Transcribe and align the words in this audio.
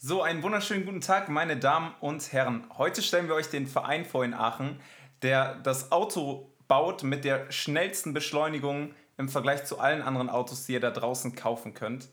So, 0.00 0.22
einen 0.22 0.44
wunderschönen 0.44 0.86
guten 0.86 1.00
Tag, 1.00 1.28
meine 1.28 1.56
Damen 1.56 1.92
und 1.98 2.32
Herren. 2.32 2.62
Heute 2.78 3.02
stellen 3.02 3.26
wir 3.26 3.34
euch 3.34 3.50
den 3.50 3.66
Verein 3.66 4.04
vor 4.04 4.24
in 4.24 4.32
Aachen, 4.32 4.78
der 5.22 5.56
das 5.56 5.90
Auto 5.90 6.52
baut 6.68 7.02
mit 7.02 7.24
der 7.24 7.50
schnellsten 7.50 8.14
Beschleunigung 8.14 8.94
im 9.16 9.28
Vergleich 9.28 9.64
zu 9.64 9.80
allen 9.80 10.02
anderen 10.02 10.30
Autos, 10.30 10.66
die 10.66 10.74
ihr 10.74 10.80
da 10.80 10.92
draußen 10.92 11.34
kaufen 11.34 11.74
könnt. 11.74 12.06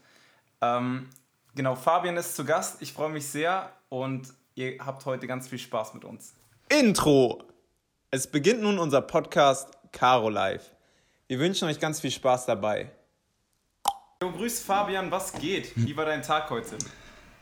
Ähm, 0.62 1.12
genau, 1.54 1.76
Fabian 1.76 2.18
ist 2.18 2.36
zu 2.36 2.44
Gast. 2.44 2.82
Ich 2.82 2.92
freue 2.92 3.10
mich 3.10 3.28
sehr 3.28 3.70
und 3.90 4.34
ihr 4.56 4.84
habt 4.84 5.06
heute 5.06 5.28
ganz 5.28 5.48
viel 5.48 5.60
Spaß 5.60 5.94
mit 5.94 6.06
uns. 6.06 6.34
Intro! 6.70 7.44
Es 8.10 8.26
beginnt 8.26 8.64
nun 8.64 8.80
unser 8.80 9.02
Podcast 9.02 9.78
Caro 9.92 10.30
Live. 10.30 10.72
Wir 11.28 11.38
wünschen 11.38 11.68
euch 11.68 11.80
ganz 11.80 12.00
viel 12.00 12.10
Spaß 12.10 12.48
dabei. 12.48 12.90
Jo, 14.24 14.32
grüß 14.32 14.64
Fabian, 14.64 15.12
was 15.12 15.34
geht? 15.34 15.72
Wie 15.76 15.96
war 15.96 16.06
dein 16.06 16.24
Tag 16.24 16.50
heute? 16.50 16.80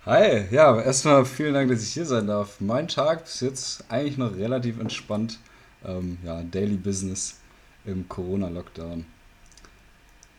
Hi, 0.06 0.48
ja, 0.52 0.82
erstmal 0.82 1.24
vielen 1.24 1.54
Dank, 1.54 1.70
dass 1.72 1.82
ich 1.82 1.94
hier 1.94 2.06
sein 2.06 2.28
darf. 2.28 2.60
Mein 2.60 2.90
Tag 2.90 3.24
bis 3.24 3.40
jetzt 3.40 3.86
eigentlich 3.88 4.18
noch 4.18 4.36
relativ 4.36 4.78
entspannt. 4.82 5.40
Ähm, 5.86 6.18
ja, 6.26 6.44
Daily 6.44 6.76
Business 6.76 7.40
im 7.86 8.10
Corona-Lockdown. 8.10 9.06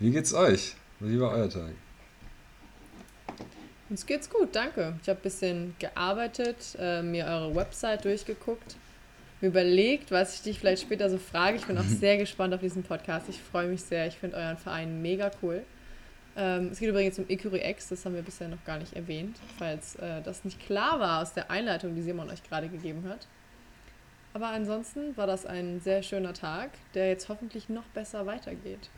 Wie 0.00 0.10
geht's 0.10 0.34
euch? 0.34 0.74
Wie 1.00 1.18
war 1.18 1.30
euer 1.30 1.48
Tag? 1.48 1.72
Uns 3.88 4.04
geht's 4.04 4.28
gut, 4.28 4.50
danke. 4.52 4.96
Ich 5.02 5.08
habe 5.08 5.18
ein 5.18 5.22
bisschen 5.22 5.74
gearbeitet, 5.78 6.76
äh, 6.78 7.00
mir 7.00 7.24
eure 7.24 7.54
Website 7.54 8.04
durchgeguckt, 8.04 8.76
mir 9.40 9.48
überlegt, 9.48 10.10
was 10.10 10.34
ich 10.34 10.42
dich 10.42 10.58
vielleicht 10.58 10.82
später 10.82 11.08
so 11.08 11.16
frage. 11.16 11.56
Ich 11.56 11.64
bin 11.64 11.78
auch 11.78 11.84
sehr 12.00 12.18
gespannt 12.18 12.52
auf 12.52 12.60
diesen 12.60 12.82
Podcast. 12.82 13.30
Ich 13.30 13.40
freue 13.40 13.68
mich 13.68 13.80
sehr. 13.80 14.06
Ich 14.08 14.16
finde 14.16 14.36
euren 14.36 14.58
Verein 14.58 15.00
mega 15.00 15.30
cool. 15.40 15.64
Ähm, 16.36 16.70
es 16.72 16.80
geht 16.80 16.88
übrigens 16.88 17.18
um 17.18 17.28
Ecury 17.28 17.60
X, 17.70 17.88
das 17.88 18.04
haben 18.04 18.14
wir 18.14 18.22
bisher 18.22 18.48
noch 18.48 18.62
gar 18.64 18.78
nicht 18.78 18.94
erwähnt, 18.94 19.36
falls 19.58 19.96
äh, 19.96 20.20
das 20.22 20.44
nicht 20.44 20.58
klar 20.60 20.98
war 20.98 21.22
aus 21.22 21.32
der 21.32 21.50
Einleitung, 21.50 21.94
die 21.94 22.02
Simon 22.02 22.28
euch 22.28 22.42
gerade 22.42 22.68
gegeben 22.68 23.08
hat. 23.08 23.26
Aber 24.32 24.48
ansonsten 24.48 25.16
war 25.16 25.28
das 25.28 25.46
ein 25.46 25.80
sehr 25.80 26.02
schöner 26.02 26.34
Tag, 26.34 26.70
der 26.94 27.08
jetzt 27.08 27.28
hoffentlich 27.28 27.68
noch 27.68 27.84
besser 27.94 28.26
weitergeht. 28.26 28.90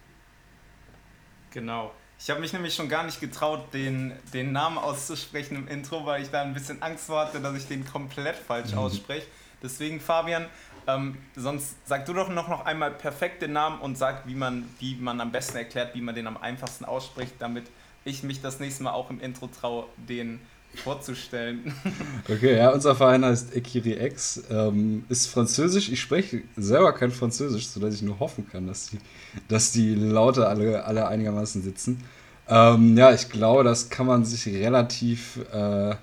Genau. 1.51 1.93
Ich 2.19 2.31
habe 2.31 2.41
mich 2.41 2.55
nämlich 2.55 2.75
schon 2.75 2.89
gar 2.89 3.05
nicht 3.05 3.21
getraut, 3.21 3.75
den, 3.75 4.15
den 4.33 4.53
Namen 4.53 4.79
auszusprechen 4.79 5.57
im 5.57 5.69
Intro, 5.69 6.07
weil 6.07 6.23
ich 6.23 6.31
da 6.31 6.41
ein 6.41 6.55
bisschen 6.55 6.83
Angst 6.83 7.11
hatte, 7.11 7.41
dass 7.41 7.55
ich 7.55 7.69
den 7.69 7.85
komplett 7.85 8.37
falsch 8.37 8.73
mhm. 8.73 8.79
ausspreche. 8.79 9.27
Deswegen, 9.63 10.01
Fabian, 10.01 10.47
ähm, 10.87 11.17
sonst 11.35 11.77
sag 11.85 12.07
du 12.07 12.13
doch 12.13 12.29
noch, 12.29 12.49
noch 12.49 12.65
einmal 12.65 12.91
perfekt 12.91 13.43
den 13.43 13.53
Namen 13.53 13.81
und 13.81 13.99
sag, 13.99 14.27
wie 14.27 14.35
man, 14.35 14.65
wie 14.79 14.97
man 14.97 15.21
am 15.21 15.33
besten 15.33 15.57
erklärt, 15.57 15.95
wie 15.95 16.01
man 16.01 16.15
den 16.15 16.27
am 16.27 16.37
einfachsten 16.37 16.85
ausspricht, 16.85 17.35
damit 17.39 17.65
ich 18.05 18.23
mich 18.23 18.41
das 18.41 18.61
nächste 18.61 18.85
Mal 18.85 18.93
auch 18.93 19.11
im 19.11 19.21
Intro 19.21 19.49
traue, 19.49 19.87
den 19.97 20.41
vorzustellen. 20.77 21.73
Okay, 22.29 22.57
ja, 22.57 22.71
unser 22.71 22.97
Verein 22.97 23.25
heißt 23.25 23.55
Ekiri 23.55 24.05
X, 24.05 24.43
ähm, 24.51 25.05
ist 25.09 25.29
französisch. 25.29 25.89
Ich 25.91 26.01
spreche 26.01 26.43
selber 26.57 26.93
kein 26.93 27.13
Französisch, 27.13 27.69
sodass 27.69 27.95
ich 27.95 28.03
nur 28.03 28.19
hoffen 28.19 28.49
kann, 28.51 28.67
dass 28.67 28.89
die, 28.89 28.99
dass 29.47 29.71
die 29.71 29.95
Laute 29.95 30.49
alle, 30.49 30.85
alle 30.85 31.07
einigermaßen 31.07 31.63
sitzen. 31.63 32.03
Ähm, 32.49 32.97
ja, 32.97 33.13
ich 33.13 33.29
glaube, 33.29 33.63
das 33.63 33.91
kann 33.91 34.07
man 34.07 34.25
sich 34.25 34.47
relativ 34.47 35.39
äh, 35.53 35.95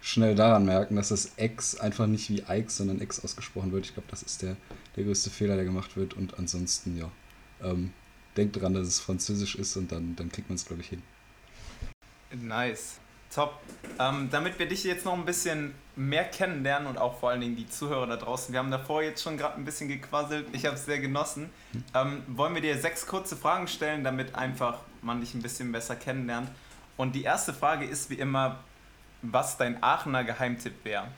schnell 0.00 0.34
daran 0.34 0.64
merken, 0.64 0.96
dass 0.96 1.08
das 1.08 1.32
X 1.36 1.78
einfach 1.78 2.06
nicht 2.06 2.30
wie 2.30 2.42
Ike, 2.48 2.70
sondern 2.70 3.00
X 3.00 3.24
ausgesprochen 3.24 3.72
wird. 3.72 3.86
Ich 3.86 3.94
glaube, 3.94 4.08
das 4.10 4.22
ist 4.22 4.42
der, 4.42 4.56
der 4.96 5.04
größte 5.04 5.30
Fehler, 5.30 5.56
der 5.56 5.64
gemacht 5.64 5.96
wird. 5.96 6.14
Und 6.14 6.38
ansonsten, 6.38 6.96
ja, 6.96 7.10
ähm, 7.62 7.92
denkt 8.36 8.60
dran, 8.60 8.74
dass 8.74 8.86
es 8.86 9.00
Französisch 9.00 9.56
ist 9.56 9.76
und 9.76 9.92
dann, 9.92 10.16
dann 10.16 10.30
kriegt 10.30 10.48
man 10.48 10.56
es, 10.56 10.64
glaube 10.64 10.82
ich, 10.82 10.88
hin. 10.88 11.02
Nice. 12.32 12.98
Top. 13.32 13.60
Ähm, 14.00 14.28
damit 14.30 14.58
wir 14.58 14.66
dich 14.66 14.82
jetzt 14.82 15.04
noch 15.04 15.14
ein 15.14 15.24
bisschen 15.24 15.74
mehr 15.94 16.24
kennenlernen 16.24 16.88
und 16.88 16.98
auch 16.98 17.20
vor 17.20 17.30
allen 17.30 17.40
Dingen 17.40 17.54
die 17.54 17.68
Zuhörer 17.68 18.06
da 18.06 18.16
draußen, 18.16 18.52
wir 18.52 18.58
haben 18.58 18.72
davor 18.72 19.02
jetzt 19.02 19.22
schon 19.22 19.36
gerade 19.36 19.56
ein 19.56 19.64
bisschen 19.64 19.86
gequasselt, 19.88 20.48
ich 20.52 20.66
habe 20.66 20.74
es 20.74 20.84
sehr 20.84 20.98
genossen, 20.98 21.50
ähm, 21.94 22.22
wollen 22.26 22.54
wir 22.54 22.62
dir 22.62 22.76
sechs 22.78 23.06
kurze 23.06 23.36
Fragen 23.36 23.68
stellen, 23.68 24.02
damit 24.02 24.34
einfach 24.34 24.80
man 25.02 25.20
dich 25.20 25.34
ein 25.34 25.42
bisschen 25.42 25.70
besser 25.70 25.94
kennenlernt. 25.94 26.50
Und 26.96 27.14
die 27.14 27.22
erste 27.22 27.54
Frage 27.54 27.84
ist 27.84 28.10
wie 28.10 28.14
immer, 28.14 28.58
was 29.22 29.56
dein 29.56 29.82
Aachener 29.82 30.24
Geheimtipp 30.24 30.84
wäre. 30.84 31.08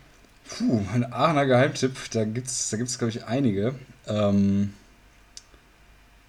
Puh, 0.49 0.85
mein 0.93 1.13
Aachener 1.13 1.47
Geheimtipp, 1.47 1.97
da 2.13 2.25
gibt 2.25 2.49
es, 2.49 2.71
da 2.71 2.77
gibt's, 2.77 2.99
glaube 2.99 3.11
ich, 3.11 3.25
einige. 3.25 3.75
Ähm, 4.07 4.75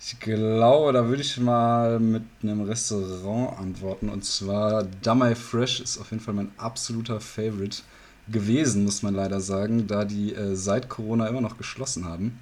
ich 0.05 0.19
glaube, 0.19 0.91
da 0.91 1.07
würde 1.07 1.21
ich 1.21 1.37
mal 1.39 1.99
mit 1.99 2.23
einem 2.41 2.61
Restaurant 2.63 3.57
antworten. 3.57 4.09
Und 4.09 4.25
zwar 4.25 4.83
Damai 5.01 5.33
Fresh 5.33 5.79
ist 5.79 5.97
auf 5.97 6.11
jeden 6.11 6.21
Fall 6.21 6.33
mein 6.33 6.51
absoluter 6.57 7.21
Favorite 7.21 7.81
gewesen, 8.27 8.83
muss 8.83 9.01
man 9.01 9.13
leider 9.15 9.39
sagen, 9.39 9.87
da 9.87 10.05
die 10.05 10.33
äh, 10.33 10.55
seit 10.55 10.89
Corona 10.89 11.27
immer 11.27 11.41
noch 11.41 11.57
geschlossen 11.57 12.05
haben. 12.05 12.39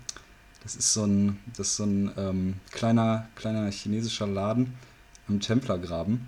Das 0.64 0.76
ist 0.76 0.94
so 0.94 1.06
ein, 1.06 1.40
das 1.58 1.76
so 1.76 1.84
ein 1.84 2.12
ähm, 2.18 2.56
kleiner, 2.72 3.28
kleiner 3.36 3.70
chinesischer 3.72 4.28
Laden 4.28 4.74
am 5.28 5.40
Templergraben. 5.40 6.28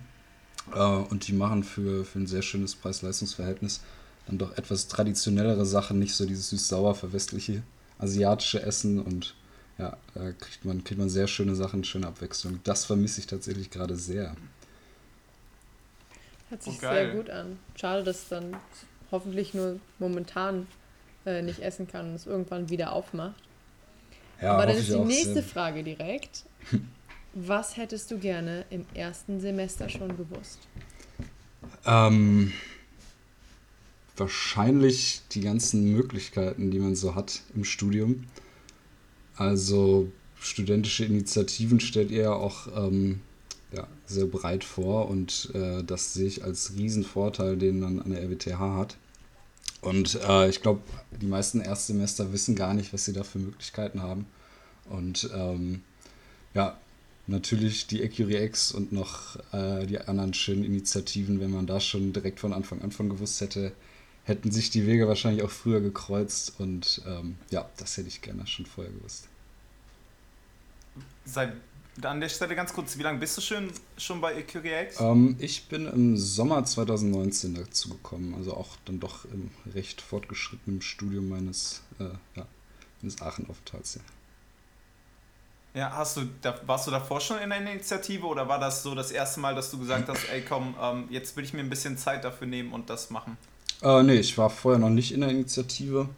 Äh, 0.74 0.80
und 0.80 1.28
die 1.28 1.34
machen 1.34 1.64
für, 1.64 2.06
für 2.06 2.20
ein 2.20 2.28
sehr 2.28 2.42
schönes 2.42 2.76
Preis-Leistungs-Verhältnis 2.76 3.82
dann 4.28 4.38
doch 4.38 4.58
etwas 4.58 4.88
traditionellere 4.88 5.66
Sachen, 5.66 6.00
nicht 6.00 6.16
so 6.16 6.26
dieses 6.26 6.50
süß-sauer 6.50 6.96
verwestliche 6.96 7.64
asiatische 8.00 8.62
Essen 8.62 9.02
und 9.02 9.36
ja, 9.78 9.98
da 10.14 10.32
kriegt 10.32 10.66
man, 10.66 10.84
kriegt 10.84 11.00
man 11.00 11.10
sehr 11.10 11.28
schöne 11.28 11.56
Sachen, 11.56 11.84
schöne 11.84 12.08
Abwechslung. 12.08 12.60
Das 12.64 12.86
vermisse 12.86 13.22
ich 13.22 13.28
tatsächlich 13.28 13.70
gerade 13.70 13.96
sehr. 13.96 14.36
Hört 16.50 16.64
sich 16.64 16.76
oh, 16.78 16.80
sehr 16.80 17.16
gut 17.16 17.30
an. 17.30 17.58
Schade, 17.76 18.04
dass 18.04 18.24
es 18.24 18.30
dann 18.30 18.56
hoffentlich 19.12 19.54
nur 19.54 19.80
momentan 20.00 20.68
äh, 21.26 21.42
nicht 21.42 21.60
essen 21.60 21.88
kann 21.88 22.10
und 22.10 22.16
es 22.16 22.28
irgendwann 22.28 22.70
wieder 22.70 22.92
aufmacht. 22.94 23.42
Ja, 24.42 24.54
Aber 24.54 24.68
dann 24.68 24.78
ist 24.78 24.90
die 24.90 25.00
nächste 25.00 25.34
sehr. 25.36 25.44
Frage 25.44 25.84
direkt. 25.84 26.44
Was 27.34 27.78
hättest 27.78 28.12
du 28.12 28.20
gerne 28.20 28.66
im 28.70 28.86
ersten 28.94 29.40
Semester 29.40 29.90
schon 29.90 30.16
gewusst? 30.16 30.60
Ähm, 31.86 32.54
wahrscheinlich 34.18 35.22
die 35.32 35.42
ganzen 35.42 35.92
Möglichkeiten, 35.92 36.70
die 36.70 36.80
man 36.80 36.96
so 36.96 37.16
hat 37.16 37.42
im 37.56 37.64
Studium. 37.64 38.26
Also 39.36 40.12
studentische 40.40 41.06
Initiativen 41.06 41.80
stellt 41.80 42.12
ihr 42.12 42.36
auch 42.36 42.68
ähm, 42.76 43.22
ja, 43.72 43.88
sehr 44.06 44.26
breit 44.26 44.64
vor 44.64 45.10
und 45.10 45.50
äh, 45.56 45.84
das 45.84 46.14
sehe 46.14 46.28
ich 46.28 46.44
als 46.44 46.74
Riesenvorteil, 46.78 47.58
den 47.58 47.80
man 47.80 48.00
an 48.00 48.12
der 48.12 48.22
RWTH 48.22 48.60
hat. 48.60 48.98
Und 49.82 50.20
äh, 50.28 50.50
ich 50.50 50.62
glaube, 50.62 50.82
die 51.20 51.26
meisten 51.26 51.60
Erstsemester 51.60 52.32
wissen 52.32 52.56
gar 52.56 52.74
nicht, 52.74 52.94
was 52.94 53.06
sie 53.06 53.14
da 53.14 53.24
für 53.24 53.40
Möglichkeiten 53.40 54.02
haben. 54.02 54.28
Und 54.90 55.30
ähm, 55.34 55.82
ja, 56.54 56.78
natürlich 57.28 57.88
die 57.88 58.02
Ecurie 58.02 58.44
X 58.44 58.72
und 58.72 58.92
noch 58.92 59.38
äh, 59.54 59.86
die 59.86 60.00
anderen 60.00 60.34
schönen 60.34 60.64
Initiativen, 60.64 61.40
wenn 61.40 61.52
man 61.52 61.68
da 61.68 61.80
schon 61.80 62.14
direkt 62.14 62.40
von 62.40 62.54
Anfang 62.54 62.82
an 62.82 62.92
von 62.92 63.10
gewusst 63.10 63.42
hätte, 63.42 63.72
hätten 64.26 64.52
sich 64.52 64.70
die 64.70 64.86
Wege 64.88 65.08
wahrscheinlich 65.08 65.44
auch 65.44 65.50
früher 65.50 65.82
gekreuzt 65.82 66.54
und 66.60 67.02
ähm, 67.08 67.36
ja, 67.50 67.70
das 67.78 67.98
hätte 67.98 68.08
ich 68.08 68.22
gerne 68.22 68.46
schon 68.48 68.66
vorher 68.66 68.94
gewusst. 68.94 69.28
Seit 71.26 71.54
an 72.02 72.20
der 72.20 72.30
Stelle 72.30 72.56
ganz 72.56 72.74
kurz, 72.74 72.98
wie 72.98 73.04
lange 73.04 73.20
bist 73.20 73.38
du 73.38 73.42
schon, 73.42 73.70
schon 73.98 74.20
bei 74.20 74.34
Ecurie 74.34 74.86
X? 74.86 75.00
Ähm, 75.00 75.36
ich 75.40 75.68
bin 75.68 75.88
im 75.88 76.18
Sommer 76.18 76.66
2019 76.66 77.54
dazu 77.54 77.90
gekommen, 77.90 78.34
also 78.36 78.56
auch 78.56 78.78
dann 78.86 79.00
doch 79.00 79.26
im 79.26 79.52
recht 79.74 80.02
fortgeschrittenen 80.02 80.82
Studium 80.82 81.30
meines, 81.30 81.82
äh, 82.00 82.06
ja, 82.36 82.48
meines 83.02 83.22
Aachen-Aufenthalts. 83.22 83.96
Ja. 83.96 84.02
Ja, 85.76 85.92
hast 85.92 86.18
du, 86.18 86.22
da, 86.42 86.56
warst 86.68 86.86
du 86.86 86.92
davor 86.92 87.20
schon 87.20 87.40
in 87.40 87.50
der 87.50 87.60
Initiative 87.60 88.28
oder 88.28 88.48
war 88.48 88.60
das 88.60 88.84
so 88.84 88.94
das 88.94 89.10
erste 89.10 89.40
Mal, 89.40 89.56
dass 89.56 89.72
du 89.72 89.80
gesagt 89.80 90.08
hast, 90.08 90.30
ey 90.32 90.42
komm, 90.42 90.76
ähm, 90.80 91.06
jetzt 91.10 91.36
will 91.36 91.44
ich 91.44 91.54
mir 91.54 91.62
ein 91.62 91.70
bisschen 91.70 91.98
Zeit 91.98 92.24
dafür 92.24 92.46
nehmen 92.46 92.74
und 92.74 92.92
das 92.92 93.10
machen? 93.10 93.38
Äh, 93.82 94.04
nee, 94.04 94.16
ich 94.16 94.38
war 94.38 94.52
vorher 94.52 94.80
noch 94.80 94.92
nicht 94.92 95.12
in 95.12 95.22
der 95.22 95.32
Initiative. 95.32 96.10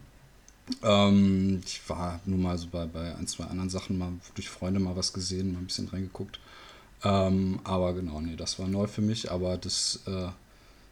Ähm, 0.82 1.62
ich 1.64 1.80
war 1.88 2.20
nur 2.26 2.38
mal 2.38 2.58
so 2.58 2.66
bei, 2.70 2.86
bei 2.86 3.14
ein, 3.16 3.26
zwei 3.26 3.44
anderen 3.44 3.70
Sachen 3.70 3.96
mal 3.96 4.12
durch 4.34 4.50
Freunde 4.50 4.78
mal 4.78 4.94
was 4.94 5.12
gesehen, 5.12 5.54
mal 5.54 5.60
ein 5.60 5.66
bisschen 5.66 5.88
reingeguckt. 5.88 6.38
Ähm, 7.02 7.60
aber 7.64 7.94
genau, 7.94 8.20
nee, 8.20 8.36
das 8.36 8.58
war 8.58 8.68
neu 8.68 8.86
für 8.86 9.02
mich, 9.02 9.30
aber 9.30 9.56
das 9.56 10.00
äh, 10.06 10.28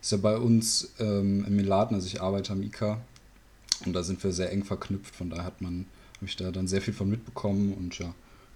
ist 0.01 0.13
ja 0.13 0.19
bei 0.19 0.37
uns 0.37 0.91
ähm, 1.01 1.45
im 1.47 1.59
Laden, 1.59 1.95
also 1.95 2.07
ich 2.07 2.21
arbeite 2.21 2.53
am 2.53 2.63
IKA 2.63 3.01
und 3.85 3.93
da 3.95 4.03
sind 4.03 4.23
wir 4.23 4.33
sehr 4.33 4.53
eng 4.53 4.65
verknüpft, 4.65 5.15
von 5.17 5.31
daher 5.31 5.45
hat 5.45 5.61
man, 5.61 5.87
habe 6.17 6.27
ich 6.27 6.37
da 6.37 6.51
dann 6.51 6.69
sehr 6.69 6.83
viel 6.83 6.95
von 6.95 7.09
mitbekommen 7.09 7.73
und 7.75 7.99
ja, 7.99 8.15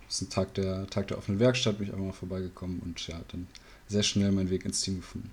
ist 0.09 0.23
ein 0.23 0.31
Tag 0.31 0.55
der, 0.55 0.87
Tag 0.89 1.09
der 1.09 1.19
offenen 1.19 1.41
Werkstatt, 1.41 1.79
bin 1.79 1.87
ich 1.87 1.93
einfach 1.93 2.07
mal 2.07 2.13
vorbeigekommen 2.13 2.81
und 2.81 3.07
ja, 3.07 3.21
dann 3.31 3.47
sehr 3.89 4.03
schnell 4.03 4.33
meinen 4.33 4.51
Weg 4.51 4.65
ins 4.65 4.81
Team 4.81 4.97
gefunden. 4.97 5.31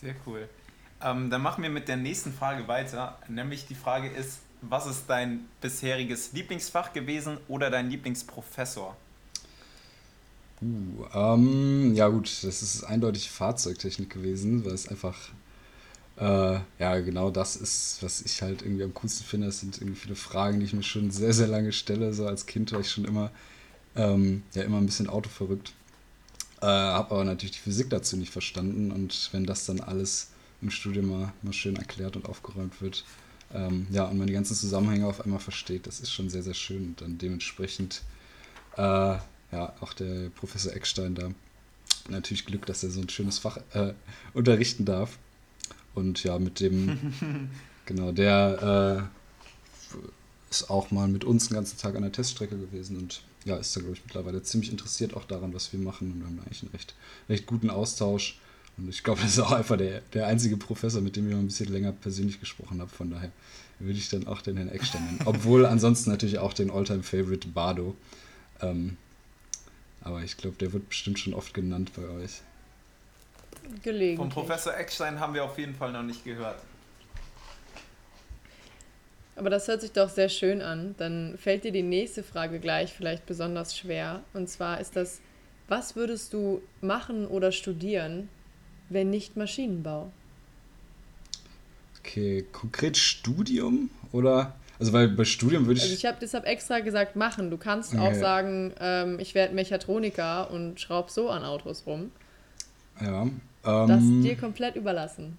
Sehr 0.00 0.14
cool. 0.26 0.48
Ähm, 1.02 1.30
dann 1.30 1.42
machen 1.42 1.62
wir 1.62 1.70
mit 1.70 1.88
der 1.88 1.96
nächsten 1.96 2.32
Frage 2.32 2.66
weiter. 2.68 3.18
Nämlich 3.28 3.66
die 3.66 3.74
Frage 3.74 4.08
ist, 4.08 4.38
was 4.60 4.86
ist 4.86 5.04
dein 5.06 5.46
bisheriges 5.60 6.32
Lieblingsfach 6.32 6.92
gewesen 6.92 7.38
oder 7.48 7.70
dein 7.70 7.90
Lieblingsprofessor? 7.90 8.96
Puh, 10.58 11.06
ähm, 11.12 11.94
ja 11.94 12.08
gut, 12.08 12.26
das 12.42 12.62
ist 12.62 12.84
eindeutig 12.84 13.30
Fahrzeugtechnik 13.30 14.10
gewesen, 14.10 14.64
weil 14.64 14.72
es 14.72 14.88
einfach, 14.88 15.30
äh, 16.16 16.58
ja 16.78 17.00
genau 17.00 17.30
das 17.30 17.56
ist, 17.56 17.98
was 18.02 18.22
ich 18.22 18.42
halt 18.42 18.62
irgendwie 18.62 18.84
am 18.84 18.94
coolsten 18.94 19.24
finde. 19.24 19.48
Es 19.48 19.60
sind 19.60 19.78
irgendwie 19.78 19.98
viele 20.00 20.16
Fragen, 20.16 20.60
die 20.60 20.66
ich 20.66 20.72
mir 20.72 20.82
schon 20.82 21.10
sehr, 21.10 21.32
sehr 21.32 21.48
lange 21.48 21.72
stelle. 21.72 22.12
So 22.14 22.26
als 22.26 22.46
Kind 22.46 22.72
war 22.72 22.80
ich 22.80 22.90
schon 22.90 23.04
immer, 23.04 23.30
ähm, 23.96 24.42
ja 24.54 24.62
immer 24.62 24.78
ein 24.78 24.86
bisschen 24.86 25.08
autoverrückt. 25.08 25.72
Äh, 26.60 26.66
habe 26.66 27.14
aber 27.14 27.24
natürlich 27.24 27.52
die 27.52 27.58
Physik 27.58 27.90
dazu 27.90 28.16
nicht 28.16 28.32
verstanden 28.32 28.90
und 28.90 29.30
wenn 29.32 29.44
das 29.44 29.66
dann 29.66 29.80
alles 29.80 30.30
im 30.62 30.70
Studium 30.70 31.06
mal, 31.10 31.32
mal 31.42 31.52
schön 31.52 31.76
erklärt 31.76 32.16
und 32.16 32.26
aufgeräumt 32.26 32.80
wird, 32.80 33.04
ähm, 33.52 33.86
ja, 33.90 34.04
und 34.04 34.16
man 34.16 34.26
die 34.26 34.32
ganzen 34.32 34.54
Zusammenhänge 34.54 35.06
auf 35.06 35.20
einmal 35.20 35.40
versteht, 35.40 35.86
das 35.86 36.00
ist 36.00 36.10
schon 36.10 36.30
sehr, 36.30 36.42
sehr 36.42 36.54
schön 36.54 36.88
und 36.88 37.00
dann 37.00 37.18
dementsprechend 37.18 38.02
äh, 38.76 38.80
ja, 38.80 39.72
auch 39.80 39.92
der 39.92 40.30
Professor 40.30 40.72
Eckstein 40.74 41.14
da 41.14 41.30
natürlich 42.08 42.44
Glück, 42.44 42.66
dass 42.66 42.82
er 42.82 42.90
so 42.90 43.00
ein 43.00 43.08
schönes 43.08 43.38
Fach 43.38 43.58
äh, 43.72 43.92
unterrichten 44.32 44.84
darf. 44.84 45.18
Und 45.94 46.24
ja, 46.24 46.38
mit 46.38 46.60
dem, 46.60 47.50
genau, 47.86 48.12
der 48.12 49.10
äh, 49.94 49.98
ist 50.50 50.70
auch 50.70 50.90
mal 50.90 51.08
mit 51.08 51.24
uns 51.24 51.48
den 51.48 51.54
ganzen 51.54 51.78
Tag 51.78 51.94
an 51.96 52.02
der 52.02 52.12
Teststrecke 52.12 52.56
gewesen 52.56 52.96
und 52.96 53.22
ja, 53.44 53.56
ist 53.56 53.76
da, 53.76 53.80
glaube 53.80 53.96
ich, 53.96 54.04
mittlerweile 54.04 54.42
ziemlich 54.42 54.70
interessiert 54.70 55.14
auch 55.14 55.24
daran, 55.24 55.52
was 55.54 55.72
wir 55.72 55.80
machen. 55.80 56.12
Und 56.12 56.20
wir 56.20 56.26
haben 56.26 56.38
eigentlich 56.40 56.62
einen 56.62 56.72
recht, 56.72 56.94
recht 57.28 57.46
guten 57.46 57.70
Austausch. 57.70 58.38
Und 58.76 58.88
ich 58.88 59.02
glaube, 59.02 59.20
das 59.22 59.32
ist 59.32 59.38
auch 59.38 59.52
einfach 59.52 59.76
der, 59.76 60.00
der 60.12 60.26
einzige 60.26 60.56
Professor, 60.56 61.00
mit 61.00 61.16
dem 61.16 61.28
ich 61.28 61.34
mal 61.34 61.40
ein 61.40 61.46
bisschen 61.46 61.72
länger 61.72 61.92
persönlich 61.92 62.40
gesprochen 62.40 62.80
habe. 62.80 62.90
Von 62.90 63.10
daher 63.10 63.30
würde 63.78 63.98
ich 63.98 64.08
dann 64.08 64.26
auch 64.26 64.40
den 64.40 64.56
Herrn 64.56 64.70
Eckstein 64.70 65.04
nennen. 65.04 65.20
Obwohl 65.24 65.66
ansonsten 65.66 66.10
natürlich 66.10 66.38
auch 66.38 66.52
den 66.52 66.70
Alltime-Favorite 66.70 67.48
Bardo. 67.48 67.94
Ähm, 68.60 68.96
aber 70.00 70.22
ich 70.22 70.36
glaube, 70.36 70.56
der 70.58 70.72
wird 70.72 70.88
bestimmt 70.88 71.18
schon 71.18 71.34
oft 71.34 71.54
genannt 71.54 71.92
bei 71.96 72.08
euch. 72.08 72.42
Gelegentlich. 73.82 74.16
Vom 74.16 74.28
Professor 74.28 74.76
Eckstein 74.76 75.20
haben 75.20 75.34
wir 75.34 75.44
auf 75.44 75.58
jeden 75.58 75.74
Fall 75.74 75.92
noch 75.92 76.02
nicht 76.02 76.24
gehört. 76.24 76.60
Aber 79.36 79.50
das 79.50 79.66
hört 79.66 79.80
sich 79.80 79.92
doch 79.92 80.08
sehr 80.08 80.28
schön 80.28 80.62
an. 80.62 80.94
Dann 80.98 81.36
fällt 81.38 81.64
dir 81.64 81.72
die 81.72 81.82
nächste 81.82 82.22
Frage 82.22 82.60
gleich 82.60 82.92
vielleicht 82.92 83.26
besonders 83.26 83.76
schwer. 83.76 84.22
Und 84.32 84.48
zwar 84.48 84.80
ist 84.80 84.96
das, 84.96 85.20
was 85.68 85.96
würdest 85.96 86.32
du 86.32 86.62
machen 86.80 87.26
oder 87.26 87.50
studieren, 87.50 88.28
wenn 88.90 89.10
nicht 89.10 89.36
Maschinenbau? 89.36 90.12
Okay, 91.98 92.44
konkret 92.52 92.96
Studium 92.96 93.90
oder 94.12 94.54
also 94.78 94.92
weil 94.92 95.08
bei 95.08 95.24
Studium 95.24 95.66
würde 95.66 95.78
ich. 95.78 95.84
Also 95.84 95.94
ich 95.94 96.04
habe 96.04 96.18
deshalb 96.20 96.46
extra 96.46 96.80
gesagt, 96.80 97.16
machen. 97.16 97.50
Du 97.50 97.56
kannst 97.56 97.94
ja, 97.94 98.00
auch 98.02 98.14
sagen, 98.14 98.72
ähm, 98.80 99.18
ich 99.18 99.34
werde 99.34 99.54
Mechatroniker 99.54 100.50
und 100.50 100.80
schraub 100.80 101.10
so 101.10 101.30
an 101.30 101.44
Autos 101.44 101.84
rum. 101.86 102.10
Ja. 103.00 103.26
Ähm, 103.64 103.88
das 103.88 104.02
dir 104.02 104.36
komplett 104.36 104.76
überlassen. 104.76 105.36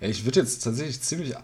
Ich 0.00 0.24
würde 0.24 0.40
jetzt 0.40 0.62
tatsächlich 0.62 1.00
ziemlich 1.00 1.34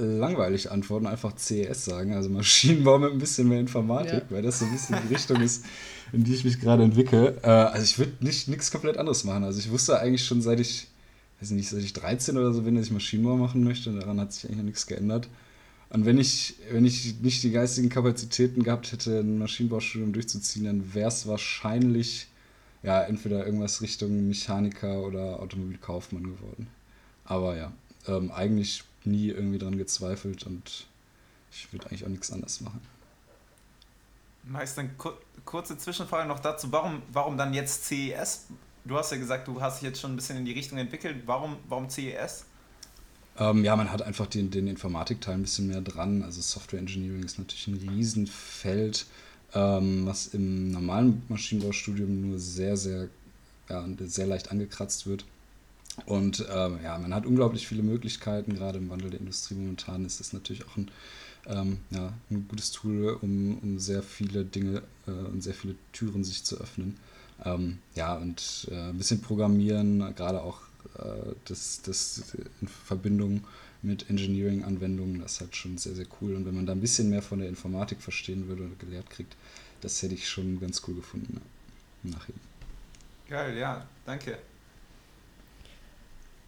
langweilig 0.00 0.70
antworten, 0.70 1.06
einfach 1.06 1.36
CES 1.36 1.84
sagen, 1.84 2.14
also 2.14 2.28
Maschinenbau 2.28 2.98
mit 2.98 3.12
ein 3.12 3.18
bisschen 3.18 3.48
mehr 3.48 3.60
Informatik, 3.60 4.12
ja. 4.12 4.30
weil 4.30 4.42
das 4.42 4.58
so 4.58 4.64
ein 4.64 4.72
bisschen 4.72 4.96
die 5.06 5.14
Richtung 5.14 5.40
ist, 5.40 5.64
in 6.12 6.24
die 6.24 6.34
ich 6.34 6.44
mich 6.44 6.60
gerade 6.60 6.82
entwickle. 6.82 7.38
Äh, 7.42 7.48
also 7.48 7.84
ich 7.84 7.98
würde 7.98 8.12
nicht 8.20 8.48
nichts 8.48 8.70
komplett 8.70 8.96
anderes 8.96 9.24
machen. 9.24 9.44
Also 9.44 9.58
ich 9.58 9.70
wusste 9.70 9.98
eigentlich 9.98 10.24
schon 10.24 10.42
seit 10.42 10.60
ich, 10.60 10.88
weiß 11.40 11.50
nicht, 11.50 11.68
seit 11.68 11.82
ich 11.82 11.92
13 11.92 12.36
oder 12.36 12.52
so 12.52 12.62
bin, 12.62 12.76
dass 12.76 12.86
ich 12.86 12.92
Maschinenbau 12.92 13.36
machen 13.36 13.64
möchte. 13.64 13.90
Und 13.90 13.96
daran 13.96 14.20
hat 14.20 14.32
sich 14.32 14.50
eigentlich 14.50 14.64
nichts 14.64 14.86
geändert. 14.86 15.28
Und 15.90 16.06
wenn 16.06 16.18
ich, 16.18 16.54
wenn 16.70 16.84
ich 16.84 17.20
nicht 17.20 17.42
die 17.42 17.50
geistigen 17.50 17.88
Kapazitäten 17.88 18.62
gehabt 18.62 18.92
hätte, 18.92 19.20
ein 19.20 19.38
Maschinenbaustudium 19.38 20.12
durchzuziehen, 20.12 20.64
dann 20.64 20.94
wäre 20.94 21.08
es 21.08 21.26
wahrscheinlich 21.26 22.28
ja 22.82 23.02
entweder 23.02 23.44
irgendwas 23.44 23.82
Richtung 23.82 24.28
Mechaniker 24.28 25.00
oder 25.02 25.40
Automobilkaufmann 25.40 26.24
geworden. 26.24 26.68
Aber 27.24 27.56
ja, 27.56 27.72
ähm, 28.06 28.30
eigentlich 28.30 28.84
nie 29.04 29.28
irgendwie 29.28 29.58
dran 29.58 29.76
gezweifelt 29.78 30.44
und 30.44 30.86
ich 31.52 31.72
würde 31.72 31.86
eigentlich 31.86 32.04
auch 32.04 32.08
nichts 32.08 32.32
anderes 32.32 32.60
machen. 32.60 32.80
Meist 34.44 34.80
kur 34.96 35.18
kurze 35.44 35.76
Zwischenfrage 35.76 36.28
noch 36.28 36.40
dazu, 36.40 36.70
warum, 36.70 37.02
warum 37.12 37.36
dann 37.36 37.54
jetzt 37.54 37.84
CES? 37.86 38.46
Du 38.84 38.96
hast 38.96 39.10
ja 39.10 39.18
gesagt, 39.18 39.48
du 39.48 39.60
hast 39.60 39.80
dich 39.80 39.88
jetzt 39.88 40.00
schon 40.00 40.12
ein 40.12 40.16
bisschen 40.16 40.38
in 40.38 40.44
die 40.44 40.52
Richtung 40.52 40.78
entwickelt. 40.78 41.22
Warum, 41.26 41.56
warum 41.68 41.88
CES? 41.88 42.44
Ähm, 43.38 43.64
ja, 43.64 43.76
man 43.76 43.90
hat 43.90 44.02
einfach 44.02 44.26
den, 44.26 44.50
den 44.50 44.66
Informatikteil 44.66 45.34
ein 45.34 45.42
bisschen 45.42 45.68
mehr 45.68 45.80
dran. 45.80 46.22
Also 46.22 46.40
Software 46.40 46.78
Engineering 46.78 47.22
ist 47.22 47.38
natürlich 47.38 47.66
ein 47.68 47.88
Riesenfeld, 47.88 49.06
ähm, 49.54 50.06
was 50.06 50.28
im 50.28 50.70
normalen 50.70 51.22
Maschinenbaustudium 51.28 52.28
nur 52.28 52.38
sehr, 52.38 52.76
sehr, 52.76 53.08
ja, 53.68 53.84
sehr 54.06 54.26
leicht 54.26 54.50
angekratzt 54.50 55.06
wird. 55.06 55.24
Und 56.06 56.46
ähm, 56.52 56.78
ja, 56.82 56.98
man 56.98 57.14
hat 57.14 57.26
unglaublich 57.26 57.66
viele 57.66 57.82
Möglichkeiten, 57.82 58.54
gerade 58.54 58.78
im 58.78 58.90
Wandel 58.90 59.10
der 59.10 59.20
Industrie 59.20 59.54
momentan 59.54 60.04
ist 60.04 60.20
das 60.20 60.32
natürlich 60.32 60.64
auch 60.66 60.76
ein, 60.76 60.90
ähm, 61.46 61.78
ja, 61.90 62.12
ein 62.30 62.46
gutes 62.48 62.70
Tool, 62.70 63.18
um, 63.20 63.58
um 63.58 63.78
sehr 63.78 64.02
viele 64.02 64.44
Dinge 64.44 64.82
äh, 65.06 65.10
und 65.10 65.42
sehr 65.42 65.54
viele 65.54 65.74
Türen 65.92 66.24
sich 66.24 66.44
zu 66.44 66.58
öffnen. 66.58 66.96
Ähm, 67.44 67.78
ja, 67.94 68.14
und 68.14 68.68
äh, 68.70 68.90
ein 68.90 68.98
bisschen 68.98 69.20
Programmieren, 69.20 70.14
gerade 70.14 70.42
auch 70.42 70.60
das, 71.44 71.82
das 71.82 72.34
in 72.60 72.68
Verbindung 72.68 73.44
mit 73.82 74.10
Engineering-Anwendungen, 74.10 75.20
das 75.20 75.32
ist 75.32 75.40
halt 75.40 75.56
schon 75.56 75.78
sehr, 75.78 75.94
sehr 75.94 76.06
cool. 76.20 76.34
Und 76.34 76.46
wenn 76.46 76.54
man 76.54 76.66
da 76.66 76.72
ein 76.72 76.80
bisschen 76.80 77.08
mehr 77.08 77.22
von 77.22 77.38
der 77.38 77.48
Informatik 77.48 78.00
verstehen 78.00 78.48
würde 78.48 78.64
oder 78.64 78.74
gelehrt 78.78 79.08
kriegt, 79.10 79.36
das 79.80 80.02
hätte 80.02 80.14
ich 80.14 80.28
schon 80.28 80.60
ganz 80.60 80.82
cool 80.86 80.94
gefunden 80.94 81.40
ja, 82.04 82.10
nachher. 82.10 82.34
Geil, 83.28 83.56
ja, 83.56 83.86
danke. 84.04 84.38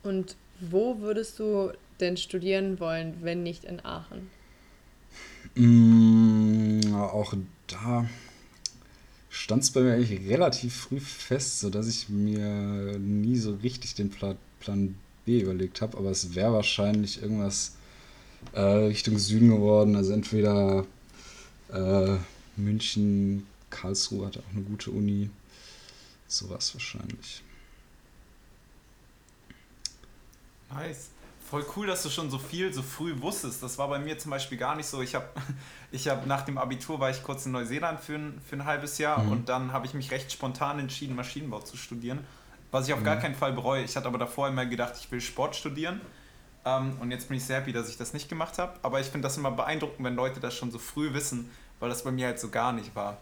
Und 0.02 0.36
wo 0.60 1.00
würdest 1.00 1.38
du 1.38 1.72
denn 2.00 2.16
studieren 2.16 2.80
wollen, 2.80 3.18
wenn 3.22 3.42
nicht 3.42 3.64
in 3.64 3.84
Aachen? 3.84 4.30
Mmh, 5.54 6.94
auch 6.94 7.34
da 7.66 8.06
stand 9.32 9.62
es 9.62 9.70
bei 9.70 9.80
mir 9.80 9.94
eigentlich 9.94 10.28
relativ 10.28 10.76
früh 10.76 11.00
fest, 11.00 11.60
sodass 11.60 11.88
ich 11.88 12.10
mir 12.10 12.98
nie 12.98 13.38
so 13.38 13.54
richtig 13.54 13.94
den 13.94 14.10
Plan, 14.10 14.36
Plan 14.60 14.94
B 15.24 15.40
überlegt 15.40 15.80
habe. 15.80 15.96
Aber 15.96 16.10
es 16.10 16.34
wäre 16.34 16.52
wahrscheinlich 16.52 17.22
irgendwas 17.22 17.74
äh, 18.52 18.60
Richtung 18.60 19.18
Süden 19.18 19.48
geworden. 19.48 19.96
Also 19.96 20.12
entweder 20.12 20.84
äh, 21.72 22.16
München, 22.56 23.46
Karlsruhe 23.70 24.26
hat 24.26 24.36
auch 24.36 24.52
eine 24.52 24.62
gute 24.62 24.90
Uni. 24.90 25.30
Sowas 26.28 26.74
wahrscheinlich. 26.74 27.42
Nice 30.70 31.08
voll 31.52 31.66
cool, 31.76 31.86
dass 31.86 32.02
du 32.02 32.08
schon 32.08 32.30
so 32.30 32.38
viel 32.38 32.72
so 32.72 32.80
früh 32.80 33.20
wusstest. 33.20 33.62
Das 33.62 33.76
war 33.76 33.86
bei 33.86 33.98
mir 33.98 34.16
zum 34.16 34.30
Beispiel 34.30 34.56
gar 34.56 34.74
nicht 34.74 34.86
so. 34.86 35.02
Ich 35.02 35.14
habe 35.14 35.26
ich 35.92 36.08
hab 36.08 36.26
nach 36.26 36.46
dem 36.46 36.56
Abitur 36.56 36.98
war 36.98 37.10
ich 37.10 37.22
kurz 37.22 37.44
in 37.44 37.52
Neuseeland 37.52 38.00
für 38.00 38.14
ein, 38.14 38.40
für 38.48 38.56
ein 38.56 38.64
halbes 38.64 38.96
Jahr 38.96 39.22
mhm. 39.22 39.32
und 39.32 39.48
dann 39.50 39.70
habe 39.70 39.84
ich 39.84 39.92
mich 39.92 40.10
recht 40.10 40.32
spontan 40.32 40.78
entschieden, 40.78 41.14
Maschinenbau 41.14 41.60
zu 41.60 41.76
studieren. 41.76 42.20
Was 42.70 42.88
ich 42.88 42.94
auf 42.94 43.00
mhm. 43.00 43.04
gar 43.04 43.16
keinen 43.16 43.34
Fall 43.34 43.52
bereue. 43.52 43.84
Ich 43.84 43.94
hatte 43.96 44.06
aber 44.06 44.16
davor 44.16 44.48
immer 44.48 44.64
gedacht, 44.64 44.94
ich 44.98 45.12
will 45.12 45.20
Sport 45.20 45.54
studieren. 45.54 46.00
Ähm, 46.64 46.96
und 47.00 47.10
jetzt 47.10 47.28
bin 47.28 47.36
ich 47.36 47.44
sehr 47.44 47.58
happy, 47.58 47.74
dass 47.74 47.90
ich 47.90 47.98
das 47.98 48.14
nicht 48.14 48.30
gemacht 48.30 48.56
habe. 48.56 48.72
Aber 48.82 49.00
ich 49.00 49.08
finde 49.08 49.28
das 49.28 49.36
immer 49.36 49.50
beeindruckend, 49.50 50.06
wenn 50.06 50.16
Leute 50.16 50.40
das 50.40 50.56
schon 50.56 50.70
so 50.70 50.78
früh 50.78 51.12
wissen, 51.12 51.50
weil 51.80 51.90
das 51.90 52.02
bei 52.02 52.12
mir 52.12 52.28
halt 52.28 52.40
so 52.40 52.48
gar 52.48 52.72
nicht 52.72 52.96
war. 52.96 53.18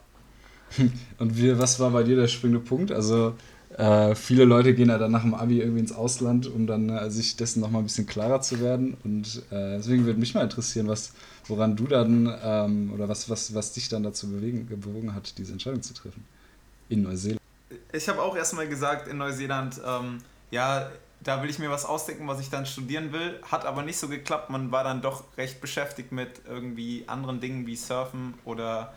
Und 1.19 1.37
wie, 1.37 1.59
was 1.59 1.81
war 1.81 1.91
bei 1.91 2.05
dir 2.05 2.15
der 2.15 2.29
springende 2.29 2.65
Punkt? 2.65 2.93
Also 2.93 3.35
äh, 3.77 4.15
viele 4.15 4.45
Leute 4.45 4.75
gehen 4.75 4.89
ja 4.89 4.99
dann 4.99 5.13
nach 5.13 5.23
dem 5.23 5.35
Abi 5.35 5.61
irgendwie 5.61 5.81
ins 5.81 5.93
Ausland, 5.93 6.47
um 6.47 6.67
dann 6.67 6.89
äh, 6.89 7.11
sich 7.11 7.37
dessen 7.37 7.61
nochmal 7.61 7.83
ein 7.83 7.85
bisschen 7.85 8.07
klarer 8.07 8.41
zu 8.41 8.61
werden. 8.61 8.97
Und 9.05 9.43
äh, 9.51 9.77
deswegen 9.79 10.05
würde 10.05 10.19
mich 10.19 10.35
mal 10.35 10.43
interessieren, 10.43 10.89
was, 10.89 11.13
woran 11.47 11.77
du 11.77 11.87
dann 11.87 12.37
ähm, 12.43 12.93
oder 12.93 13.09
was, 13.09 13.31
was, 13.31 13.55
was 13.55 13.73
dich 13.73 13.89
dann 13.89 14.03
dazu 14.03 14.29
bewegen, 14.29 14.67
bewogen 14.67 15.15
hat, 15.15 15.39
diese 15.39 15.53
Entscheidung 15.53 15.83
zu 15.83 15.95
treffen. 15.95 16.25
In 16.89 17.03
Neuseeland. 17.03 17.41
Ich 17.93 18.09
habe 18.09 18.21
auch 18.21 18.37
erstmal 18.37 18.69
gesagt, 18.69 19.07
in 19.07 19.19
Neuseeland, 19.19 19.81
ähm, 19.87 20.19
ja, 20.51 20.91
da 21.23 21.43
will 21.43 21.51
ich 21.51 21.59
mir 21.59 21.71
was 21.71 21.85
ausdenken, 21.85 22.27
was 22.27 22.41
ich 22.41 22.51
dann 22.51 22.67
studieren 22.67 23.13
will. 23.13 23.39
Hat 23.51 23.65
aber 23.67 23.83
nicht 23.83 23.99
so 23.99 24.09
geklappt. 24.09 24.51
Man 24.51 24.73
war 24.73 24.83
dann 24.83 25.01
doch 25.01 25.25
recht 25.37 25.61
beschäftigt 25.61 26.11
mit 26.11 26.41
irgendwie 26.49 27.05
anderen 27.07 27.41
Dingen 27.41 27.67
wie 27.67 27.77
Surfen 27.77 28.35
oder 28.45 28.95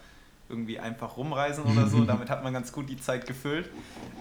irgendwie 0.54 0.80
einfach 0.80 1.18
rumreisen 1.18 1.64
oder 1.64 1.88
so. 1.88 2.04
Damit 2.06 2.30
hat 2.30 2.44
man 2.44 2.54
ganz 2.54 2.72
gut 2.72 2.88
die 2.90 3.00
Zeit 3.00 3.26
gefüllt. 3.26 3.70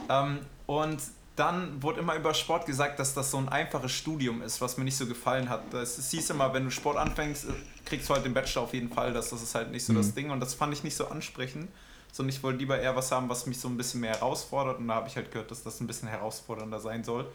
Ähm, 0.09 0.39
und 0.67 0.99
dann 1.37 1.83
wurde 1.83 2.01
immer 2.01 2.17
über 2.17 2.33
Sport 2.35 2.67
gesagt, 2.67 2.99
dass 2.99 3.15
das 3.15 3.31
so 3.31 3.39
ein 3.39 3.49
einfaches 3.49 3.93
Studium 3.93 4.43
ist, 4.43 4.61
was 4.61 4.77
mir 4.79 4.85
nicht 4.85 4.97
so 4.97 5.07
gefallen 5.07 5.49
hat. 5.49 5.73
Es 5.75 6.11
hieß 6.11 6.31
immer, 6.31 6.53
wenn 6.55 6.65
du 6.65 6.71
Sport 6.71 6.97
anfängst, 6.97 7.47
kriegst 7.85 8.09
du 8.09 8.15
halt 8.15 8.25
den 8.25 8.35
Bachelor 8.35 8.63
auf 8.63 8.75
jeden 8.75 8.91
Fall. 8.91 9.13
Das, 9.13 9.31
das 9.31 9.43
ist 9.43 9.55
halt 9.55 9.71
nicht 9.71 9.85
so 9.85 9.93
mhm. 9.93 9.99
das 9.99 10.15
Ding. 10.15 10.31
Und 10.31 10.41
das 10.41 10.55
fand 10.55 10.73
ich 10.73 10.83
nicht 10.83 10.97
so 10.97 11.09
ansprechend. 11.09 11.69
Sondern 12.11 12.35
ich 12.35 12.43
wollte 12.43 12.59
lieber 12.59 12.79
eher 12.79 12.95
was 12.97 13.11
haben, 13.11 13.29
was 13.29 13.47
mich 13.47 13.59
so 13.59 13.69
ein 13.69 13.77
bisschen 13.77 14.01
mehr 14.01 14.15
herausfordert. 14.15 14.79
Und 14.79 14.89
da 14.89 14.95
habe 14.95 15.09
ich 15.09 15.17
halt 15.17 15.31
gehört, 15.31 15.51
dass 15.51 15.63
das 15.63 15.81
ein 15.81 15.87
bisschen 15.87 16.09
herausfordernder 16.09 16.81
sein 16.81 17.05
soll. 17.05 17.27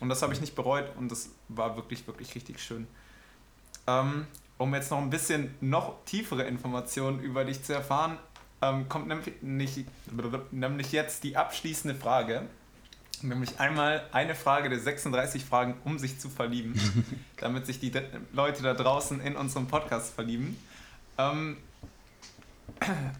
Und 0.00 0.08
das 0.08 0.22
habe 0.22 0.32
ich 0.32 0.40
nicht 0.40 0.54
bereut. 0.54 0.84
Und 0.96 1.10
das 1.10 1.30
war 1.48 1.76
wirklich, 1.76 2.06
wirklich 2.06 2.34
richtig 2.34 2.60
schön. 2.60 2.86
Ähm, 3.86 4.26
um 4.60 4.74
jetzt 4.74 4.90
noch 4.90 4.98
ein 4.98 5.08
bisschen 5.08 5.54
noch 5.62 6.04
tiefere 6.04 6.42
Informationen 6.42 7.18
über 7.20 7.44
dich 7.44 7.64
zu 7.64 7.72
erfahren, 7.72 8.18
ähm, 8.62 8.88
kommt 8.88 9.08
nämlich, 9.08 9.86
nämlich 10.50 10.92
jetzt 10.92 11.24
die 11.24 11.36
abschließende 11.36 11.94
Frage. 11.94 12.42
Nämlich 13.22 13.60
einmal 13.60 14.06
eine 14.12 14.34
Frage 14.34 14.70
der 14.70 14.80
36 14.80 15.44
Fragen, 15.44 15.76
um 15.84 15.98
sich 15.98 16.18
zu 16.18 16.30
verlieben, 16.30 16.74
damit 17.36 17.66
sich 17.66 17.78
die 17.78 17.92
Leute 18.32 18.62
da 18.62 18.72
draußen 18.74 19.20
in 19.20 19.36
unserem 19.36 19.66
Podcast 19.66 20.14
verlieben. 20.14 20.56
Ähm, 21.18 21.58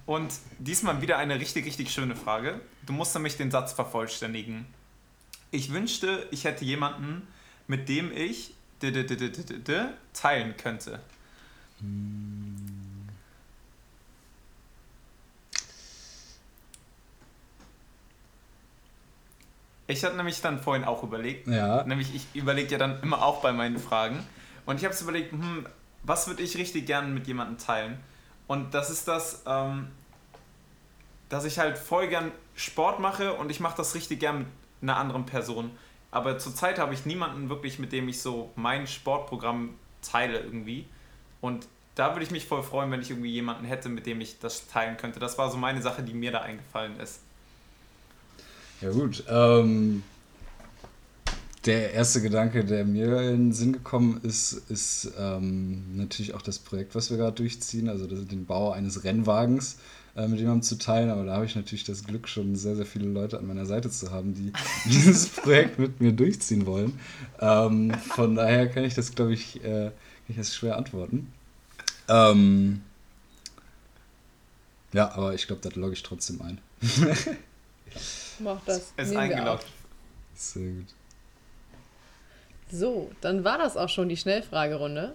und 0.07 0.33
diesmal 0.59 1.03
wieder 1.03 1.19
eine 1.19 1.39
richtig, 1.39 1.67
richtig 1.67 1.93
schöne 1.93 2.17
Frage. 2.17 2.61
Du 2.87 2.93
musst 2.93 3.15
nämlich 3.15 3.37
den 3.37 3.51
Satz 3.51 3.73
vervollständigen. 3.73 4.67
Ich 5.51 5.73
wünschte, 5.73 6.27
ich 6.31 6.45
hätte 6.45 6.65
jemanden, 6.65 7.27
mit 7.67 7.89
dem 7.89 8.11
ich 8.13 8.55
teilen 10.15 10.57
könnte. 10.57 11.01
Ich 19.91 20.05
hatte 20.05 20.17
nämlich 20.17 20.41
dann 20.41 20.61
vorhin 20.61 20.85
auch 20.85 21.03
überlegt. 21.03 21.49
Ja. 21.49 21.83
Nämlich, 21.85 22.15
ich 22.15 22.27
überlege 22.35 22.71
ja 22.71 22.79
dann 22.79 23.01
immer 23.03 23.23
auch 23.25 23.43
bei 23.43 23.53
meinen 23.53 23.79
Fragen. 23.79 24.25
Und 24.65 24.77
ich 24.77 24.85
habe 24.85 24.95
es 24.95 25.03
überlegt, 25.03 25.33
hm, 25.33 25.67
was 26.05 26.29
würde 26.29 26.43
ich 26.43 26.57
richtig 26.57 26.87
gerne 26.87 27.09
mit 27.09 27.27
jemandem 27.27 27.59
teilen? 27.59 27.99
Und 28.47 28.73
das 28.73 28.91
ist 28.91 29.09
das, 29.09 29.43
ähm, 29.47 29.89
dass 31.29 31.45
ich 31.45 31.59
halt 31.59 31.77
voll 31.77 32.09
gern 32.09 32.31
Sport 32.55 33.01
mache 33.01 33.35
und 33.35 33.51
ich 33.51 33.61
mache 33.61 33.77
das 33.77 33.95
richtig 33.95 34.21
gern 34.21 34.39
mit 34.39 34.49
einer 34.83 34.97
anderen 34.97 35.27
Person. 35.27 35.71
Aber 36.11 36.39
zurzeit 36.39 36.79
habe 36.79 36.95
ich 36.95 37.07
niemanden 37.07 37.49
wirklich, 37.49 37.79
mit 37.79 37.93
dem 37.93 38.09
ich 38.09 38.21
so 38.21 38.51
mein 38.57 38.87
Sportprogramm 38.87 39.75
teile 40.03 40.39
irgendwie. 40.41 40.87
Und 41.41 41.67
da 41.95 42.15
würde 42.15 42.25
ich 42.25 42.31
mich 42.31 42.47
voll 42.47 42.63
freuen, 42.63 42.91
wenn 42.91 43.01
ich 43.01 43.11
irgendwie 43.11 43.31
jemanden 43.31 43.65
hätte, 43.65 43.89
mit 43.89 44.07
dem 44.07 44.21
ich 44.21 44.39
das 44.39 44.69
teilen 44.69 44.97
könnte. 44.97 45.21
Das 45.21 45.39
war 45.39 45.51
so 45.51 45.57
meine 45.57 45.83
Sache, 45.83 46.03
die 46.03 46.15
mir 46.15 46.33
da 46.33 46.41
eingefallen 46.41 46.99
ist. 46.99 47.21
Ja 48.81 48.91
gut, 48.91 49.25
ähm, 49.29 50.03
der 51.67 51.93
erste 51.93 52.23
Gedanke, 52.23 52.65
der 52.65 52.87
mir 52.87 53.21
in 53.21 53.49
den 53.49 53.53
Sinn 53.53 53.75
gekommen 53.75 54.21
ist, 54.23 54.53
ist 54.71 55.13
ähm, 55.19 55.97
natürlich 55.97 56.33
auch 56.35 56.41
das 56.41 56.59
Projekt, 56.59 56.95
was 56.95 57.11
wir 57.11 57.19
gerade 57.19 57.37
durchziehen, 57.37 57.91
also 57.91 58.07
den 58.07 58.47
Bau 58.47 58.73
eines 58.73 59.05
Rennwagens 59.05 59.77
äh, 60.17 60.27
mit 60.27 60.39
jemandem 60.39 60.63
zu 60.63 60.79
teilen. 60.79 61.11
Aber 61.11 61.25
da 61.25 61.35
habe 61.35 61.45
ich 61.45 61.57
natürlich 61.57 61.85
das 61.85 62.05
Glück, 62.05 62.29
schon 62.29 62.57
sehr, 62.57 62.77
sehr 62.77 62.87
viele 62.87 63.09
Leute 63.09 63.39
an 63.39 63.47
meiner 63.47 63.67
Seite 63.67 63.91
zu 63.91 64.11
haben, 64.11 64.33
die 64.33 64.53
dieses 64.87 65.29
Projekt 65.29 65.79
mit 65.79 66.01
mir 66.01 66.13
durchziehen 66.13 66.65
wollen. 66.65 66.99
Ähm, 67.41 67.93
von 68.09 68.35
daher 68.37 68.67
kann 68.67 68.85
ich 68.85 68.95
das, 68.95 69.15
glaube 69.15 69.35
ich, 69.35 69.63
äh, 69.63 69.91
ich 70.29 70.37
das 70.37 70.55
schwer 70.55 70.79
antworten. 70.79 71.31
Ähm, 72.09 72.81
ja, 74.95 75.13
aber 75.13 75.35
ich 75.35 75.47
glaube, 75.47 75.61
das 75.61 75.77
logge 75.77 75.93
ich 75.93 76.03
trotzdem 76.03 76.41
ein. 76.41 76.59
Mach 78.39 78.61
das. 78.65 78.93
Es 78.97 79.11
ist 79.11 79.17
eingeloggt. 79.17 79.67
Sehr 80.35 80.71
gut. 80.71 80.87
So, 82.73 83.11
dann 83.21 83.45
war 83.45 83.59
das 83.59 83.77
auch 83.77 83.89
schon 83.89 84.09
die 84.09 84.17
Schnellfragerunde. 84.17 85.15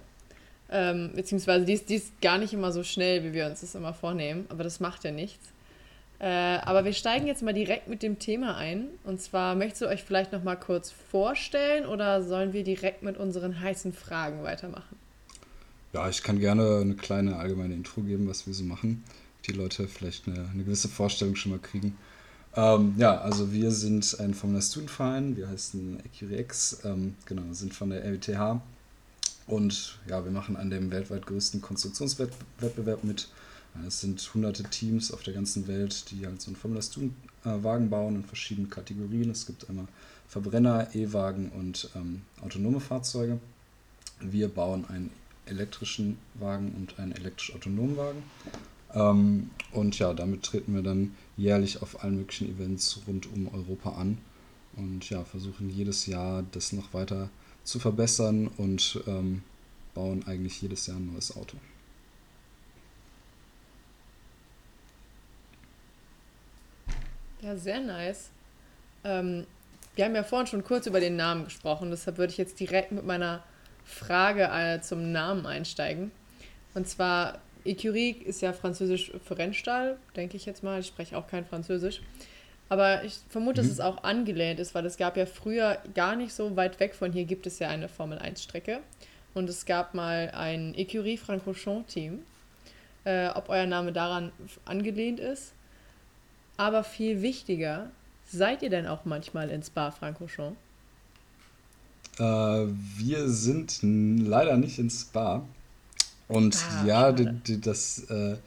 Ähm, 0.69 1.11
beziehungsweise 1.15 1.65
die 1.65 1.73
ist, 1.73 1.89
die 1.89 1.95
ist 1.95 2.21
gar 2.21 2.37
nicht 2.37 2.53
immer 2.53 2.71
so 2.71 2.83
schnell, 2.83 3.23
wie 3.23 3.33
wir 3.33 3.45
uns 3.45 3.61
das 3.61 3.75
immer 3.75 3.93
vornehmen, 3.93 4.45
aber 4.49 4.63
das 4.63 4.79
macht 4.79 5.03
ja 5.03 5.11
nichts. 5.11 5.47
Äh, 6.19 6.27
aber 6.27 6.85
wir 6.85 6.93
steigen 6.93 7.27
jetzt 7.27 7.43
mal 7.43 7.53
direkt 7.53 7.87
mit 7.87 8.01
dem 8.01 8.19
Thema 8.19 8.55
ein. 8.55 8.87
Und 9.03 9.21
zwar 9.21 9.55
möchtest 9.55 9.81
du 9.81 9.87
euch 9.87 10.03
vielleicht 10.03 10.31
noch 10.31 10.43
mal 10.43 10.55
kurz 10.55 10.91
vorstellen 11.11 11.85
oder 11.85 12.23
sollen 12.23 12.53
wir 12.53 12.63
direkt 12.63 13.03
mit 13.03 13.17
unseren 13.17 13.59
heißen 13.59 13.93
Fragen 13.93 14.43
weitermachen? 14.43 14.95
Ja, 15.93 16.09
ich 16.09 16.23
kann 16.23 16.39
gerne 16.39 16.79
eine 16.81 16.95
kleine 16.95 17.35
allgemeine 17.37 17.73
Intro 17.73 18.01
geben, 18.01 18.27
was 18.27 18.47
wir 18.47 18.53
so 18.53 18.63
machen. 18.63 19.03
Die 19.45 19.51
Leute 19.51 19.87
vielleicht 19.87 20.27
eine, 20.27 20.49
eine 20.51 20.63
gewisse 20.63 20.89
Vorstellung 20.89 21.35
schon 21.35 21.51
mal 21.51 21.59
kriegen. 21.59 21.97
Ähm, 22.55 22.95
ja, 22.97 23.19
also 23.19 23.51
wir 23.51 23.71
sind 23.71 24.17
ein 24.19 24.33
Formula 24.33 24.61
Student 24.61 24.91
Verein, 24.91 25.35
wir 25.35 25.49
heißen 25.49 25.99
EcureX, 26.05 26.79
ähm, 26.85 27.15
genau, 27.25 27.41
sind 27.51 27.73
von 27.73 27.89
der 27.89 28.03
RWTH 28.05 28.61
und 29.47 29.99
ja, 30.07 30.23
wir 30.23 30.31
machen 30.31 30.55
an 30.55 30.69
dem 30.69 30.89
weltweit 30.89 31.25
größten 31.25 31.61
Konstruktionswettbewerb 31.61 33.03
mit. 33.03 33.27
Es 33.85 33.99
sind 33.99 34.21
hunderte 34.33 34.63
Teams 34.63 35.11
auf 35.11 35.21
der 35.23 35.33
ganzen 35.33 35.67
Welt, 35.67 36.09
die 36.09 36.25
halt 36.25 36.41
so 36.41 36.47
einen 36.47 36.55
Formula 36.55 36.81
Student 36.81 37.13
Wagen 37.43 37.89
bauen 37.89 38.15
in 38.15 38.23
verschiedenen 38.23 38.69
Kategorien. 38.69 39.29
Es 39.29 39.45
gibt 39.45 39.69
einmal 39.69 39.87
Verbrenner, 40.27 40.87
E-Wagen 40.95 41.49
und 41.49 41.89
ähm, 41.95 42.21
autonome 42.41 42.79
Fahrzeuge. 42.79 43.39
Wir 44.19 44.47
bauen 44.47 44.85
einen 44.89 45.11
elektrischen 45.45 46.17
Wagen 46.35 46.73
und 46.75 46.97
einen 46.99 47.11
elektrisch 47.11 47.53
autonomen 47.53 47.97
Wagen. 47.97 48.23
Ähm, 48.95 49.51
und 49.71 49.99
ja, 49.99 50.13
damit 50.13 50.43
treten 50.43 50.73
wir 50.73 50.81
dann 50.81 51.15
jährlich 51.37 51.81
auf 51.81 52.03
allen 52.03 52.17
möglichen 52.17 52.49
Events 52.49 53.01
rund 53.07 53.31
um 53.31 53.53
Europa 53.53 53.91
an 53.91 54.17
und 54.77 55.09
ja, 55.09 55.23
versuchen 55.23 55.69
jedes 55.69 56.05
Jahr 56.05 56.43
das 56.51 56.71
noch 56.71 56.93
weiter 56.93 57.29
zu 57.63 57.79
verbessern 57.79 58.47
und 58.57 59.01
ähm, 59.05 59.43
bauen 59.93 60.23
eigentlich 60.27 60.61
jedes 60.61 60.87
Jahr 60.87 60.97
ein 60.97 61.11
neues 61.11 61.35
Auto. 61.35 61.57
Ja, 67.41 67.55
sehr 67.55 67.79
nice. 67.79 68.29
Ähm, 69.03 69.45
wir 69.95 70.05
haben 70.05 70.15
ja 70.15 70.23
vorhin 70.23 70.47
schon 70.47 70.63
kurz 70.63 70.87
über 70.87 70.99
den 70.99 71.15
Namen 71.15 71.45
gesprochen, 71.45 71.89
deshalb 71.91 72.17
würde 72.17 72.31
ich 72.31 72.37
jetzt 72.37 72.59
direkt 72.59 72.91
mit 72.91 73.05
meiner 73.05 73.43
Frage 73.85 74.49
äh, 74.51 74.81
zum 74.81 75.11
Namen 75.11 75.45
einsteigen. 75.45 76.11
Und 76.73 76.87
zwar, 76.87 77.39
Écurie 77.65 78.11
ist 78.23 78.41
ja 78.41 78.53
französisch 78.53 79.11
für 79.23 79.37
Rennstall, 79.37 79.97
denke 80.15 80.37
ich 80.37 80.45
jetzt 80.45 80.63
mal. 80.63 80.79
Ich 80.79 80.87
spreche 80.87 81.17
auch 81.17 81.27
kein 81.27 81.45
Französisch. 81.45 82.01
Aber 82.69 83.03
ich 83.03 83.19
vermute, 83.29 83.61
mhm. 83.61 83.65
dass 83.65 83.73
es 83.73 83.79
auch 83.79 84.03
angelehnt 84.03 84.59
ist, 84.59 84.73
weil 84.75 84.85
es 84.85 84.97
gab 84.97 85.17
ja 85.17 85.25
früher 85.25 85.77
gar 85.93 86.15
nicht 86.15 86.33
so 86.33 86.55
weit 86.55 86.79
weg 86.79 86.95
von 86.95 87.11
hier 87.11 87.25
gibt 87.25 87.45
es 87.47 87.59
ja 87.59 87.69
eine 87.69 87.89
Formel 87.89 88.17
1 88.19 88.41
Strecke. 88.41 88.79
Und 89.33 89.49
es 89.49 89.65
gab 89.65 89.93
mal 89.93 90.31
ein 90.33 90.73
Écurie 90.75 91.17
Francorchamps-Team. 91.17 92.19
Äh, 93.05 93.29
ob 93.29 93.49
euer 93.49 93.67
Name 93.67 93.93
daran 93.93 94.31
angelehnt 94.65 95.19
ist. 95.19 95.53
Aber 96.57 96.83
viel 96.83 97.21
wichtiger, 97.21 97.91
seid 98.25 98.63
ihr 98.63 98.71
denn 98.71 98.87
auch 98.87 99.05
manchmal 99.05 99.51
in 99.51 99.61
Spa-Francorchamps? 99.61 100.57
Äh, 102.17 102.23
wir 102.23 103.29
sind 103.29 103.79
leider 103.83 104.57
nicht 104.57 104.79
in 104.79 104.89
Spa. 104.89 105.43
Und 106.27 106.57
ah, 106.57 106.85
ja, 106.85 107.11
die, 107.11 107.31
die, 107.31 107.61
das 107.61 107.99
äh, 108.09 108.37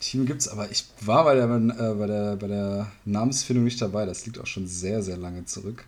Team 0.00 0.26
gibt 0.26 0.40
es, 0.40 0.48
aber 0.48 0.70
ich 0.70 0.84
war 1.00 1.24
bei 1.24 1.34
der, 1.34 1.44
äh, 1.44 1.94
bei, 1.94 2.06
der, 2.06 2.36
bei 2.36 2.46
der 2.48 2.92
Namensfindung 3.04 3.64
nicht 3.64 3.80
dabei. 3.80 4.04
Das 4.04 4.26
liegt 4.26 4.38
auch 4.38 4.46
schon 4.46 4.66
sehr, 4.66 5.02
sehr 5.02 5.16
lange 5.16 5.44
zurück. 5.44 5.84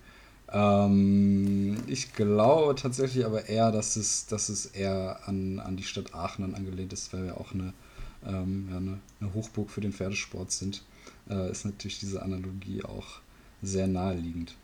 Ähm, 0.52 1.76
ich 1.86 2.12
glaube 2.12 2.74
tatsächlich 2.76 3.26
aber 3.26 3.48
eher, 3.48 3.72
dass 3.72 3.96
es, 3.96 4.26
dass 4.26 4.48
es 4.48 4.66
eher 4.66 5.20
an, 5.26 5.58
an 5.58 5.76
die 5.76 5.82
Stadt 5.82 6.14
Aachen 6.14 6.54
angelehnt 6.54 6.92
ist, 6.92 7.12
weil 7.12 7.24
wir 7.24 7.40
auch 7.40 7.52
eine, 7.52 7.72
ähm, 8.24 8.68
ja, 8.70 8.76
eine, 8.76 9.00
eine, 9.20 9.34
Hochburg 9.34 9.70
für 9.70 9.80
den 9.80 9.92
Pferdesport 9.92 10.52
sind. 10.52 10.82
Äh, 11.28 11.50
ist 11.50 11.64
natürlich 11.64 11.98
diese 11.98 12.22
Analogie 12.22 12.84
auch 12.84 13.20
sehr 13.62 13.88
naheliegend. 13.88 14.54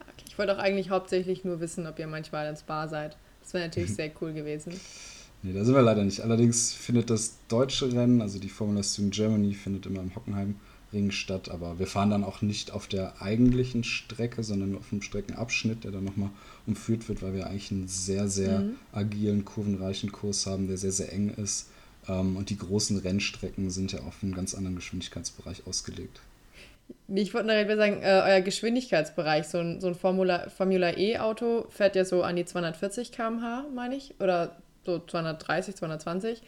Okay, 0.00 0.24
ich 0.26 0.38
wollte 0.38 0.56
auch 0.56 0.62
eigentlich 0.62 0.88
hauptsächlich 0.88 1.44
nur 1.44 1.60
wissen, 1.60 1.86
ob 1.86 1.98
ihr 1.98 2.06
manchmal 2.06 2.48
ins 2.48 2.62
Bar 2.62 2.88
seid. 2.88 3.16
Das 3.48 3.54
wäre 3.54 3.64
natürlich 3.64 3.94
sehr 3.94 4.10
cool 4.20 4.34
gewesen. 4.34 4.74
Nee, 5.42 5.54
da 5.54 5.64
sind 5.64 5.74
wir 5.74 5.80
leider 5.80 6.04
nicht. 6.04 6.20
Allerdings 6.20 6.74
findet 6.74 7.08
das 7.08 7.38
deutsche 7.48 7.90
Rennen, 7.90 8.20
also 8.20 8.38
die 8.38 8.50
Formula 8.50 8.82
Student 8.82 9.14
Germany, 9.14 9.54
findet 9.54 9.86
immer 9.86 10.00
im 10.00 10.14
Hockenheimring 10.14 11.10
statt. 11.10 11.48
Aber 11.48 11.78
wir 11.78 11.86
fahren 11.86 12.10
dann 12.10 12.24
auch 12.24 12.42
nicht 12.42 12.72
auf 12.72 12.88
der 12.88 13.22
eigentlichen 13.22 13.84
Strecke, 13.84 14.42
sondern 14.42 14.72
nur 14.72 14.80
auf 14.80 14.92
einem 14.92 15.00
Streckenabschnitt, 15.00 15.84
der 15.84 15.92
dann 15.92 16.04
nochmal 16.04 16.28
umführt 16.66 17.08
wird, 17.08 17.22
weil 17.22 17.32
wir 17.32 17.46
eigentlich 17.46 17.70
einen 17.70 17.88
sehr, 17.88 18.28
sehr 18.28 18.60
mhm. 18.60 18.74
agilen, 18.92 19.46
kurvenreichen 19.46 20.12
Kurs 20.12 20.44
haben, 20.44 20.68
der 20.68 20.76
sehr, 20.76 20.92
sehr 20.92 21.10
eng 21.10 21.30
ist. 21.30 21.68
Ähm, 22.06 22.36
und 22.36 22.50
die 22.50 22.58
großen 22.58 22.98
Rennstrecken 22.98 23.70
sind 23.70 23.92
ja 23.92 24.00
auf 24.00 24.22
einen 24.22 24.34
ganz 24.34 24.54
anderen 24.54 24.76
Geschwindigkeitsbereich 24.76 25.66
ausgelegt. 25.66 26.20
Ich 27.08 27.32
wollte 27.32 27.48
direkt 27.48 27.76
sagen, 27.76 28.02
äh, 28.02 28.22
euer 28.24 28.40
Geschwindigkeitsbereich, 28.40 29.48
so 29.48 29.58
ein, 29.58 29.80
so 29.80 29.88
ein 29.88 29.94
Formula, 29.94 30.48
Formula 30.50 30.96
E-Auto 30.96 31.66
fährt 31.70 31.96
ja 31.96 32.04
so 32.04 32.22
an 32.22 32.36
die 32.36 32.44
240 32.44 33.12
km/h, 33.12 33.64
meine 33.74 33.96
ich, 33.96 34.14
oder 34.20 34.56
so 34.84 34.98
230, 34.98 35.76
220. 35.76 36.42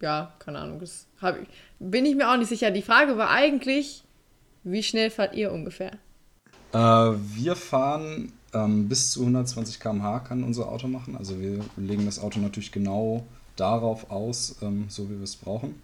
Ja, 0.00 0.32
keine 0.38 0.58
Ahnung, 0.58 0.80
das 0.80 1.06
ich, 1.42 1.48
bin 1.78 2.06
ich 2.06 2.16
mir 2.16 2.30
auch 2.30 2.36
nicht 2.36 2.48
sicher. 2.48 2.70
Die 2.70 2.82
Frage 2.82 3.16
war 3.16 3.30
eigentlich, 3.30 4.02
wie 4.64 4.82
schnell 4.82 5.10
fahrt 5.10 5.34
ihr 5.34 5.52
ungefähr? 5.52 5.92
Äh, 6.72 6.78
wir 6.78 7.54
fahren 7.54 8.32
ähm, 8.52 8.88
bis 8.88 9.12
zu 9.12 9.20
120 9.20 9.80
km/h 9.80 10.20
kann 10.20 10.42
unser 10.42 10.68
Auto 10.68 10.88
machen. 10.88 11.16
Also 11.16 11.38
wir 11.40 11.60
legen 11.76 12.06
das 12.06 12.18
Auto 12.18 12.40
natürlich 12.40 12.72
genau 12.72 13.24
darauf 13.56 14.10
aus, 14.10 14.56
ähm, 14.62 14.86
so 14.88 15.08
wie 15.10 15.16
wir 15.16 15.24
es 15.24 15.36
brauchen. 15.36 15.80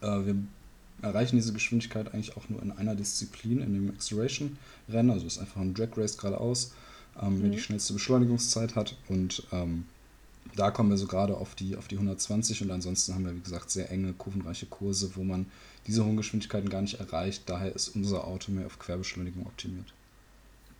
Äh, 0.00 0.26
wir 0.26 0.36
erreichen 1.02 1.36
diese 1.36 1.52
Geschwindigkeit 1.52 2.14
eigentlich 2.14 2.36
auch 2.36 2.48
nur 2.48 2.62
in 2.62 2.72
einer 2.72 2.94
Disziplin, 2.94 3.60
in 3.60 3.74
dem 3.74 3.90
Acceleration-Rennen. 3.90 5.10
Also 5.10 5.26
es 5.26 5.34
ist 5.34 5.40
einfach 5.40 5.60
ein 5.60 5.74
Drag 5.74 5.96
Race 5.96 6.16
geradeaus 6.16 6.72
ähm, 7.20 7.38
mhm. 7.38 7.42
wer 7.42 7.50
die 7.50 7.60
schnellste 7.60 7.92
Beschleunigungszeit 7.92 8.76
hat. 8.76 8.96
Und 9.08 9.46
ähm, 9.52 9.86
da 10.56 10.70
kommen 10.70 10.90
wir 10.90 10.96
so 10.96 11.06
gerade 11.06 11.36
auf 11.36 11.54
die, 11.54 11.76
auf 11.76 11.88
die 11.88 11.96
120 11.96 12.62
und 12.62 12.70
ansonsten 12.70 13.14
haben 13.14 13.24
wir, 13.24 13.34
wie 13.34 13.40
gesagt, 13.40 13.70
sehr 13.70 13.90
enge, 13.90 14.12
kurvenreiche 14.12 14.66
Kurse, 14.66 15.12
wo 15.14 15.22
man 15.22 15.46
diese 15.86 16.04
hohen 16.04 16.16
Geschwindigkeiten 16.16 16.68
gar 16.68 16.82
nicht 16.82 17.00
erreicht. 17.00 17.44
Daher 17.46 17.74
ist 17.74 17.88
unser 17.88 18.26
Auto 18.26 18.52
mehr 18.52 18.66
auf 18.66 18.78
Querbeschleunigung 18.78 19.46
optimiert. 19.46 19.92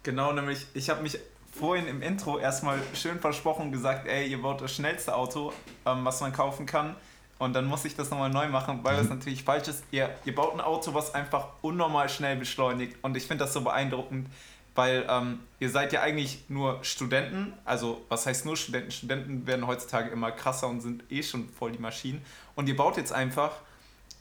Genau, 0.02 0.32
nämlich, 0.32 0.66
ich 0.74 0.90
habe 0.90 1.02
mich 1.02 1.18
vorhin 1.52 1.86
im 1.86 2.02
Intro 2.02 2.38
erstmal 2.38 2.78
schön 2.94 3.20
versprochen 3.20 3.66
und 3.66 3.72
gesagt, 3.72 4.06
ey, 4.08 4.28
ihr 4.28 4.40
baut 4.40 4.60
das 4.60 4.74
schnellste 4.74 5.14
Auto, 5.14 5.52
ähm, 5.86 6.04
was 6.04 6.20
man 6.20 6.32
kaufen 6.32 6.66
kann. 6.66 6.96
Und 7.42 7.54
dann 7.54 7.66
muss 7.66 7.84
ich 7.84 7.96
das 7.96 8.08
nochmal 8.10 8.30
neu 8.30 8.48
machen, 8.48 8.84
weil 8.84 8.96
das 8.96 9.08
mhm. 9.08 9.16
natürlich 9.16 9.42
falsch 9.42 9.66
ist. 9.66 9.82
Ihr, 9.90 10.14
ihr 10.24 10.34
baut 10.34 10.54
ein 10.54 10.60
Auto, 10.60 10.94
was 10.94 11.12
einfach 11.12 11.48
unnormal 11.60 12.08
schnell 12.08 12.36
beschleunigt. 12.36 12.96
Und 13.02 13.16
ich 13.16 13.26
finde 13.26 13.44
das 13.44 13.52
so 13.52 13.62
beeindruckend, 13.62 14.28
weil 14.76 15.04
ähm, 15.08 15.40
ihr 15.58 15.68
seid 15.68 15.92
ja 15.92 16.02
eigentlich 16.02 16.44
nur 16.48 16.78
Studenten. 16.84 17.52
Also, 17.64 18.02
was 18.08 18.26
heißt 18.26 18.46
nur 18.46 18.56
Studenten? 18.56 18.92
Studenten 18.92 19.44
werden 19.44 19.66
heutzutage 19.66 20.10
immer 20.10 20.30
krasser 20.30 20.68
und 20.68 20.82
sind 20.82 21.02
eh 21.10 21.24
schon 21.24 21.48
voll 21.48 21.72
die 21.72 21.80
Maschinen. 21.80 22.24
Und 22.54 22.68
ihr 22.68 22.76
baut 22.76 22.96
jetzt 22.96 23.12
einfach, 23.12 23.50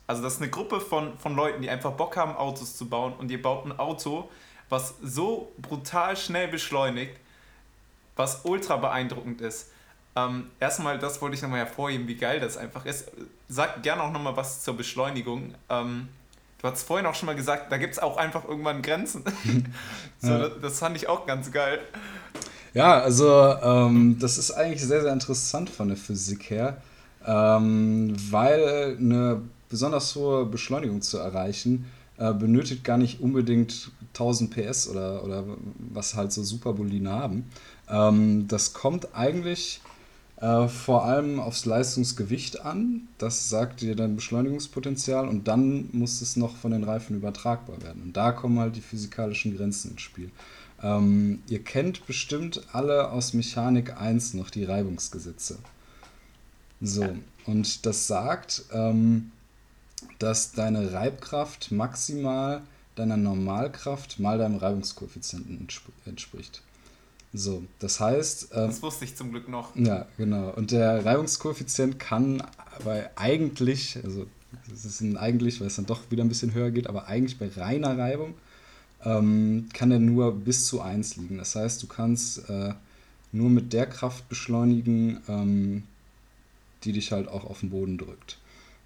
also 0.08 0.20
das 0.20 0.34
ist 0.34 0.42
eine 0.42 0.50
Gruppe 0.50 0.80
von, 0.80 1.16
von 1.16 1.36
Leuten, 1.36 1.62
die 1.62 1.70
einfach 1.70 1.92
Bock 1.92 2.16
haben, 2.16 2.34
Autos 2.34 2.76
zu 2.76 2.88
bauen. 2.88 3.12
Und 3.12 3.30
ihr 3.30 3.40
baut 3.40 3.64
ein 3.66 3.78
Auto, 3.78 4.30
was 4.68 4.96
so 5.00 5.52
brutal 5.58 6.16
schnell 6.16 6.48
beschleunigt, 6.48 7.20
was 8.16 8.44
ultra 8.44 8.78
beeindruckend 8.78 9.40
ist. 9.42 9.70
Ähm, 10.14 10.46
erstmal, 10.60 10.98
das 10.98 11.22
wollte 11.22 11.36
ich 11.36 11.42
nochmal 11.42 11.60
hervorheben, 11.60 12.06
wie 12.06 12.16
geil 12.16 12.40
das 12.40 12.56
einfach 12.56 12.84
ist. 12.84 13.10
Sag 13.48 13.82
gerne 13.82 14.02
auch 14.02 14.12
nochmal 14.12 14.36
was 14.36 14.62
zur 14.62 14.76
Beschleunigung. 14.76 15.54
Ähm, 15.70 16.08
du 16.60 16.68
hast 16.68 16.82
vorhin 16.82 17.06
auch 17.06 17.14
schon 17.14 17.26
mal 17.26 17.36
gesagt, 17.36 17.72
da 17.72 17.78
gibt 17.78 17.94
es 17.94 17.98
auch 17.98 18.18
einfach 18.18 18.46
irgendwann 18.46 18.82
Grenzen. 18.82 19.24
so, 20.20 20.30
ja. 20.30 20.38
das, 20.38 20.52
das, 20.60 20.78
fand 20.78 20.96
ich 20.96 21.08
auch 21.08 21.26
ganz 21.26 21.50
geil. 21.50 21.80
Ja, 22.74 23.00
also 23.00 23.28
ähm, 23.62 24.18
das 24.18 24.38
ist 24.38 24.50
eigentlich 24.50 24.82
sehr, 24.82 25.02
sehr 25.02 25.12
interessant 25.12 25.70
von 25.70 25.88
der 25.88 25.96
Physik 25.96 26.50
her, 26.50 26.82
ähm, 27.26 28.14
weil 28.30 28.96
eine 28.98 29.42
besonders 29.68 30.14
hohe 30.14 30.44
Beschleunigung 30.44 31.00
zu 31.00 31.18
erreichen, 31.18 31.90
äh, 32.18 32.34
benötigt 32.34 32.84
gar 32.84 32.98
nicht 32.98 33.20
unbedingt 33.20 33.90
1000 34.14 34.54
PS 34.54 34.88
oder, 34.88 35.24
oder 35.24 35.44
was 35.78 36.14
halt 36.14 36.32
so 36.32 36.42
Superboliden 36.42 37.08
haben. 37.08 37.50
Ähm, 37.88 38.46
das 38.48 38.74
kommt 38.74 39.14
eigentlich 39.14 39.80
äh, 40.42 40.66
vor 40.66 41.04
allem 41.04 41.38
aufs 41.38 41.66
Leistungsgewicht 41.66 42.62
an. 42.62 43.06
Das 43.16 43.48
sagt 43.48 43.80
dir 43.80 43.94
dein 43.94 44.16
Beschleunigungspotenzial 44.16 45.28
und 45.28 45.46
dann 45.46 45.88
muss 45.92 46.20
es 46.20 46.34
noch 46.34 46.56
von 46.56 46.72
den 46.72 46.82
Reifen 46.82 47.16
übertragbar 47.16 47.80
werden. 47.80 48.02
Und 48.02 48.16
da 48.16 48.32
kommen 48.32 48.58
halt 48.58 48.74
die 48.74 48.80
physikalischen 48.80 49.56
Grenzen 49.56 49.92
ins 49.92 50.02
Spiel. 50.02 50.32
Ähm, 50.82 51.44
ihr 51.46 51.62
kennt 51.62 52.06
bestimmt 52.08 52.60
alle 52.72 53.10
aus 53.10 53.34
Mechanik 53.34 53.96
1 53.96 54.34
noch 54.34 54.50
die 54.50 54.64
Reibungsgesetze. 54.64 55.58
So, 56.80 57.08
und 57.46 57.86
das 57.86 58.08
sagt, 58.08 58.64
ähm, 58.72 59.30
dass 60.18 60.50
deine 60.50 60.92
Reibkraft 60.92 61.70
maximal 61.70 62.62
deiner 62.96 63.16
Normalkraft 63.16 64.18
mal 64.18 64.38
deinem 64.38 64.56
Reibungskoeffizienten 64.56 65.68
entspricht. 66.04 66.62
So, 67.34 67.64
das 67.78 67.98
heißt. 67.98 68.52
Äh, 68.52 68.66
das 68.66 68.82
wusste 68.82 69.04
ich 69.04 69.16
zum 69.16 69.30
Glück 69.30 69.48
noch. 69.48 69.74
Ja, 69.76 70.06
genau. 70.18 70.50
Und 70.50 70.70
der 70.70 71.04
Reibungskoeffizient 71.04 71.98
kann 71.98 72.42
bei 72.84 73.10
eigentlich, 73.16 73.98
also 74.04 74.26
es 74.72 74.84
ist 74.84 75.00
ein 75.00 75.16
eigentlich, 75.16 75.60
weil 75.60 75.68
es 75.68 75.76
dann 75.76 75.86
doch 75.86 76.10
wieder 76.10 76.22
ein 76.22 76.28
bisschen 76.28 76.52
höher 76.52 76.70
geht, 76.70 76.86
aber 76.86 77.06
eigentlich 77.06 77.38
bei 77.38 77.48
reiner 77.48 77.96
Reibung 77.96 78.34
ähm, 79.04 79.68
kann 79.72 79.90
er 79.90 79.98
nur 79.98 80.32
bis 80.32 80.66
zu 80.66 80.80
1 80.80 81.16
liegen. 81.16 81.38
Das 81.38 81.54
heißt, 81.54 81.82
du 81.82 81.86
kannst 81.86 82.48
äh, 82.50 82.74
nur 83.32 83.50
mit 83.50 83.72
der 83.72 83.86
Kraft 83.86 84.28
beschleunigen, 84.28 85.20
ähm, 85.28 85.84
die 86.84 86.92
dich 86.92 87.12
halt 87.12 87.28
auch 87.28 87.44
auf 87.44 87.60
den 87.60 87.70
Boden 87.70 87.96
drückt. 87.96 88.38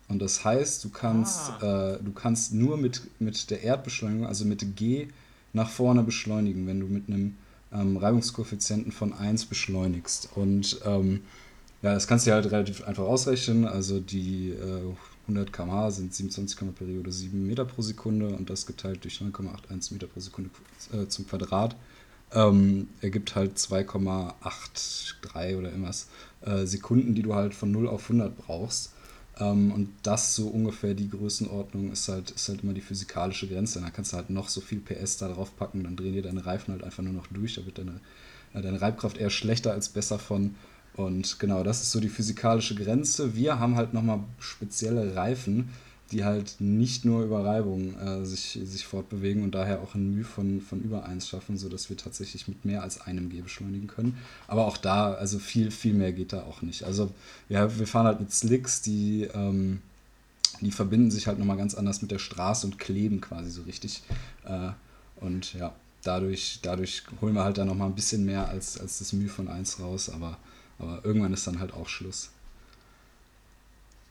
Und 0.08 0.20
das 0.20 0.44
heißt, 0.44 0.84
du 0.84 0.90
kannst, 0.90 1.50
ah. 1.60 1.94
äh, 1.94 1.98
du 2.02 2.12
kannst 2.12 2.54
nur 2.54 2.76
mit, 2.76 3.02
mit 3.18 3.50
der 3.50 3.62
Erdbeschleunigung, 3.62 4.26
also 4.26 4.44
mit 4.44 4.76
G, 4.76 5.08
nach 5.52 5.68
vorne 5.68 6.02
beschleunigen, 6.02 6.66
wenn 6.66 6.80
du 6.80 6.86
mit 6.86 7.08
einem 7.08 7.36
ähm, 7.72 7.96
Reibungskoeffizienten 7.96 8.92
von 8.92 9.12
1 9.12 9.46
beschleunigst. 9.46 10.30
Und 10.34 10.80
ähm, 10.84 11.22
ja, 11.82 11.94
das 11.94 12.06
kannst 12.06 12.26
du 12.26 12.32
halt 12.32 12.50
relativ 12.50 12.84
einfach 12.84 13.04
ausrechnen. 13.04 13.66
Also 13.66 14.00
die 14.00 14.50
äh, 14.50 14.94
100 15.22 15.52
km/h 15.52 15.90
sind 15.90 16.14
27 16.14 16.58
km 16.58 16.72
Periode 16.72 17.12
7 17.12 17.46
Meter 17.46 17.64
pro 17.64 17.82
Sekunde 17.82 18.28
und 18.28 18.48
das 18.48 18.66
geteilt 18.66 19.04
durch 19.04 19.20
9,81 19.20 19.92
Meter 19.92 20.06
pro 20.06 20.20
Sekunde 20.20 20.50
äh, 20.92 21.06
zum 21.08 21.26
Quadrat 21.26 21.76
ähm, 22.32 22.88
ergibt 23.00 23.34
halt 23.34 23.56
2,83 23.56 25.56
oder 25.56 25.70
irgendwas 25.70 26.08
äh, 26.42 26.66
Sekunden, 26.66 27.14
die 27.14 27.22
du 27.22 27.34
halt 27.34 27.54
von 27.54 27.70
0 27.70 27.88
auf 27.88 28.04
100 28.04 28.36
brauchst. 28.36 28.92
Ähm, 29.38 29.72
und 29.72 29.88
das 30.02 30.34
so 30.34 30.48
ungefähr 30.48 30.94
die 30.94 31.10
Größenordnung 31.10 31.92
ist 31.92 32.08
halt, 32.08 32.30
ist 32.30 32.48
halt 32.48 32.62
immer 32.62 32.72
die 32.72 32.80
physikalische 32.80 33.48
Grenze. 33.48 33.80
Dann 33.80 33.92
kannst 33.92 34.12
du 34.12 34.16
halt 34.16 34.30
noch 34.30 34.48
so 34.48 34.60
viel 34.60 34.80
PS 34.80 35.18
da 35.18 35.28
drauf 35.28 35.56
packen, 35.56 35.84
dann 35.84 35.96
drehen 35.96 36.14
dir 36.14 36.22
deine 36.22 36.46
Reifen 36.46 36.72
halt 36.72 36.84
einfach 36.84 37.02
nur 37.02 37.12
noch 37.12 37.26
durch. 37.28 37.54
Da 37.54 37.66
wird 37.66 37.78
deine, 37.78 38.00
äh, 38.54 38.62
deine 38.62 38.80
Reibkraft 38.80 39.18
eher 39.18 39.30
schlechter 39.30 39.72
als 39.72 39.88
besser 39.88 40.18
von. 40.18 40.54
Und 40.94 41.38
genau, 41.38 41.62
das 41.62 41.82
ist 41.82 41.92
so 41.92 42.00
die 42.00 42.08
physikalische 42.08 42.74
Grenze. 42.74 43.36
Wir 43.36 43.58
haben 43.58 43.76
halt 43.76 43.92
nochmal 43.92 44.20
spezielle 44.38 45.14
Reifen, 45.14 45.68
die 46.12 46.24
halt 46.24 46.56
nicht 46.60 47.04
nur 47.04 47.24
über 47.24 47.44
Reibung 47.44 47.98
äh, 47.98 48.24
sich, 48.24 48.58
sich 48.62 48.86
fortbewegen 48.86 49.42
und 49.42 49.54
daher 49.54 49.80
auch 49.80 49.94
ein 49.94 50.14
Mühe 50.14 50.24
von, 50.24 50.60
von 50.60 50.80
über 50.80 51.04
1 51.04 51.28
schaffen, 51.28 51.56
sodass 51.56 51.90
wir 51.90 51.96
tatsächlich 51.96 52.46
mit 52.46 52.64
mehr 52.64 52.82
als 52.82 53.00
einem 53.00 53.28
G 53.28 53.40
beschleunigen 53.40 53.88
können. 53.88 54.16
Aber 54.46 54.66
auch 54.66 54.76
da, 54.76 55.14
also 55.14 55.38
viel, 55.38 55.70
viel 55.70 55.94
mehr 55.94 56.12
geht 56.12 56.32
da 56.32 56.44
auch 56.44 56.62
nicht. 56.62 56.84
Also 56.84 57.10
ja, 57.48 57.76
wir 57.78 57.86
fahren 57.86 58.06
halt 58.06 58.20
mit 58.20 58.32
Slicks, 58.32 58.82
die, 58.82 59.28
ähm, 59.34 59.80
die 60.60 60.70
verbinden 60.70 61.10
sich 61.10 61.26
halt 61.26 61.38
nochmal 61.38 61.56
ganz 61.56 61.74
anders 61.74 62.02
mit 62.02 62.12
der 62.12 62.20
Straße 62.20 62.66
und 62.66 62.78
kleben 62.78 63.20
quasi 63.20 63.50
so 63.50 63.62
richtig. 63.62 64.02
Äh, 64.44 64.70
und 65.20 65.54
ja, 65.54 65.74
dadurch, 66.04 66.60
dadurch 66.62 67.02
holen 67.20 67.34
wir 67.34 67.42
halt 67.42 67.58
da 67.58 67.64
nochmal 67.64 67.88
ein 67.88 67.96
bisschen 67.96 68.24
mehr 68.24 68.48
als, 68.48 68.78
als 68.78 69.00
das 69.00 69.12
Mühe 69.12 69.28
von 69.28 69.48
1 69.48 69.80
raus, 69.80 70.08
aber, 70.08 70.38
aber 70.78 71.04
irgendwann 71.04 71.32
ist 71.32 71.48
dann 71.48 71.58
halt 71.58 71.74
auch 71.74 71.88
Schluss. 71.88 72.30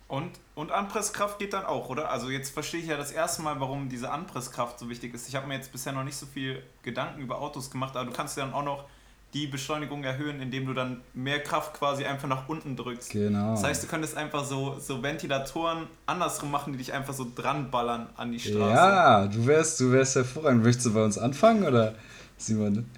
Und, 0.07 0.31
und 0.53 0.71
Anpresskraft 0.71 1.39
geht 1.39 1.53
dann 1.53 1.65
auch, 1.65 1.89
oder? 1.89 2.11
Also 2.11 2.29
jetzt 2.29 2.53
verstehe 2.53 2.79
ich 2.79 2.87
ja 2.87 2.97
das 2.97 3.11
erste 3.11 3.41
Mal, 3.41 3.59
warum 3.59 3.89
diese 3.89 4.11
Anpresskraft 4.11 4.77
so 4.77 4.87
wichtig 4.87 5.13
ist. 5.15 5.27
Ich 5.27 5.35
habe 5.35 5.47
mir 5.47 5.55
jetzt 5.55 5.71
bisher 5.71 5.93
noch 5.93 6.03
nicht 6.03 6.15
so 6.15 6.27
viel 6.27 6.61
Gedanken 6.83 7.21
über 7.21 7.39
Autos 7.41 7.71
gemacht, 7.71 7.95
aber 7.95 8.05
du 8.09 8.15
kannst 8.15 8.37
ja 8.37 8.45
dann 8.45 8.53
auch 8.53 8.63
noch 8.63 8.85
die 9.33 9.47
Beschleunigung 9.47 10.03
erhöhen, 10.03 10.39
indem 10.39 10.65
du 10.65 10.73
dann 10.73 11.01
mehr 11.13 11.41
Kraft 11.41 11.73
quasi 11.73 12.05
einfach 12.05 12.27
nach 12.27 12.47
unten 12.47 12.77
drückst. 12.77 13.09
Genau. 13.09 13.51
Das 13.51 13.63
heißt, 13.63 13.83
du 13.83 13.87
könntest 13.87 14.15
einfach 14.15 14.45
so, 14.45 14.79
so 14.79 15.03
Ventilatoren 15.03 15.87
andersrum 16.05 16.51
machen, 16.51 16.71
die 16.71 16.77
dich 16.77 16.93
einfach 16.93 17.13
so 17.13 17.27
dran 17.35 17.69
ballern 17.69 18.07
an 18.15 18.31
die 18.31 18.39
Straße. 18.39 18.73
Ja, 18.73 19.27
du 19.27 19.45
wärst, 19.45 19.79
du 19.81 19.91
wärst 19.91 20.15
hervorragend. 20.15 20.63
Möchtest 20.63 20.85
du 20.85 20.93
bei 20.93 21.03
uns 21.03 21.17
anfangen 21.17 21.65
oder 21.65 21.95
Simon? 22.37 22.89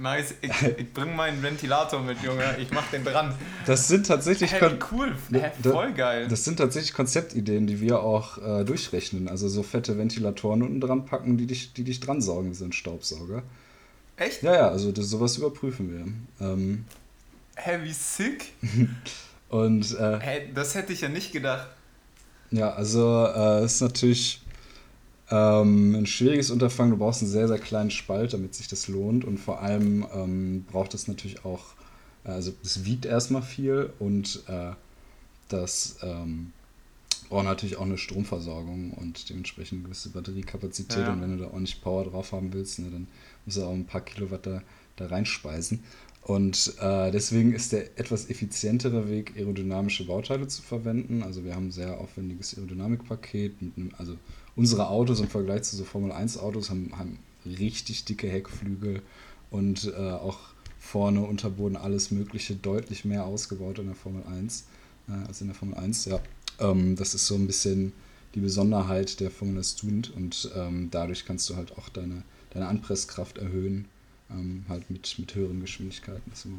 Nice, 0.00 0.34
ich, 0.42 0.52
ich 0.62 0.92
bringe 0.92 1.12
meinen 1.12 1.42
Ventilator 1.42 2.00
mit, 2.00 2.22
Junge. 2.22 2.56
Ich 2.60 2.70
mach 2.70 2.88
den 2.88 3.02
dran. 3.02 3.34
Das 3.66 3.88
sind 3.88 4.06
tatsächlich. 4.06 4.52
Hey, 4.52 4.78
cool, 4.92 5.12
hey, 5.32 5.50
voll 5.60 5.92
geil. 5.92 6.28
Das 6.28 6.44
sind 6.44 6.58
tatsächlich 6.58 6.92
Konzeptideen, 6.92 7.66
die 7.66 7.80
wir 7.80 8.00
auch 8.00 8.38
äh, 8.38 8.64
durchrechnen. 8.64 9.28
Also 9.28 9.48
so 9.48 9.64
fette 9.64 9.98
Ventilatoren 9.98 10.62
unten 10.62 10.80
dran 10.80 11.04
packen, 11.04 11.36
die 11.36 11.48
dich, 11.48 11.72
die 11.72 11.82
dich 11.82 11.98
dran 11.98 12.22
saugen, 12.22 12.54
sind 12.54 12.76
Staubsauger. 12.76 13.42
Echt? 14.16 14.44
Ja, 14.44 14.54
ja, 14.54 14.68
also 14.68 14.92
das, 14.92 15.06
sowas 15.06 15.36
überprüfen 15.36 15.90
wir. 16.38 16.46
Ähm, 16.46 16.84
Hä, 17.56 17.80
wie 17.82 17.92
sick? 17.92 18.52
Und. 19.48 19.98
Äh, 19.98 20.20
hey, 20.20 20.50
das 20.54 20.76
hätte 20.76 20.92
ich 20.92 21.00
ja 21.00 21.08
nicht 21.08 21.32
gedacht. 21.32 21.66
Ja, 22.52 22.70
also 22.70 23.26
äh, 23.34 23.64
ist 23.64 23.80
natürlich 23.80 24.42
ähm, 25.30 25.94
ein 25.94 26.06
schwieriges 26.06 26.50
Unterfangen, 26.50 26.92
du 26.92 26.96
brauchst 26.98 27.22
einen 27.22 27.30
sehr, 27.30 27.48
sehr 27.48 27.58
kleinen 27.58 27.90
Spalt, 27.90 28.32
damit 28.32 28.54
sich 28.54 28.68
das 28.68 28.88
lohnt. 28.88 29.24
Und 29.24 29.38
vor 29.38 29.60
allem 29.60 30.06
ähm, 30.14 30.64
braucht 30.70 30.94
es 30.94 31.08
natürlich 31.08 31.44
auch, 31.44 31.64
äh, 32.24 32.30
also 32.30 32.52
es 32.62 32.84
wiegt 32.84 33.04
erstmal 33.04 33.42
viel 33.42 33.90
und 33.98 34.42
äh, 34.48 34.72
das 35.48 35.96
ähm, 36.02 36.52
braucht 37.28 37.44
natürlich 37.44 37.76
auch 37.76 37.84
eine 37.84 37.98
Stromversorgung 37.98 38.92
und 38.92 39.28
dementsprechend 39.28 39.78
eine 39.78 39.84
gewisse 39.84 40.10
Batteriekapazität. 40.10 41.04
Ja. 41.04 41.12
Und 41.12 41.20
wenn 41.20 41.36
du 41.36 41.44
da 41.44 41.50
auch 41.50 41.58
nicht 41.58 41.82
Power 41.82 42.04
drauf 42.04 42.32
haben 42.32 42.52
willst, 42.52 42.78
ne, 42.78 42.90
dann 42.90 43.06
musst 43.44 43.58
du 43.58 43.64
auch 43.64 43.72
ein 43.72 43.86
paar 43.86 44.00
Kilowatt 44.00 44.46
da, 44.46 44.62
da 44.96 45.06
reinspeisen. 45.06 45.82
Und 46.28 46.74
äh, 46.78 47.10
deswegen 47.10 47.54
ist 47.54 47.72
der 47.72 47.98
etwas 47.98 48.28
effizientere 48.28 49.08
Weg, 49.08 49.32
aerodynamische 49.34 50.04
Bauteile 50.04 50.46
zu 50.46 50.60
verwenden. 50.60 51.22
Also 51.22 51.42
wir 51.42 51.54
haben 51.54 51.68
ein 51.68 51.72
sehr 51.72 51.98
aufwendiges 51.98 52.54
Aerodynamikpaket, 52.54 53.54
also 53.96 54.14
unsere 54.54 54.88
Autos 54.90 55.20
im 55.20 55.28
Vergleich 55.28 55.62
zu 55.62 55.74
so 55.76 55.84
Formel 55.84 56.12
1 56.12 56.36
Autos 56.36 56.68
haben, 56.68 56.92
haben 56.98 57.18
richtig 57.46 58.04
dicke 58.04 58.28
Heckflügel 58.28 59.00
und 59.50 59.90
äh, 59.96 59.96
auch 59.96 60.38
vorne, 60.78 61.22
Unterboden, 61.22 61.78
alles 61.78 62.10
Mögliche 62.10 62.54
deutlich 62.56 63.06
mehr 63.06 63.24
ausgebaut 63.24 63.78
in 63.78 63.86
der 63.86 63.94
Formel 63.94 64.22
1 64.24 64.66
äh, 65.08 65.12
als 65.26 65.40
in 65.40 65.46
der 65.46 65.56
Formel 65.56 65.78
1. 65.78 66.04
Ja, 66.04 66.20
ähm, 66.60 66.94
das 66.94 67.14
ist 67.14 67.26
so 67.26 67.36
ein 67.36 67.46
bisschen 67.46 67.94
die 68.34 68.40
Besonderheit 68.40 69.20
der 69.20 69.30
Formel 69.30 69.64
Student 69.64 70.14
und 70.14 70.50
ähm, 70.54 70.88
dadurch 70.90 71.24
kannst 71.24 71.48
du 71.48 71.56
halt 71.56 71.72
auch 71.78 71.88
deine, 71.88 72.22
deine 72.50 72.66
Anpresskraft 72.66 73.38
erhöhen, 73.38 73.86
ähm, 74.30 74.64
halt 74.68 74.90
mit, 74.90 75.18
mit 75.18 75.34
höheren 75.34 75.60
Geschwindigkeiten. 75.60 76.22
Das 76.30 76.40
ist 76.40 76.44
immer 76.46 76.58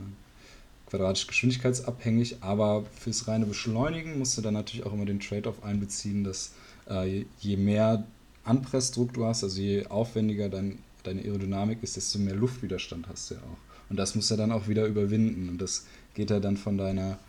quadratisch 0.87 1.27
geschwindigkeitsabhängig, 1.27 2.37
aber 2.41 2.85
fürs 2.99 3.27
reine 3.27 3.45
Beschleunigen 3.45 4.17
musst 4.17 4.37
du 4.37 4.41
dann 4.41 4.55
natürlich 4.55 4.85
auch 4.85 4.93
immer 4.93 5.05
den 5.05 5.19
Trade-off 5.19 5.63
einbeziehen, 5.63 6.23
dass 6.23 6.53
äh, 6.89 7.25
je 7.39 7.57
mehr 7.57 8.05
Anpressdruck 8.43 9.13
du 9.13 9.25
hast, 9.25 9.43
also 9.43 9.61
je 9.61 9.85
aufwendiger 9.87 10.49
dein, 10.49 10.79
deine 11.03 11.21
Aerodynamik 11.21 11.83
ist, 11.83 11.95
desto 11.95 12.17
mehr 12.17 12.35
Luftwiderstand 12.35 13.07
hast 13.07 13.29
du 13.29 13.35
ja 13.35 13.41
auch. 13.41 13.89
Und 13.89 13.97
das 13.97 14.15
musst 14.15 14.31
du 14.31 14.35
dann 14.35 14.51
auch 14.51 14.67
wieder 14.67 14.85
überwinden 14.85 15.49
und 15.49 15.61
das 15.61 15.85
geht 16.15 16.31
ja 16.31 16.39
dann 16.39 16.57
von 16.57 16.77
deiner 16.77 17.19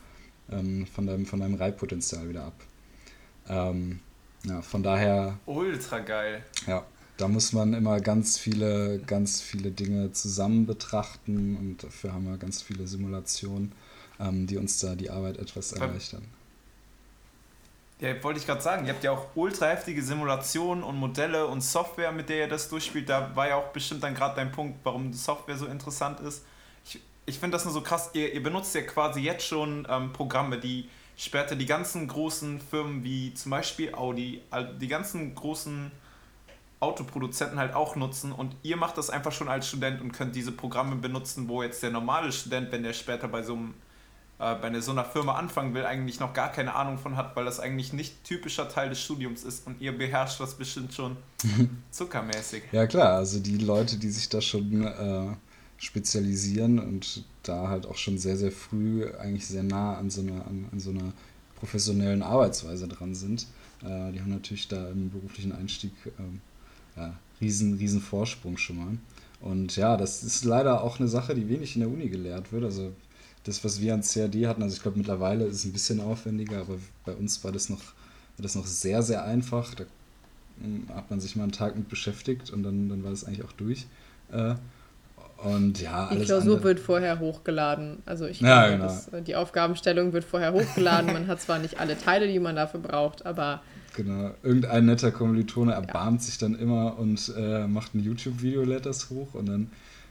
ähm, 0.53 0.87
von, 0.87 1.07
deinem, 1.07 1.27
von 1.27 1.41
deinem 1.41 1.55
Reibpotenzial 1.55 2.29
wieder 2.29 2.45
ab. 2.45 2.55
Ähm, 3.49 4.01
ja, 4.45 4.63
von 4.63 4.83
daher. 4.83 5.39
Ultra 5.47 5.99
geil. 6.01 6.43
Ja, 6.67 6.85
da 7.21 7.29
muss 7.29 7.53
man 7.53 7.75
immer 7.75 8.01
ganz 8.01 8.39
viele, 8.39 8.99
ganz 9.01 9.43
viele 9.43 9.71
Dinge 9.71 10.13
zusammen 10.13 10.67
betrachten 10.67 11.57
und 11.57 11.83
dafür 11.83 12.15
haben 12.15 12.25
wir 12.25 12.39
ganz 12.39 12.63
viele 12.63 12.87
Simulationen, 12.87 13.73
ähm, 14.19 14.47
die 14.47 14.57
uns 14.57 14.79
da 14.79 14.95
die 14.95 15.11
Arbeit 15.11 15.39
etwas 15.39 15.73
erleichtern. 15.73 16.23
Ja, 18.01 18.23
wollte 18.25 18.41
ich 18.41 18.47
gerade 18.47 18.63
sagen, 18.63 18.87
ihr 18.87 18.95
habt 18.95 19.05
ja 19.05 19.11
auch 19.11 19.27
ultra 19.35 19.67
heftige 19.67 20.03
Simulationen 20.03 20.83
und 20.83 20.97
Modelle 20.97 21.47
und 21.47 21.61
Software, 21.61 22.13
mit 22.13 22.31
der 22.31 22.39
ihr 22.39 22.49
das 22.49 22.71
durchspielt. 22.71 23.11
Da 23.11 23.37
war 23.37 23.49
ja 23.49 23.57
auch 23.57 23.69
bestimmt 23.69 24.03
dann 24.03 24.15
gerade 24.15 24.37
dein 24.37 24.51
Punkt, 24.51 24.79
warum 24.85 25.13
die 25.13 25.19
Software 25.19 25.59
so 25.59 25.67
interessant 25.67 26.21
ist. 26.21 26.43
Ich, 26.87 27.01
ich 27.27 27.39
finde 27.39 27.57
das 27.57 27.67
nur 27.67 27.75
so 27.75 27.83
krass, 27.83 28.09
ihr, 28.15 28.33
ihr 28.33 28.43
benutzt 28.43 28.75
ja 28.75 28.81
quasi 28.81 29.21
jetzt 29.21 29.47
schon 29.47 29.87
ähm, 29.91 30.15
Programme, 30.15 30.59
die 30.59 30.89
später 31.19 31.55
die 31.55 31.67
ganzen 31.67 32.09
großen 32.09 32.63
Firmen 32.63 33.05
wie 33.05 33.35
zum 33.35 33.51
Beispiel 33.51 33.95
Audi, 33.95 34.41
die 34.81 34.89
ganzen 34.89 35.35
großen 35.35 35.93
Autoproduzenten 36.81 37.59
halt 37.59 37.75
auch 37.75 37.95
nutzen 37.95 38.33
und 38.33 38.57
ihr 38.63 38.77
macht 38.77 38.97
das 38.97 39.11
einfach 39.11 39.33
schon 39.33 39.49
als 39.49 39.69
Student 39.69 40.01
und 40.01 40.13
könnt 40.13 40.35
diese 40.35 40.51
Programme 40.51 40.97
benutzen, 40.97 41.49
wo 41.49 41.63
jetzt 41.63 41.83
der 41.83 41.91
normale 41.91 42.33
Student, 42.33 42.73
wenn 42.73 42.83
der 42.83 42.95
später 42.95 43.29
bei 43.29 43.43
so 43.43 43.55
einem 43.55 43.75
äh, 44.41 44.55
bei 44.55 44.81
so 44.81 44.93
einer 44.93 45.05
Firma 45.05 45.35
anfangen 45.35 45.75
will, 45.75 45.85
eigentlich 45.85 46.19
noch 46.19 46.33
gar 46.33 46.51
keine 46.51 46.75
Ahnung 46.75 46.97
von 46.97 47.17
hat, 47.17 47.37
weil 47.37 47.45
das 47.45 47.61
eigentlich 47.61 47.93
nicht 47.93 48.25
typischer 48.25 48.71
Teil 48.71 48.89
des 48.89 49.01
Studiums 49.01 49.45
ist 49.45 49.67
und 49.67 49.81
ihr 49.83 49.97
beherrscht 49.97 50.41
das 50.41 50.55
bestimmt 50.55 50.95
schon 50.95 51.19
zuckermäßig. 51.91 52.63
Ja 52.73 52.87
klar, 52.87 53.19
also 53.19 53.39
die 53.39 53.59
Leute, 53.59 53.99
die 53.99 54.09
sich 54.09 54.31
da 54.31 54.41
schon 54.41 54.87
äh, 54.87 55.37
spezialisieren 55.77 56.79
und 56.79 57.25
da 57.43 57.69
halt 57.69 57.85
auch 57.85 57.97
schon 57.97 58.17
sehr, 58.17 58.39
sehr 58.39 58.53
früh 58.53 59.07
eigentlich 59.19 59.47
sehr 59.47 59.63
nah 59.63 59.99
an 59.99 60.09
so 60.09 60.23
einer, 60.23 60.47
an, 60.47 60.67
an 60.73 60.81
so 60.81 60.91
einer 60.91 61.13
professionellen 61.57 62.23
Arbeitsweise 62.23 62.89
dran 62.89 63.15
sind, 63.15 63.47
äh, 63.83 64.13
die 64.13 64.21
haben 64.21 64.31
natürlich 64.31 64.69
da 64.69 64.89
im 64.89 65.11
beruflichen 65.11 65.53
Einstieg 65.53 65.93
ähm, 66.19 66.41
ja, 67.01 67.15
riesen, 67.41 67.75
riesen 67.75 68.01
Vorsprung 68.01 68.57
schon 68.57 68.77
mal. 68.77 68.99
Und 69.41 69.77
ja, 69.77 69.97
das 69.97 70.23
ist 70.23 70.45
leider 70.45 70.83
auch 70.83 70.99
eine 71.01 71.09
Sache, 71.09 71.35
die 71.35 71.49
wenig 71.49 71.75
in 71.75 71.81
der 71.81 71.91
Uni 71.91 72.09
gelehrt 72.09 72.53
wird. 72.53 72.65
Also 72.65 72.93
das, 73.45 73.65
was 73.65 73.81
wir 73.81 73.95
an 73.95 74.03
CAD 74.03 74.47
hatten, 74.47 74.63
also 74.63 74.77
ich 74.77 74.83
glaube 74.83 74.99
mittlerweile 74.99 75.47
ist 75.47 75.57
es 75.57 75.65
ein 75.65 75.73
bisschen 75.73 76.01
aufwendiger, 76.01 76.61
aber 76.61 76.77
bei 77.07 77.13
uns 77.13 77.43
war 77.43 77.53
das 77.53 77.71
noch, 77.71 77.79
war 77.81 78.43
das 78.43 78.55
noch 78.55 78.67
sehr, 78.67 79.03
sehr 79.03 79.25
einfach. 79.25 79.75
Da 79.75 79.85
hm, 80.63 80.89
hat 80.95 81.11
man 81.11 81.21
sich 81.21 81.37
mal 81.37 81.45
einen 81.45 81.53
Tag 81.53 81.77
mit 81.77 81.89
beschäftigt 81.89 82.51
und 82.51 82.63
dann, 82.63 82.91
dann 82.91 83.03
war 83.03 83.11
das 83.11 83.25
eigentlich 83.25 83.45
auch 83.45 83.53
durch. 83.53 83.87
Äh, 84.31 84.55
und 85.43 85.81
ja, 85.81 86.09
alles 86.09 86.21
Die 86.21 86.27
Klausur 86.27 86.57
andere. 86.57 86.65
wird 86.65 86.81
vorher 86.81 87.19
hochgeladen. 87.19 88.03
Also 88.05 88.27
ich 88.27 88.43
ja, 88.43 88.67
glaube, 88.67 88.73
genau. 88.73 88.85
das, 88.85 89.09
äh, 89.09 89.23
die 89.23 89.37
Aufgabenstellung 89.37 90.13
wird 90.13 90.25
vorher 90.25 90.53
hochgeladen. 90.53 91.13
man 91.15 91.27
hat 91.29 91.41
zwar 91.41 91.59
nicht 91.59 91.81
alle 91.81 91.97
Teile, 91.97 92.29
die 92.29 92.39
man 92.39 92.57
dafür 92.57 92.81
braucht, 92.81 93.25
aber 93.25 93.63
Genau, 93.95 94.31
irgendein 94.43 94.87
netter 94.87 95.11
Kommilitone 95.11 95.73
erbarmt 95.73 96.21
ja. 96.21 96.27
sich 96.27 96.39
dann 96.39 96.55
immer 96.55 96.99
und 96.99 97.33
äh, 97.37 97.67
macht 97.67 97.95
ein 97.95 98.01
YouTube-Video, 98.01 98.63
lädt 98.63 98.87
das 98.87 99.11
hoch 99.11 99.35
und 99.35 99.47
dann, 99.47 99.71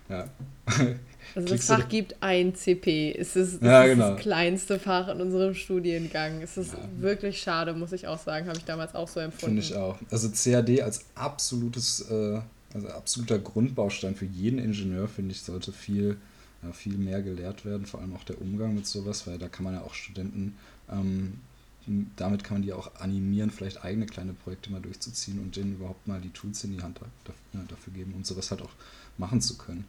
ja. 0.09 0.25
Also 1.35 1.55
das 1.55 1.65
Fach 1.67 1.87
gibt 1.87 2.15
ein 2.21 2.55
CP. 2.55 3.15
Es 3.15 3.35
ist, 3.35 3.61
das, 3.61 3.69
ja, 3.69 3.83
ist 3.83 3.93
genau. 3.93 4.11
das 4.11 4.21
kleinste 4.21 4.79
Fach 4.79 5.09
in 5.09 5.21
unserem 5.21 5.53
Studiengang. 5.53 6.41
Es 6.41 6.57
ist 6.57 6.73
ja. 6.73 6.79
wirklich 6.97 7.39
schade, 7.39 7.73
muss 7.73 7.91
ich 7.91 8.07
auch 8.07 8.17
sagen. 8.17 8.47
Habe 8.47 8.57
ich 8.57 8.65
damals 8.65 8.95
auch 8.95 9.07
so 9.07 9.19
empfunden. 9.19 9.61
Finde 9.61 9.61
ich 9.61 9.75
auch. 9.75 9.97
Also 10.09 10.29
CAD 10.29 10.81
als 10.81 11.05
absolutes, 11.13 12.09
äh, 12.09 12.39
also 12.73 12.87
absoluter 12.87 13.37
Grundbaustein 13.37 14.15
für 14.15 14.25
jeden 14.25 14.57
Ingenieur, 14.57 15.07
finde 15.07 15.33
ich, 15.33 15.41
sollte 15.41 15.71
viel, 15.71 16.17
viel 16.73 16.97
mehr 16.97 17.21
gelehrt 17.21 17.63
werden. 17.63 17.85
Vor 17.85 18.01
allem 18.01 18.15
auch 18.15 18.23
der 18.23 18.41
Umgang 18.41 18.73
mit 18.73 18.87
sowas, 18.87 19.27
weil 19.27 19.37
da 19.37 19.49
kann 19.49 19.65
man 19.65 19.75
ja 19.75 19.81
auch 19.81 19.93
Studenten 19.93 20.55
ähm, 20.91 21.33
damit 22.15 22.43
kann 22.43 22.55
man 22.55 22.61
die 22.61 22.73
auch 22.73 22.95
animieren, 22.95 23.49
vielleicht 23.49 23.83
eigene 23.83 24.05
kleine 24.05 24.33
Projekte 24.33 24.71
mal 24.71 24.81
durchzuziehen 24.81 25.39
und 25.39 25.55
denen 25.55 25.73
überhaupt 25.73 26.07
mal 26.07 26.21
die 26.21 26.29
Tools 26.29 26.63
in 26.63 26.73
die 26.73 26.83
Hand 26.83 26.99
dafür 27.67 27.93
geben, 27.93 28.13
um 28.13 28.23
sowas 28.23 28.51
halt 28.51 28.61
auch 28.61 28.71
machen 29.17 29.41
zu 29.41 29.57
können. 29.57 29.85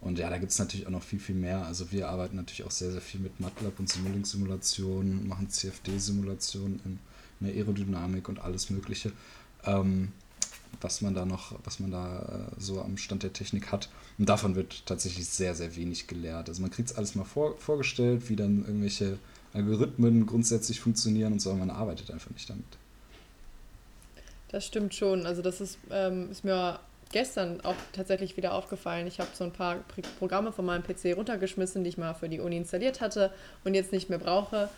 Und 0.00 0.18
ja, 0.18 0.30
da 0.30 0.38
gibt 0.38 0.50
es 0.50 0.58
natürlich 0.58 0.86
auch 0.86 0.90
noch 0.90 1.02
viel, 1.02 1.20
viel 1.20 1.36
mehr. 1.36 1.64
Also 1.64 1.92
wir 1.92 2.08
arbeiten 2.08 2.36
natürlich 2.36 2.64
auch 2.64 2.72
sehr, 2.72 2.90
sehr 2.90 3.00
viel 3.00 3.20
mit 3.20 3.38
MATLAB 3.38 3.78
und 3.78 3.88
Simulink-Simulationen, 3.88 5.28
machen 5.28 5.48
CFD-Simulationen 5.48 6.80
in, 6.84 6.98
in, 7.40 7.46
der 7.46 7.54
Aerodynamik 7.54 8.28
und 8.28 8.40
alles 8.40 8.68
Mögliche, 8.70 9.12
ähm, 9.64 10.10
was 10.80 11.02
man 11.02 11.14
da 11.14 11.24
noch, 11.24 11.56
was 11.64 11.78
man 11.78 11.92
da 11.92 12.48
äh, 12.56 12.60
so 12.60 12.82
am 12.82 12.96
Stand 12.96 13.22
der 13.22 13.32
Technik 13.32 13.70
hat. 13.70 13.90
Und 14.18 14.28
davon 14.28 14.56
wird 14.56 14.86
tatsächlich 14.86 15.28
sehr, 15.28 15.54
sehr 15.54 15.76
wenig 15.76 16.08
gelehrt. 16.08 16.48
Also 16.48 16.62
man 16.62 16.72
kriegt 16.72 16.90
es 16.90 16.96
alles 16.96 17.14
mal 17.14 17.24
vor, 17.24 17.56
vorgestellt, 17.58 18.28
wie 18.28 18.36
dann 18.36 18.64
irgendwelche 18.64 19.18
Algorithmen 19.54 20.26
grundsätzlich 20.26 20.80
funktionieren 20.80 21.34
und 21.34 21.40
so, 21.40 21.50
aber 21.50 21.60
man 21.60 21.70
arbeitet 21.70 22.10
einfach 22.10 22.30
nicht 22.30 22.48
damit. 22.48 22.64
Das 24.48 24.66
stimmt 24.66 24.94
schon. 24.94 25.26
Also 25.26 25.42
das 25.42 25.60
ist, 25.60 25.78
ähm, 25.90 26.30
ist 26.30 26.44
mir 26.44 26.78
gestern 27.10 27.60
auch 27.62 27.74
tatsächlich 27.92 28.36
wieder 28.36 28.54
aufgefallen. 28.54 29.06
Ich 29.06 29.20
habe 29.20 29.30
so 29.34 29.44
ein 29.44 29.52
paar 29.52 29.76
Programme 30.18 30.52
von 30.52 30.64
meinem 30.64 30.82
PC 30.82 31.16
runtergeschmissen, 31.16 31.84
die 31.84 31.90
ich 31.90 31.98
mal 31.98 32.14
für 32.14 32.28
die 32.28 32.40
Uni 32.40 32.56
installiert 32.56 33.00
hatte 33.00 33.30
und 33.64 33.74
jetzt 33.74 33.92
nicht 33.92 34.08
mehr 34.10 34.18
brauche. 34.18 34.68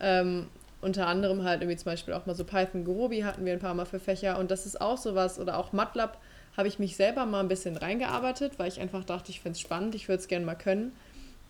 Ähm, 0.00 0.48
unter 0.80 1.06
anderem 1.06 1.44
halt 1.44 1.62
irgendwie 1.62 1.78
zum 1.78 1.86
Beispiel 1.86 2.14
auch 2.14 2.26
mal 2.26 2.34
so 2.34 2.44
Python 2.44 2.84
Grobi 2.84 3.20
hatten 3.20 3.44
wir 3.44 3.52
ein 3.54 3.58
paar 3.58 3.74
Mal 3.74 3.86
für 3.86 4.00
Fächer 4.00 4.38
und 4.38 4.50
das 4.50 4.66
ist 4.66 4.80
auch 4.80 4.98
sowas 4.98 5.38
oder 5.38 5.56
auch 5.56 5.72
MATLAB 5.72 6.18
habe 6.56 6.68
ich 6.68 6.78
mich 6.78 6.96
selber 6.96 7.26
mal 7.26 7.40
ein 7.40 7.48
bisschen 7.48 7.76
reingearbeitet, 7.76 8.58
weil 8.58 8.68
ich 8.68 8.80
einfach 8.80 9.04
dachte, 9.04 9.30
ich 9.30 9.40
finde 9.40 9.56
es 9.56 9.60
spannend, 9.60 9.94
ich 9.94 10.08
würde 10.08 10.20
es 10.20 10.28
gerne 10.28 10.46
mal 10.46 10.54
können. 10.54 10.92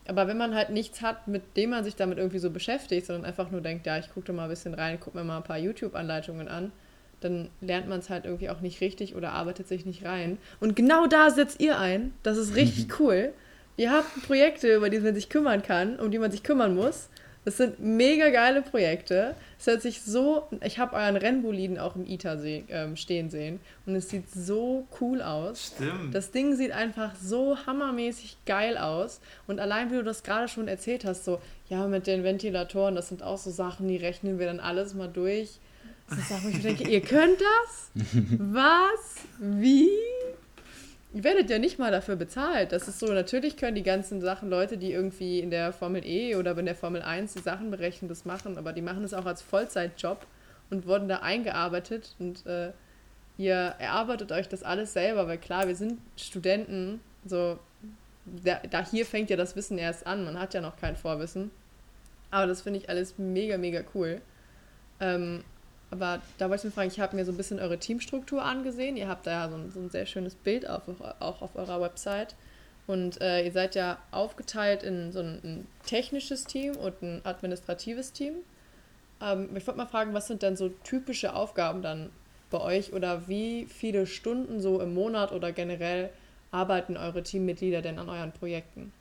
Aber 0.07 0.29
wenn 0.29 0.37
man 0.37 0.55
halt 0.55 0.71
nichts 0.71 1.01
hat, 1.01 1.29
mit 1.29 1.57
dem 1.57 1.71
man 1.71 1.85
sich 1.85 1.97
damit 1.97 2.19
irgendwie 2.19 2.39
so 2.39 2.51
beschäftigt, 2.51 3.07
sondern 3.07 3.25
einfach 3.25 3.51
nur 3.51 3.61
denkt, 3.61 3.87
ja, 3.87 3.99
ich 3.99 4.13
gucke 4.13 4.27
da 4.27 4.33
mal 4.33 4.45
ein 4.45 4.51
bisschen 4.51 4.75
rein, 4.75 5.01
gucke 5.01 5.17
mir 5.17 5.25
mal 5.25 5.39
ein 5.39 5.45
paar 5.45 5.59
YouTube-Anleitungen 5.59 6.49
an, 6.49 6.73
dann 7.21 7.49
lernt 7.63 7.89
man 7.89 8.01
es 8.01 8.11
halt 8.11 8.27
irgendwie 8.27 8.51
auch 8.51 8.61
nicht 8.61 8.83
richtig 8.83 9.15
oder 9.15 9.33
arbeitet 9.33 9.67
sich 9.67 9.87
nicht 9.87 10.05
rein. 10.05 10.37
Und 10.61 10.77
genau 10.77 11.07
da 11.07 11.31
setzt 11.31 11.61
ihr 11.61 11.79
ein. 11.79 12.13
Das 12.23 12.37
ist 12.37 12.55
richtig 12.55 13.01
cool. 13.01 13.33
Ihr 13.77 13.93
habt 13.93 14.27
Projekte, 14.27 14.75
über 14.75 14.91
die 14.91 15.01
man 15.01 15.15
sich 15.15 15.31
kümmern 15.31 15.63
kann, 15.63 15.99
um 15.99 16.11
die 16.11 16.19
man 16.19 16.31
sich 16.31 16.43
kümmern 16.43 16.75
muss. 16.75 17.09
Das 17.45 17.59
sind 17.59 17.79
mega 17.79 18.31
geile 18.31 18.63
Projekte. 18.63 19.35
Es 19.59 19.67
hört 19.67 19.83
sich 19.83 20.01
so. 20.03 20.45
Ich 20.63 20.79
habe 20.79 20.97
euren 20.97 21.17
Rennboliden 21.17 21.79
auch 21.79 21.95
im 21.95 22.07
ITA 22.07 22.39
see, 22.39 22.65
ähm, 22.69 22.97
stehen 22.97 23.29
sehen 23.31 23.61
und 23.85 23.95
es 23.95 24.09
sieht 24.09 24.31
so 24.31 24.87
cool 25.01 25.21
aus. 25.21 25.73
Stimmt. 25.75 26.15
Das 26.15 26.31
Ding 26.31 26.57
sieht 26.57 26.73
einfach 26.73 27.15
so 27.17 27.59
hammermäßig 27.67 28.39
geil 28.47 28.79
aus. 28.79 29.21
Und 29.47 29.61
allein 29.61 29.91
wie 29.91 29.97
du 29.97 30.05
das 30.05 30.23
gerade 30.23 30.49
schon 30.49 30.69
erzählt 30.69 31.05
hast, 31.05 31.25
so, 31.25 31.41
ja, 31.69 31.87
mit 31.87 32.07
den 32.07 32.25
Ventilatoren, 32.25 32.95
das 32.95 33.09
sind 33.09 33.23
auch 33.23 33.39
so 33.39 33.51
Sachen, 33.51 33.89
die 33.89 33.97
rechnen 33.97 34.39
wir 34.39 34.47
dann 34.47 34.61
alles 34.61 34.95
mal 34.95 35.09
durch. 35.09 35.59
Das 36.09 36.19
ist 36.19 36.29
Sachen, 36.29 36.45
wo 36.45 36.57
ich 36.57 36.63
denke, 36.63 36.89
ihr 36.89 37.01
könnt 37.01 37.41
das? 37.41 37.91
Was? 38.39 39.17
Wie? 39.39 39.89
Ihr 41.15 41.23
werdet 41.23 41.49
ja 41.49 41.61
nicht 41.61 41.79
mal 41.79 41.93
dafür 41.93 42.17
bezahlt. 42.17 42.73
Das 42.73 42.89
ist 42.89 42.99
so, 42.99 43.07
natürlich 43.07 43.57
können 43.57 43.77
die 43.77 43.85
ganzen 43.85 44.21
Sachen 44.21 44.51
Leute, 44.51 44.77
die 44.77 44.91
irgendwie 44.93 45.39
in 45.39 45.51
der 45.51 45.73
Formel 45.73 46.05
E 46.05 46.35
oder 46.35 46.59
in 46.59 46.67
der 46.67 46.75
Formel 46.75 47.03
1 47.03 47.35
die 47.35 47.41
Sachen 47.41 47.71
berechnen, 47.71 48.09
das 48.09 48.25
machen, 48.25 48.59
aber 48.59 48.73
die 48.73 48.83
machen 48.83 49.05
es 49.05 49.15
auch 49.15 49.25
als 49.25 49.41
Vollzeitjob 49.41 50.27
und 50.71 50.89
wurden 50.89 51.09
da 51.09 51.19
eingearbeitet 51.19 52.17
und 52.19 52.45
äh, 52.47 52.73
ihr 53.39 53.55
erarbeitet 53.55 54.33
euch 54.33 54.49
das 54.49 54.65
alles 54.65 54.93
selber, 54.93 55.29
weil 55.29 55.39
klar, 55.39 55.69
wir 55.69 55.77
sind 55.77 56.01
Studenten, 56.17 57.01
so 57.25 57.61
da, 58.25 58.61
da 58.69 58.85
hier 58.85 59.07
fängt 59.07 59.31
ja 59.31 59.37
das 59.37 59.55
Wissen 59.55 59.79
erst 59.79 60.07
an, 60.09 60.25
man 60.25 60.39
hat 60.39 60.53
ja 60.53 60.61
noch 60.61 60.77
kein 60.77 60.97
Vorwissen. 60.97 61.53
Aber 62.33 62.49
das 62.49 62.63
finde 62.63 62.81
ich 62.81 62.89
alles 62.89 63.19
mega, 63.19 63.57
mega 63.57 63.83
cool. 63.95 64.21
Ähm, 64.99 65.45
aber 65.95 66.21
da 66.39 66.51
wollte 66.51 66.63
ich 66.63 66.65
mich 66.65 66.75
fragen, 66.75 66.91
ich 66.91 67.01
habe 67.01 67.15
mir 67.15 67.25
so 67.25 67.31
ein 67.33 67.37
bisschen 67.37 67.61
eure 67.61 67.79
Teamstruktur 67.79 68.45
angesehen. 68.45 68.97
Ihr 68.97 69.09
habt 69.09 69.27
da 69.27 69.31
ja 69.31 69.49
so 69.49 69.55
ein, 69.57 69.71
so 69.71 69.79
ein 69.81 69.91
sehr 69.91 70.07
schönes 70.07 70.35
Bild 70.35 70.69
auf, 70.69 70.83
auch 71.21 71.41
auf 71.41 71.55
eurer 71.55 71.81
Website. 71.81 72.35
Und 72.87 73.21
äh, 73.21 73.45
ihr 73.45 73.53
seid 73.53 73.77
ja 73.77 73.99
aufgeteilt 74.11 74.83
in 74.83 75.13
so 75.13 75.21
ein, 75.21 75.41
ein, 75.43 75.67
technisches 75.87 76.45
Team 76.45 76.77
und 76.77 77.01
ein 77.01 77.21
administratives 77.25 78.13
Team. 78.13 78.35
Ähm, 79.23 79.49
ich 79.57 79.67
wollte 79.67 79.79
mal 79.79 79.87
fragen, 79.87 80.13
was 80.15 80.27
sind 80.27 80.43
denn 80.43 80.57
so 80.57 80.69
typische 80.83 81.35
Aufgaben 81.35 81.81
dann 81.81 82.11
bei 82.51 82.61
euch 82.61 82.93
oder 82.93 83.29
wie 83.29 83.67
viele 83.67 84.07
Stunden 84.07 84.61
so 84.61 84.81
im 84.81 84.93
Monat 84.95 85.33
oder 85.33 85.53
generell 85.53 86.11
arbeiten 86.51 86.97
eure 86.97 87.23
Teammitglieder 87.23 87.81
denn 87.83 87.99
an 87.99 88.09
euren 88.09 88.33
Projekten? 88.33 88.93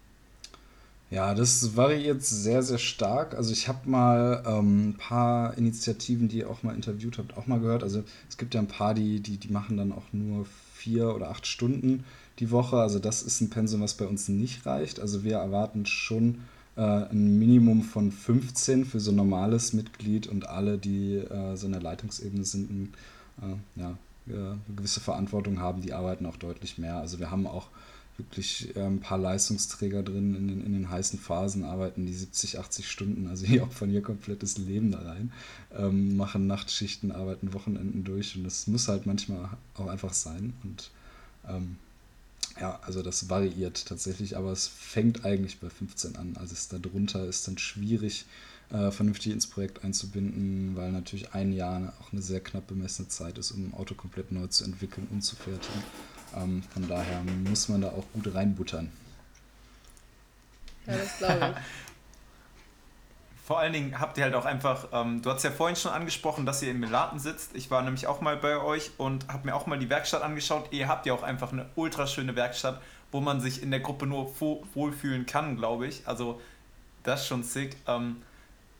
Ja, 1.13 1.35
das 1.35 1.75
variiert 1.75 2.23
sehr, 2.23 2.63
sehr 2.63 2.79
stark. 2.79 3.35
Also 3.35 3.51
ich 3.51 3.67
habe 3.67 3.87
mal 3.87 4.41
ähm, 4.47 4.89
ein 4.89 4.93
paar 4.97 5.55
Initiativen, 5.59 6.27
die 6.27 6.39
ihr 6.39 6.49
auch 6.49 6.63
mal 6.63 6.73
interviewt 6.73 7.19
habt, 7.19 7.37
auch 7.37 7.45
mal 7.45 7.59
gehört. 7.59 7.83
Also 7.83 8.03
es 8.27 8.37
gibt 8.37 8.55
ja 8.55 8.59
ein 8.59 8.67
paar, 8.67 8.95
die, 8.95 9.19
die, 9.19 9.37
die 9.37 9.49
machen 9.49 9.77
dann 9.77 9.91
auch 9.91 10.11
nur 10.11 10.47
vier 10.73 11.13
oder 11.13 11.29
acht 11.29 11.45
Stunden 11.45 12.03
die 12.39 12.49
Woche. 12.49 12.77
Also 12.77 12.97
das 12.97 13.21
ist 13.21 13.41
ein 13.41 13.51
Pensum, 13.51 13.81
was 13.81 13.93
bei 13.93 14.07
uns 14.07 14.27
nicht 14.27 14.65
reicht. 14.65 14.99
Also 14.99 15.23
wir 15.23 15.37
erwarten 15.37 15.85
schon 15.85 16.41
äh, 16.77 16.81
ein 16.81 17.37
Minimum 17.37 17.83
von 17.83 18.11
15 18.11 18.83
für 18.83 18.99
so 18.99 19.11
ein 19.11 19.15
normales 19.15 19.71
Mitglied 19.73 20.25
und 20.25 20.49
alle, 20.49 20.79
die 20.79 21.17
äh, 21.17 21.55
so 21.55 21.67
in 21.67 21.73
der 21.73 21.81
Leitungsebene 21.83 22.43
sind, 22.43 22.89
äh, 23.39 23.79
ja, 23.79 23.97
eine 24.25 24.57
gewisse 24.75 24.99
Verantwortung 24.99 25.59
haben, 25.59 25.83
die 25.83 25.93
arbeiten 25.93 26.25
auch 26.25 26.37
deutlich 26.37 26.79
mehr. 26.79 26.97
Also 26.97 27.19
wir 27.19 27.29
haben 27.29 27.45
auch 27.45 27.67
wirklich 28.17 28.75
ein 28.77 28.99
paar 28.99 29.17
Leistungsträger 29.17 30.03
drin 30.03 30.35
in 30.35 30.47
den, 30.47 30.65
in 30.65 30.73
den 30.73 30.89
heißen 30.89 31.19
Phasen, 31.19 31.63
arbeiten 31.63 32.05
die 32.05 32.13
70, 32.13 32.59
80 32.59 32.89
Stunden, 32.89 33.27
also 33.27 33.45
die 33.45 33.61
opfern 33.61 33.91
ihr 33.91 34.01
komplettes 34.01 34.57
Leben 34.57 34.91
da 34.91 34.99
rein, 34.99 35.31
ähm, 35.75 36.15
machen 36.15 36.47
Nachtschichten, 36.47 37.11
arbeiten 37.11 37.53
Wochenenden 37.53 38.03
durch 38.03 38.35
und 38.35 38.43
das 38.43 38.67
muss 38.67 38.87
halt 38.87 39.05
manchmal 39.05 39.49
auch 39.75 39.87
einfach 39.87 40.13
sein 40.13 40.53
und 40.63 40.91
ähm, 41.47 41.77
ja, 42.59 42.79
also 42.83 43.01
das 43.01 43.29
variiert 43.29 43.85
tatsächlich, 43.87 44.37
aber 44.37 44.51
es 44.51 44.67
fängt 44.67 45.25
eigentlich 45.25 45.59
bei 45.59 45.69
15 45.69 46.15
an. 46.17 46.37
Also 46.39 46.53
es 46.53 46.67
darunter 46.67 47.25
ist 47.25 47.47
dann 47.47 47.57
schwierig, 47.57 48.25
äh, 48.69 48.91
vernünftig 48.91 49.31
ins 49.31 49.47
Projekt 49.47 49.83
einzubinden, 49.83 50.75
weil 50.75 50.91
natürlich 50.91 51.33
ein 51.33 51.51
Jahr 51.51 51.93
auch 51.99 52.11
eine 52.11 52.21
sehr 52.21 52.41
knapp 52.41 52.67
bemessene 52.67 53.07
Zeit 53.07 53.37
ist, 53.37 53.51
um 53.51 53.67
ein 53.67 53.73
Auto 53.73 53.95
komplett 53.95 54.31
neu 54.31 54.47
zu 54.47 54.65
entwickeln 54.65 55.07
und 55.11 55.21
zu 55.21 55.35
fertigen. 55.35 55.83
Ähm, 56.35 56.63
von 56.73 56.87
daher 56.87 57.21
muss 57.47 57.69
man 57.69 57.81
da 57.81 57.89
auch 57.89 58.05
gut 58.13 58.33
reinbuttern. 58.33 58.91
Ja, 60.85 60.97
das 60.97 61.17
glaube 61.17 61.55
ich. 61.55 61.63
Vor 63.45 63.59
allen 63.59 63.73
Dingen 63.73 63.99
habt 63.99 64.17
ihr 64.17 64.23
halt 64.23 64.35
auch 64.35 64.45
einfach, 64.45 64.87
ähm, 64.93 65.21
du 65.21 65.29
hast 65.29 65.43
ja 65.43 65.51
vorhin 65.51 65.75
schon 65.75 65.91
angesprochen, 65.91 66.45
dass 66.45 66.61
ihr 66.61 66.71
in 66.71 66.79
Melaten 66.79 67.19
sitzt. 67.19 67.53
Ich 67.55 67.69
war 67.69 67.81
nämlich 67.81 68.07
auch 68.07 68.21
mal 68.21 68.37
bei 68.37 68.57
euch 68.57 68.91
und 68.97 69.27
habe 69.27 69.47
mir 69.47 69.53
auch 69.53 69.67
mal 69.67 69.77
die 69.77 69.89
Werkstatt 69.89 70.21
angeschaut. 70.21 70.69
Ihr 70.71 70.87
habt 70.87 71.05
ja 71.05 71.13
auch 71.13 71.23
einfach 71.23 71.51
eine 71.51 71.65
ultra 71.75 72.07
schöne 72.07 72.37
Werkstatt, 72.37 72.81
wo 73.11 73.19
man 73.19 73.41
sich 73.41 73.61
in 73.61 73.69
der 73.69 73.81
Gruppe 73.81 74.07
nur 74.07 74.33
wohlfühlen 74.39 75.25
kann, 75.25 75.57
glaube 75.57 75.87
ich. 75.87 76.07
Also 76.07 76.39
das 77.03 77.23
ist 77.23 77.27
schon 77.27 77.43
sick. 77.43 77.75
Ähm, 77.85 78.21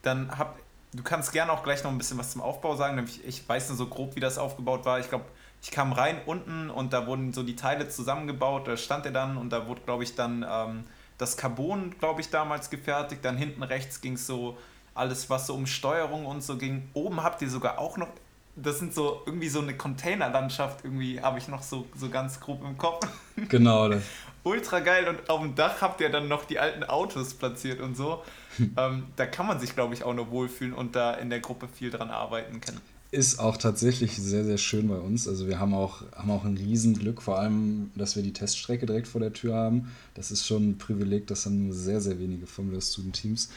dann 0.01 0.37
hab, 0.37 0.57
du 0.93 1.03
kannst 1.03 1.33
gerne 1.33 1.51
auch 1.51 1.63
gleich 1.63 1.83
noch 1.83 1.91
ein 1.91 1.97
bisschen 1.97 2.17
was 2.17 2.31
zum 2.31 2.39
Aufbau 2.39 2.77
sagen. 2.77 2.95
Nämlich, 2.95 3.21
ich 3.25 3.47
weiß 3.47 3.67
nur 3.67 3.77
so 3.77 3.87
grob, 3.87 4.15
wie 4.15 4.21
das 4.21 4.37
aufgebaut 4.37 4.85
war. 4.85 4.97
Ich 4.97 5.09
glaube, 5.09 5.25
ich 5.63 5.71
kam 5.71 5.93
rein 5.93 6.21
unten 6.25 6.69
und 6.69 6.93
da 6.93 7.07
wurden 7.07 7.33
so 7.33 7.41
die 7.41 7.55
Teile 7.55 7.89
zusammengebaut. 7.89 8.67
Da 8.67 8.77
stand 8.77 9.07
er 9.07 9.11
dann 9.11 9.37
und 9.37 9.49
da 9.49 9.67
wurde, 9.67 9.81
glaube 9.81 10.03
ich, 10.03 10.13
dann... 10.15 10.45
Ähm, 10.47 10.83
das 11.17 11.37
Carbon, 11.37 11.95
glaube 11.99 12.21
ich, 12.21 12.29
damals 12.29 12.69
gefertigt. 12.69 13.23
Dann 13.23 13.37
hinten 13.37 13.63
rechts 13.63 14.01
ging 14.01 14.13
es 14.13 14.27
so 14.27 14.57
alles, 14.93 15.29
was 15.29 15.47
so 15.47 15.55
um 15.55 15.65
Steuerung 15.65 16.25
und 16.25 16.43
so 16.43 16.57
ging. 16.57 16.89
Oben 16.93 17.23
habt 17.23 17.41
ihr 17.41 17.49
sogar 17.49 17.79
auch 17.79 17.97
noch, 17.97 18.09
das 18.55 18.79
sind 18.79 18.93
so 18.93 19.23
irgendwie 19.25 19.49
so 19.49 19.61
eine 19.61 19.75
Containerlandschaft, 19.75 20.83
irgendwie 20.83 21.21
habe 21.21 21.39
ich 21.39 21.47
noch 21.47 21.63
so, 21.63 21.87
so 21.95 22.09
ganz 22.09 22.39
grob 22.39 22.63
im 22.63 22.77
Kopf. 22.77 23.07
Genau. 23.49 23.89
Das. 23.89 24.03
Ultra 24.43 24.81
geil 24.81 25.07
und 25.07 25.27
auf 25.27 25.41
dem 25.41 25.55
Dach 25.55 25.81
habt 25.81 25.99
ihr 26.01 26.09
dann 26.09 26.27
noch 26.27 26.45
die 26.45 26.59
alten 26.59 26.83
Autos 26.83 27.33
platziert 27.33 27.79
und 27.79 27.95
so. 27.95 28.23
ähm, 28.77 29.07
da 29.15 29.25
kann 29.25 29.47
man 29.47 29.59
sich, 29.59 29.73
glaube 29.73 29.95
ich, 29.95 30.03
auch 30.03 30.13
noch 30.13 30.29
wohlfühlen 30.29 30.73
und 30.73 30.95
da 30.95 31.13
in 31.15 31.31
der 31.31 31.39
Gruppe 31.39 31.67
viel 31.67 31.89
dran 31.89 32.11
arbeiten 32.11 32.61
können 32.61 32.81
ist 33.13 33.39
auch 33.39 33.57
tatsächlich 33.57 34.17
sehr, 34.17 34.43
sehr 34.43 34.57
schön 34.57 34.87
bei 34.87 34.97
uns. 34.97 35.27
Also 35.27 35.47
wir 35.47 35.59
haben 35.59 35.73
auch, 35.73 36.01
haben 36.15 36.31
auch 36.31 36.43
ein 36.43 36.57
Riesenglück, 36.57 37.21
vor 37.21 37.39
allem, 37.39 37.91
dass 37.95 38.15
wir 38.15 38.23
die 38.23 38.33
Teststrecke 38.33 38.87
direkt 38.87 39.07
vor 39.07 39.21
der 39.21 39.31
Tür 39.31 39.53
haben. 39.55 39.91
Das 40.15 40.31
ist 40.31 40.47
schon 40.47 40.71
ein 40.71 40.77
Privileg, 40.79 41.27
das 41.27 41.45
haben 41.45 41.67
nur 41.67 41.73
sehr, 41.75 42.01
sehr 42.01 42.19
wenige 42.19 42.47
Formula 42.47 42.81
Student 42.81 43.15
Teams. 43.15 43.49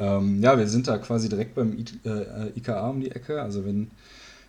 Ähm, 0.00 0.42
ja, 0.42 0.58
wir 0.58 0.66
sind 0.66 0.88
da 0.88 0.96
quasi 0.96 1.28
direkt 1.28 1.54
beim 1.54 1.76
I 1.78 1.84
äh, 2.04 2.56
IKA 2.56 2.88
um 2.88 3.00
die 3.00 3.10
Ecke. 3.10 3.42
Also 3.42 3.66
wenn, 3.66 3.90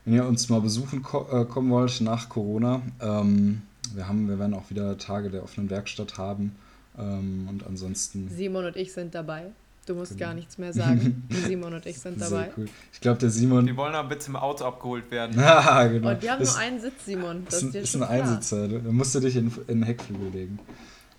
wenn 0.05 0.13
ihr 0.13 0.25
uns 0.25 0.47
mal 0.47 0.61
besuchen 0.61 1.03
ko 1.03 1.27
äh, 1.29 1.45
kommen 1.45 1.69
wollt 1.69 1.99
nach 1.99 2.29
Corona, 2.29 2.81
ähm, 3.01 3.63
wir, 3.93 4.07
haben, 4.07 4.29
wir 4.29 4.39
werden 4.39 4.53
auch 4.53 4.69
wieder 4.69 4.97
Tage 4.97 5.29
der 5.29 5.43
offenen 5.43 5.69
Werkstatt 5.69 6.17
haben. 6.17 6.55
Ähm, 6.97 7.47
und 7.49 7.67
ansonsten. 7.67 8.29
Simon 8.29 8.65
und 8.65 8.77
ich 8.77 8.93
sind 8.93 9.13
dabei. 9.13 9.51
Du 9.85 9.95
musst 9.95 10.13
genau. 10.13 10.27
gar 10.27 10.33
nichts 10.33 10.57
mehr 10.57 10.71
sagen. 10.71 11.27
Simon 11.45 11.73
und 11.73 11.85
ich 11.85 11.99
sind 11.99 12.19
dabei. 12.21 12.51
Cool. 12.55 12.69
Ich 12.93 13.01
glaube, 13.01 13.19
der 13.19 13.29
Simon. 13.29 13.65
Die 13.67 13.75
wollen 13.75 13.93
aber 13.93 14.09
bitte 14.09 14.27
im 14.27 14.37
Auto 14.37 14.63
abgeholt 14.63 15.11
werden. 15.11 15.37
ah, 15.43 15.85
genau. 15.87 16.11
Und 16.11 16.21
wir 16.21 16.31
haben 16.31 16.39
das 16.39 16.53
nur 16.53 16.61
einen 16.61 16.79
Sitz, 16.79 17.05
Simon. 17.05 17.45
Das 17.45 17.63
ist, 17.63 17.75
ein, 17.75 17.83
ist 17.83 17.95
ein 17.95 18.03
Einsitzer. 18.03 18.67
Da 18.67 18.91
musst 18.91 19.13
du 19.13 19.19
dich 19.19 19.35
in, 19.35 19.47
in 19.67 19.79
den 19.79 19.83
Heckflügel 19.83 20.29
legen. 20.29 20.59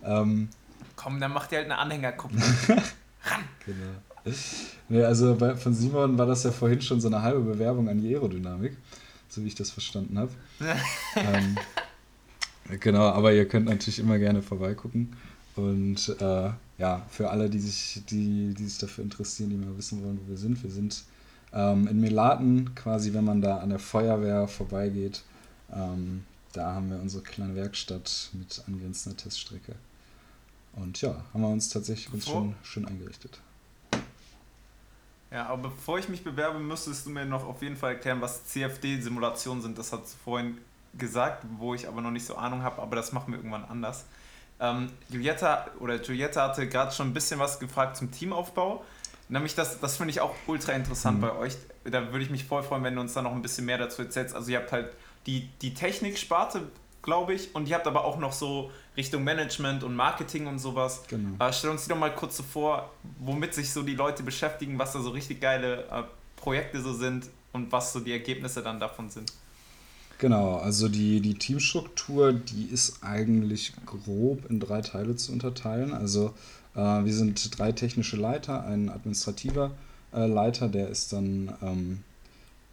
Ähm, 0.03 0.49
Komm, 0.95 1.19
dann 1.19 1.33
macht 1.33 1.51
ihr 1.51 1.59
halt 1.59 1.65
eine 1.65 1.77
Anhängerkupplung. 1.77 2.41
Ran! 3.23 3.43
Genau. 3.65 4.33
Nee, 4.89 5.03
also 5.03 5.35
bei, 5.35 5.55
von 5.55 5.73
Simon 5.73 6.17
war 6.17 6.25
das 6.25 6.43
ja 6.43 6.51
vorhin 6.51 6.81
schon 6.81 6.99
so 6.99 7.07
eine 7.07 7.21
halbe 7.21 7.41
Bewerbung 7.41 7.89
an 7.89 8.01
die 8.01 8.15
Aerodynamik, 8.15 8.75
so 9.27 9.43
wie 9.43 9.47
ich 9.47 9.55
das 9.55 9.69
verstanden 9.69 10.17
habe. 10.17 10.31
ähm, 11.15 11.57
genau, 12.79 13.09
aber 13.09 13.33
ihr 13.33 13.47
könnt 13.47 13.67
natürlich 13.67 13.99
immer 13.99 14.17
gerne 14.17 14.41
vorbeigucken. 14.41 15.15
Und 15.55 16.09
äh, 16.19 16.49
ja, 16.77 17.05
für 17.09 17.29
alle, 17.29 17.49
die 17.49 17.59
sich, 17.59 18.03
die, 18.09 18.53
die 18.53 18.65
sich 18.65 18.77
dafür 18.77 19.03
interessieren, 19.03 19.49
die 19.49 19.55
mal 19.55 19.77
wissen 19.77 20.03
wollen, 20.03 20.19
wo 20.23 20.29
wir 20.29 20.37
sind. 20.37 20.61
Wir 20.61 20.71
sind 20.71 21.03
ähm, 21.53 21.87
in 21.87 22.01
Melaten, 22.01 22.75
quasi 22.75 23.13
wenn 23.13 23.23
man 23.23 23.41
da 23.41 23.57
an 23.57 23.69
der 23.69 23.79
Feuerwehr 23.79 24.47
vorbeigeht. 24.47 25.23
Ähm, 25.73 26.25
da 26.51 26.73
haben 26.73 26.89
wir 26.89 26.99
unsere 26.99 27.23
kleine 27.23 27.55
Werkstatt 27.55 28.29
mit 28.33 28.63
angrenzender 28.67 29.17
Teststrecke. 29.17 29.75
Und 30.73 30.99
ja, 31.01 31.23
haben 31.33 31.41
wir 31.41 31.49
uns 31.49 31.69
tatsächlich 31.69 32.13
uns 32.13 32.25
schon 32.25 32.55
schön 32.63 32.85
eingerichtet. 32.85 33.39
Ja, 35.31 35.47
aber 35.47 35.69
bevor 35.69 35.99
ich 35.99 36.09
mich 36.09 36.23
bewerbe, 36.23 36.59
müsstest 36.59 37.05
du 37.05 37.09
mir 37.09 37.25
noch 37.25 37.45
auf 37.45 37.61
jeden 37.61 37.75
Fall 37.77 37.93
erklären, 37.93 38.21
was 38.21 38.45
CFD-Simulationen 38.45 39.61
sind. 39.61 39.77
Das 39.77 39.91
hast 39.91 40.13
du 40.13 40.17
vorhin 40.23 40.57
gesagt, 40.97 41.45
wo 41.57 41.73
ich 41.73 41.87
aber 41.87 42.01
noch 42.01 42.11
nicht 42.11 42.25
so 42.25 42.35
Ahnung 42.35 42.61
habe, 42.61 42.81
aber 42.81 42.95
das 42.95 43.11
machen 43.11 43.33
wir 43.33 43.39
irgendwann 43.39 43.65
anders. 43.65 44.05
Ähm, 44.59 44.89
Julietta 45.09 45.67
oder 45.79 46.01
Julietta 46.01 46.47
hatte 46.47 46.67
gerade 46.67 46.91
schon 46.91 47.09
ein 47.09 47.13
bisschen 47.13 47.39
was 47.39 47.59
gefragt 47.59 47.97
zum 47.97 48.11
Teamaufbau. 48.11 48.83
Nämlich, 49.27 49.55
das, 49.55 49.79
das 49.79 49.97
finde 49.97 50.11
ich 50.11 50.21
auch 50.21 50.35
ultra 50.47 50.73
interessant 50.73 51.17
mhm. 51.17 51.21
bei 51.21 51.35
euch. 51.35 51.57
Da 51.83 52.11
würde 52.11 52.23
ich 52.23 52.29
mich 52.29 52.45
voll 52.45 52.63
freuen, 52.63 52.83
wenn 52.83 52.95
du 52.95 53.01
uns 53.01 53.13
da 53.13 53.21
noch 53.21 53.31
ein 53.31 53.41
bisschen 53.41 53.65
mehr 53.65 53.77
dazu 53.77 54.03
erzählst. 54.03 54.35
Also 54.35 54.51
ihr 54.51 54.57
habt 54.57 54.71
halt 54.71 54.93
die, 55.25 55.49
die 55.61 55.73
Technik-Sparte, 55.73 56.61
glaube 57.01 57.33
ich, 57.33 57.53
und 57.55 57.67
ihr 57.67 57.75
habt 57.75 57.87
aber 57.87 58.05
auch 58.05 58.17
noch 58.17 58.33
so 58.33 58.71
Richtung 58.95 59.23
Management 59.23 59.83
und 59.83 59.95
Marketing 59.95 60.47
und 60.47 60.59
sowas. 60.59 61.03
Genau. 61.07 61.43
Äh, 61.43 61.51
stell 61.53 61.71
uns 61.71 61.83
die 61.83 61.89
doch 61.89 61.97
mal 61.97 62.13
kurz 62.13 62.37
so 62.37 62.43
vor, 62.43 62.91
womit 63.19 63.53
sich 63.53 63.71
so 63.71 63.83
die 63.83 63.95
Leute 63.95 64.23
beschäftigen, 64.23 64.77
was 64.77 64.93
da 64.93 64.99
so 64.99 65.09
richtig 65.09 65.41
geile 65.41 65.85
äh, 65.85 66.03
Projekte 66.35 66.81
so 66.81 66.93
sind 66.93 67.27
und 67.51 67.71
was 67.71 67.93
so 67.93 67.99
die 67.99 68.11
Ergebnisse 68.11 68.61
dann 68.61 68.79
davon 68.79 69.09
sind. 69.09 69.31
Genau, 70.17 70.55
also 70.55 70.87
die, 70.87 71.19
die 71.19 71.33
Teamstruktur, 71.33 72.31
die 72.31 72.65
ist 72.65 73.03
eigentlich 73.03 73.73
grob 73.85 74.49
in 74.49 74.59
drei 74.59 74.81
Teile 74.81 75.15
zu 75.17 75.33
unterteilen. 75.33 75.93
Also 75.93 76.33
äh, 76.73 76.79
wir 76.79 77.13
sind 77.13 77.59
drei 77.59 77.73
technische 77.73 78.15
Leiter, 78.15 78.65
ein 78.65 78.89
administrativer 78.89 79.71
äh, 80.13 80.25
Leiter, 80.25 80.69
der 80.69 80.87
ist 80.89 81.11
dann 81.11 81.53
ähm, 81.61 81.99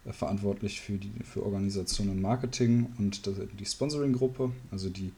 verantwortlich 0.09 0.79
für, 0.79 0.93
die, 0.93 1.11
für 1.23 1.45
Organisation 1.45 2.09
und 2.09 2.21
Marketing 2.21 2.87
und 2.97 3.27
das, 3.27 3.35
die 3.59 3.65
Sponsoring-Gruppe, 3.65 4.51
also 4.71 4.89
die 4.89 5.11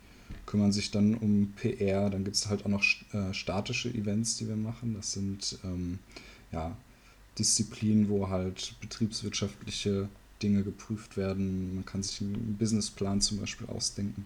kümmern 0.45 0.71
sich 0.71 0.91
dann 0.91 1.15
um 1.15 1.53
PR. 1.55 2.09
Dann 2.09 2.23
gibt 2.23 2.35
es 2.35 2.47
halt 2.47 2.65
auch 2.65 2.69
noch 2.69 2.83
äh, 3.13 3.33
statische 3.33 3.89
Events, 3.89 4.37
die 4.37 4.47
wir 4.47 4.55
machen. 4.55 4.95
Das 4.95 5.11
sind 5.11 5.59
ähm, 5.63 5.99
ja, 6.51 6.75
Disziplinen, 7.37 8.09
wo 8.09 8.29
halt 8.29 8.75
betriebswirtschaftliche 8.81 10.09
Dinge 10.41 10.63
geprüft 10.63 11.17
werden. 11.17 11.75
Man 11.75 11.85
kann 11.85 12.03
sich 12.03 12.21
einen 12.21 12.55
Businessplan 12.57 13.21
zum 13.21 13.39
Beispiel 13.39 13.67
ausdenken 13.67 14.25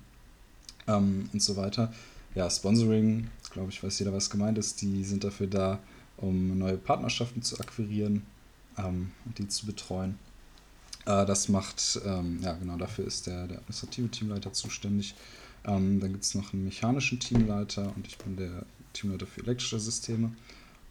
ähm, 0.87 1.29
und 1.33 1.41
so 1.41 1.55
weiter. 1.55 1.93
Ja, 2.35 2.49
Sponsoring, 2.49 3.27
glaube 3.51 3.71
ich, 3.71 3.83
weiß 3.83 3.99
jeder, 3.99 4.13
was 4.13 4.29
gemeint 4.29 4.57
ist. 4.57 4.81
Die 4.81 5.03
sind 5.03 5.23
dafür 5.23 5.47
da, 5.47 5.79
um 6.17 6.57
neue 6.57 6.77
Partnerschaften 6.77 7.41
zu 7.41 7.59
akquirieren 7.59 8.23
ähm, 8.77 9.11
und 9.25 9.37
die 9.37 9.47
zu 9.47 9.65
betreuen. 9.65 10.17
Äh, 11.05 11.25
das 11.25 11.49
macht, 11.49 11.99
ähm, 12.05 12.39
ja 12.41 12.53
genau, 12.53 12.77
dafür 12.77 13.05
ist 13.05 13.27
der, 13.27 13.47
der 13.47 13.57
administrative 13.57 14.09
Teamleiter 14.09 14.53
zuständig. 14.53 15.15
Ähm, 15.65 15.99
dann 15.99 16.11
gibt 16.11 16.23
es 16.23 16.35
noch 16.35 16.53
einen 16.53 16.65
mechanischen 16.65 17.19
Teamleiter 17.19 17.93
und 17.95 18.07
ich 18.07 18.17
bin 18.17 18.37
der 18.37 18.65
Teamleiter 18.93 19.25
für 19.25 19.41
elektrische 19.41 19.79
Systeme. 19.79 20.31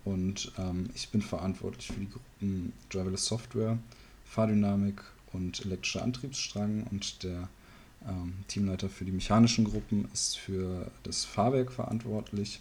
Und 0.05 0.53
ähm, 0.59 0.89
ich 0.95 1.11
bin 1.11 1.21
verantwortlich 1.21 1.89
für 1.89 2.01
die 2.01 2.09
Gruppen 2.09 2.73
Driverless 2.89 3.27
Software 3.27 3.79
Fahrdynamik 4.29 5.03
und 5.33 5.65
elektrischer 5.65 6.03
Antriebsstrang 6.03 6.85
und 6.91 7.23
der 7.23 7.49
ähm, 8.07 8.35
Teamleiter 8.47 8.89
für 8.89 9.05
die 9.05 9.13
mechanischen 9.13 9.65
Gruppen 9.65 10.09
ist 10.13 10.39
für 10.39 10.91
das 11.03 11.25
Fahrwerk 11.25 11.73
verantwortlich. 11.73 12.61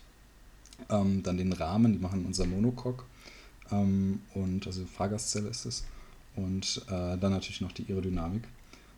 Ähm, 0.89 1.23
dann 1.23 1.37
den 1.37 1.53
Rahmen, 1.53 1.93
die 1.93 1.99
machen 1.99 2.25
unser 2.25 2.45
Monocoque 2.45 3.03
ähm, 3.71 4.21
und 4.33 4.65
also 4.67 4.85
Fahrgastzelle 4.85 5.49
ist 5.49 5.65
es. 5.65 5.85
Und 6.35 6.83
äh, 6.87 7.17
dann 7.17 7.31
natürlich 7.31 7.61
noch 7.61 7.71
die 7.71 7.87
Aerodynamik. 7.89 8.43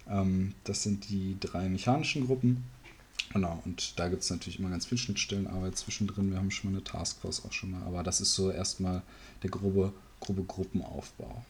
Ähm, 0.09 0.53
das 0.65 0.83
sind 0.83 1.09
die 1.09 1.37
drei 1.39 1.69
mechanischen 1.69 2.25
Gruppen. 2.25 2.65
Genau, 3.31 3.61
und 3.63 3.99
da 3.99 4.09
gibt 4.09 4.23
es 4.23 4.29
natürlich 4.29 4.59
immer 4.59 4.69
ganz 4.69 4.87
viel 4.87 4.97
Schnittstellenarbeit 4.97 5.77
zwischendrin. 5.77 6.31
Wir 6.31 6.37
haben 6.37 6.51
schon 6.51 6.71
mal 6.71 6.77
eine 6.77 6.83
Taskforce 6.83 7.45
auch 7.45 7.53
schon 7.53 7.71
mal, 7.71 7.83
aber 7.83 8.03
das 8.03 8.21
ist 8.21 8.33
so 8.33 8.51
erstmal 8.51 9.03
der 9.43 9.51
grobe, 9.51 9.93
grobe 10.19 10.43
Gruppenaufbau. 10.43 11.43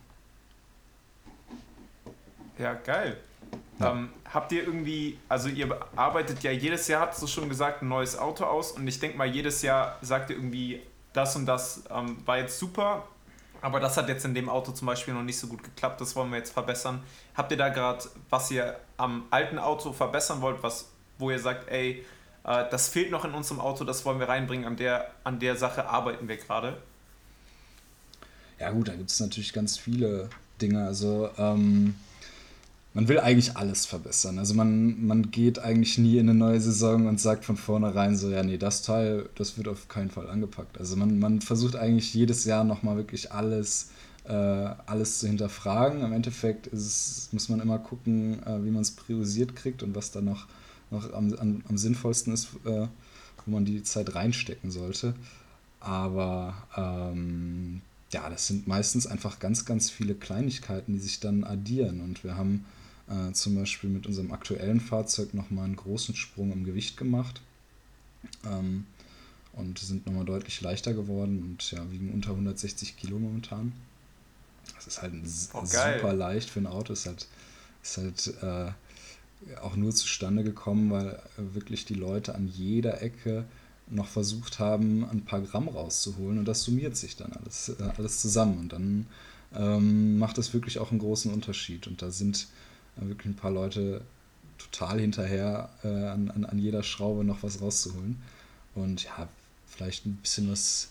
Ja, 2.60 2.74
geil. 2.74 3.18
Ja. 3.80 3.94
Ähm, 3.94 4.10
habt 4.32 4.52
ihr 4.52 4.64
irgendwie, 4.64 5.18
also 5.30 5.48
ihr 5.48 5.80
arbeitet 5.96 6.44
ja 6.44 6.52
jedes 6.52 6.88
Jahr, 6.90 7.08
hast 7.08 7.22
du 7.22 7.28
schon 7.28 7.48
gesagt, 7.48 7.82
ein 7.82 7.88
neues 7.88 8.18
Auto 8.18 8.44
aus 8.44 8.74
und 8.74 8.86
ich 8.88 9.00
denke 9.00 9.18
mal, 9.18 9.28
jedes 9.28 9.62
Jahr 9.62 9.98
sagt 10.02 10.30
ihr 10.30 10.36
irgendwie 10.36 10.82
das 11.14 11.36
und 11.36 11.46
das 11.46 11.84
ähm, 11.90 12.18
war 12.26 12.38
jetzt 12.38 12.60
super, 12.60 13.08
aber 13.62 13.80
das 13.80 13.96
hat 13.96 14.10
jetzt 14.10 14.26
in 14.26 14.36
dem 14.36 14.50
Auto 14.50 14.74
zum 14.74 14.86
Beispiel 14.86 15.14
noch 15.14 15.24
nicht 15.24 15.40
so 15.40 15.48
gut 15.48 15.64
geklappt, 15.64 16.02
das 16.02 16.16
wollen 16.16 16.30
wir 16.30 16.38
jetzt 16.38 16.52
verbessern. 16.52 17.02
Habt 17.34 17.52
ihr 17.52 17.58
da 17.58 17.70
gerade, 17.70 18.04
was 18.30 18.52
ihr 18.52 18.78
am 18.98 19.24
alten 19.32 19.58
Auto 19.58 19.94
verbessern 19.94 20.42
wollt, 20.42 20.62
was, 20.62 20.90
wo 21.18 21.32
ihr 21.32 21.40
sagt, 21.40 21.70
ey, 21.70 22.06
äh, 22.44 22.66
das 22.70 22.90
fehlt 22.90 23.12
noch 23.12 23.24
in 23.24 23.32
unserem 23.32 23.62
Auto, 23.62 23.86
das 23.86 24.04
wollen 24.04 24.20
wir 24.20 24.28
reinbringen, 24.28 24.66
an 24.66 24.76
der, 24.76 25.12
an 25.24 25.40
der 25.40 25.56
Sache 25.56 25.88
arbeiten 25.88 26.28
wir 26.28 26.36
gerade? 26.36 26.78
Ja 28.60 28.72
gut, 28.72 28.90
da 28.90 28.96
gibt 28.96 29.10
es 29.10 29.20
natürlich 29.22 29.54
ganz 29.54 29.78
viele 29.78 30.30
Dinge. 30.62 30.86
Also 30.86 31.30
ähm, 31.38 31.96
man 32.94 33.08
will 33.08 33.20
eigentlich 33.20 33.56
alles 33.56 33.86
verbessern. 33.86 34.40
Also 34.40 34.56
man, 34.56 35.06
man 35.06 35.30
geht 35.30 35.60
eigentlich 35.60 35.98
nie 35.98 36.18
in 36.18 36.30
eine 36.30 36.38
neue 36.38 36.60
Saison 36.60 37.08
und 37.08 37.20
sagt 37.20 37.46
von 37.46 37.56
vornherein 37.56 38.16
so, 38.18 38.30
ja, 38.30 38.44
nee, 38.44 38.58
das 38.58 38.82
Teil, 38.82 39.30
das 39.36 39.58
wird 39.58 39.68
auf 39.68 39.88
keinen 39.88 40.10
Fall 40.10 40.30
angepackt. 40.30 40.80
Also 40.80 40.96
man, 40.96 41.20
man 41.20 41.42
versucht 41.42 41.76
eigentlich 41.76 42.14
jedes 42.14 42.46
Jahr 42.46 42.64
nochmal 42.64 42.98
wirklich 42.98 43.32
alles, 43.32 43.92
äh, 44.26 44.34
alles 44.34 45.20
zu 45.20 45.28
hinterfragen. 45.28 46.02
Im 46.02 46.14
Endeffekt 46.14 46.68
ist, 46.68 47.30
muss 47.32 47.48
man 47.48 47.60
immer 47.60 47.78
gucken, 47.78 48.42
äh, 48.44 48.64
wie 48.66 48.72
man 48.72 48.82
es 48.82 48.92
priorisiert 48.92 49.56
kriegt 49.56 49.84
und 49.84 49.96
was 49.96 50.12
da 50.12 50.22
noch, 50.22 50.48
noch 50.90 51.14
am, 51.14 51.32
am, 51.34 51.62
am 51.70 51.78
sinnvollsten 51.78 52.34
ist, 52.34 52.48
äh, 52.66 52.88
wo 53.46 53.52
man 53.52 53.66
die 53.66 53.84
Zeit 53.84 54.16
reinstecken 54.16 54.72
sollte. 54.72 55.14
Aber 55.80 56.56
ähm, 56.76 57.82
ja, 58.12 58.28
das 58.30 58.48
sind 58.48 58.68
meistens 58.68 59.06
einfach 59.06 59.40
ganz, 59.40 59.66
ganz 59.66 59.92
viele 59.92 60.16
Kleinigkeiten, 60.16 60.94
die 60.94 61.00
sich 61.00 61.20
dann 61.20 61.44
addieren. 61.44 62.02
Und 62.02 62.24
wir 62.24 62.36
haben 62.36 62.66
äh, 63.10 63.34
zum 63.34 63.56
Beispiel 63.56 63.90
mit 63.90 64.08
unserem 64.08 64.32
aktuellen 64.32 64.80
Fahrzeug 64.80 65.34
nochmal 65.34 65.66
einen 65.66 65.76
großen 65.76 66.16
Sprung 66.16 66.52
im 66.52 66.64
Gewicht 66.64 66.98
gemacht. 66.98 67.42
Ähm, 68.46 68.86
und 69.54 69.80
sind 69.80 70.06
nochmal 70.06 70.26
deutlich 70.26 70.62
leichter 70.62 70.94
geworden 70.94 71.42
und 71.44 71.72
ja, 71.72 71.92
wiegen 71.92 72.12
unter 72.14 72.32
160 72.32 72.98
Kilo 72.98 73.20
momentan. 73.20 73.74
Das 74.76 74.88
ist 74.88 75.02
halt 75.02 75.14
oh, 75.54 75.66
super 75.66 76.14
leicht 76.14 76.50
für 76.50 76.60
ein 76.60 76.68
Auto. 76.68 76.94
Ist 76.94 77.08
halt, 77.08 77.28
ist 77.84 77.98
halt 77.98 78.34
äh, 78.42 78.72
auch 79.62 79.76
nur 79.76 79.94
zustande 79.94 80.44
gekommen, 80.44 80.92
weil 80.92 81.20
wirklich 81.38 81.86
die 81.86 81.96
Leute 81.96 82.36
an 82.36 82.48
jeder 82.48 83.02
Ecke 83.02 83.46
noch 83.88 84.08
versucht 84.08 84.60
haben, 84.60 85.04
ein 85.10 85.26
paar 85.26 85.42
Gramm 85.42 85.68
rauszuholen 85.68 86.38
und 86.38 86.46
das 86.46 86.64
summiert 86.64 86.96
sich 86.96 87.16
dann 87.16 87.34
alles, 87.34 87.70
äh, 87.70 87.84
alles 87.98 88.22
zusammen 88.22 88.60
und 88.60 88.74
dann 88.74 89.08
ähm, 89.56 90.20
macht 90.20 90.38
das 90.38 90.54
wirklich 90.54 90.78
auch 90.78 90.92
einen 90.92 91.00
großen 91.00 91.34
Unterschied 91.34 91.88
und 91.88 92.04
da 92.04 92.12
sind 92.12 92.48
wirklich 93.08 93.34
ein 93.34 93.36
paar 93.36 93.52
Leute 93.52 94.02
total 94.58 95.00
hinterher, 95.00 95.70
äh, 95.84 95.88
an, 95.88 96.30
an, 96.32 96.46
an 96.46 96.60
jeder 96.60 96.84
Schraube 96.84 97.24
noch 97.24 97.44
was 97.44 97.62
rauszuholen. 97.62 98.22
Und 98.76 99.04
ja, 99.06 99.28
vielleicht 99.68 100.06
ein 100.06 100.16
bisschen 100.18 100.52
was, 100.52 100.90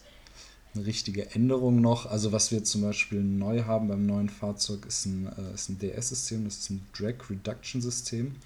eine 0.75 0.87
richtige 0.87 1.31
Änderung 1.33 1.81
noch. 1.81 2.07
Also 2.07 2.33
was 2.33 2.51
wir 2.51 2.64
zum 2.64 2.83
Beispiel 2.83 3.23
neu 3.23 3.64
haben 3.64 3.88
beim 3.88 4.07
neuen 4.07 4.29
Fahrzeug 4.29 4.87
ist 4.87 5.07
ein, 5.07 5.27
äh, 5.27 5.71
ein 5.71 5.79
DS-System, 5.79 6.44
das 6.44 6.59
ist 6.59 6.71
ein 6.71 6.87
Drag 6.97 7.14
Reduction 7.29 7.81
System. 7.81 8.37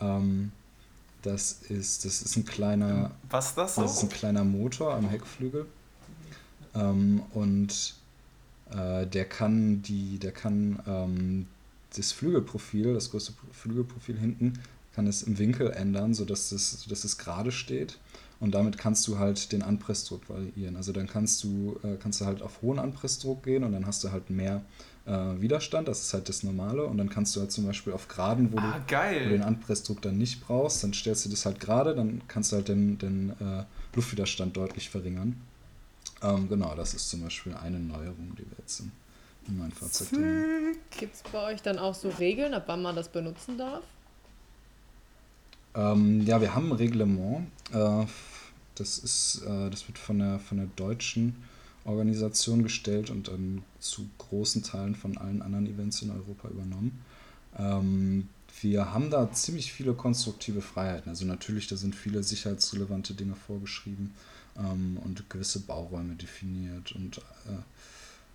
Ähm, 0.00 0.52
das 1.22 1.60
ist, 1.68 2.04
das 2.04 2.22
ist 2.22 2.36
ein 2.36 2.44
kleiner. 2.44 3.12
Was 3.30 3.50
ist 3.50 3.58
das 3.58 3.74
so? 3.76 3.82
Das 3.82 3.96
ist 3.96 4.02
ein 4.02 4.08
kleiner 4.08 4.44
Motor 4.44 4.94
am 4.94 5.08
Heckflügel. 5.08 5.66
Ähm, 6.74 7.22
und 7.32 7.94
äh, 8.70 9.06
der 9.06 9.24
kann 9.26 9.82
die, 9.82 10.18
der 10.18 10.32
kann 10.32 10.80
ähm, 10.86 11.46
das 11.96 12.12
Flügelprofil, 12.12 12.94
das 12.94 13.10
größte 13.10 13.32
Flügelprofil 13.52 14.18
hinten, 14.18 14.54
kann 14.94 15.06
es 15.06 15.22
im 15.22 15.38
Winkel 15.38 15.70
ändern, 15.70 16.14
sodass 16.14 16.52
es, 16.52 16.82
sodass 16.82 17.04
es 17.04 17.18
gerade 17.18 17.52
steht. 17.52 17.98
Und 18.40 18.54
damit 18.54 18.76
kannst 18.76 19.06
du 19.06 19.18
halt 19.18 19.52
den 19.52 19.62
Anpressdruck 19.62 20.28
variieren. 20.28 20.76
Also 20.76 20.92
dann 20.92 21.06
kannst 21.06 21.44
du, 21.44 21.78
äh, 21.84 21.96
kannst 21.96 22.20
du 22.20 22.24
halt 22.24 22.42
auf 22.42 22.60
hohen 22.60 22.78
Anpressdruck 22.78 23.44
gehen 23.44 23.62
und 23.62 23.72
dann 23.72 23.86
hast 23.86 24.02
du 24.02 24.10
halt 24.10 24.30
mehr 24.30 24.62
äh, 25.06 25.12
Widerstand, 25.40 25.86
das 25.86 26.02
ist 26.02 26.12
halt 26.12 26.28
das 26.28 26.42
Normale. 26.42 26.84
Und 26.84 26.98
dann 26.98 27.08
kannst 27.08 27.36
du 27.36 27.40
halt 27.40 27.52
zum 27.52 27.66
Beispiel 27.66 27.92
auf 27.92 28.08
Geraden, 28.08 28.52
wo, 28.52 28.58
ah, 28.58 28.80
du, 28.86 28.96
wo 28.96 29.24
du, 29.24 29.28
den 29.30 29.42
Anpressdruck 29.42 30.02
dann 30.02 30.18
nicht 30.18 30.44
brauchst, 30.44 30.82
dann 30.82 30.92
stellst 30.92 31.24
du 31.24 31.28
das 31.30 31.46
halt 31.46 31.60
gerade, 31.60 31.94
dann 31.94 32.22
kannst 32.26 32.50
du 32.50 32.56
halt 32.56 32.68
den, 32.68 32.98
den 32.98 33.30
äh, 33.30 33.64
Luftwiderstand 33.94 34.56
deutlich 34.56 34.90
verringern. 34.90 35.40
Ähm, 36.20 36.48
genau, 36.48 36.74
das 36.74 36.94
ist 36.94 37.08
zum 37.10 37.22
Beispiel 37.22 37.54
eine 37.54 37.78
Neuerung, 37.78 38.34
die 38.36 38.42
wir 38.42 38.58
jetzt 38.58 38.78
sind 38.78 38.90
in 38.90 39.01
mein 39.48 39.72
Fahrzeug 39.72 40.10
drin. 40.10 40.76
Gibt 40.98 41.14
es 41.14 41.22
bei 41.30 41.52
euch 41.52 41.62
dann 41.62 41.78
auch 41.78 41.94
so 41.94 42.08
Regeln, 42.08 42.54
ab 42.54 42.64
wann 42.66 42.82
man 42.82 42.96
das 42.96 43.08
benutzen 43.08 43.58
darf? 43.58 43.82
Ähm, 45.74 46.22
ja, 46.26 46.40
wir 46.40 46.54
haben 46.54 46.70
ein 46.70 46.76
Reglement. 46.76 47.46
Äh, 47.72 48.04
das, 48.74 48.98
ist, 48.98 49.42
äh, 49.46 49.70
das 49.70 49.88
wird 49.88 49.98
von 49.98 50.18
der, 50.18 50.38
von 50.38 50.58
der 50.58 50.66
deutschen 50.76 51.36
Organisation 51.84 52.62
gestellt 52.62 53.10
und 53.10 53.28
dann 53.28 53.62
zu 53.80 54.08
großen 54.18 54.62
Teilen 54.62 54.94
von 54.94 55.18
allen 55.18 55.42
anderen 55.42 55.66
Events 55.66 56.02
in 56.02 56.10
Europa 56.10 56.48
übernommen. 56.48 57.02
Ähm, 57.58 58.28
wir 58.60 58.92
haben 58.92 59.10
da 59.10 59.32
ziemlich 59.32 59.72
viele 59.72 59.94
konstruktive 59.94 60.60
Freiheiten. 60.60 61.08
Also 61.08 61.24
natürlich, 61.24 61.66
da 61.66 61.76
sind 61.76 61.94
viele 61.94 62.22
sicherheitsrelevante 62.22 63.14
Dinge 63.14 63.34
vorgeschrieben 63.34 64.14
ähm, 64.58 64.98
und 65.02 65.28
gewisse 65.30 65.60
Bauräume 65.60 66.14
definiert 66.14 66.92
und 66.92 67.18
äh, 67.18 67.62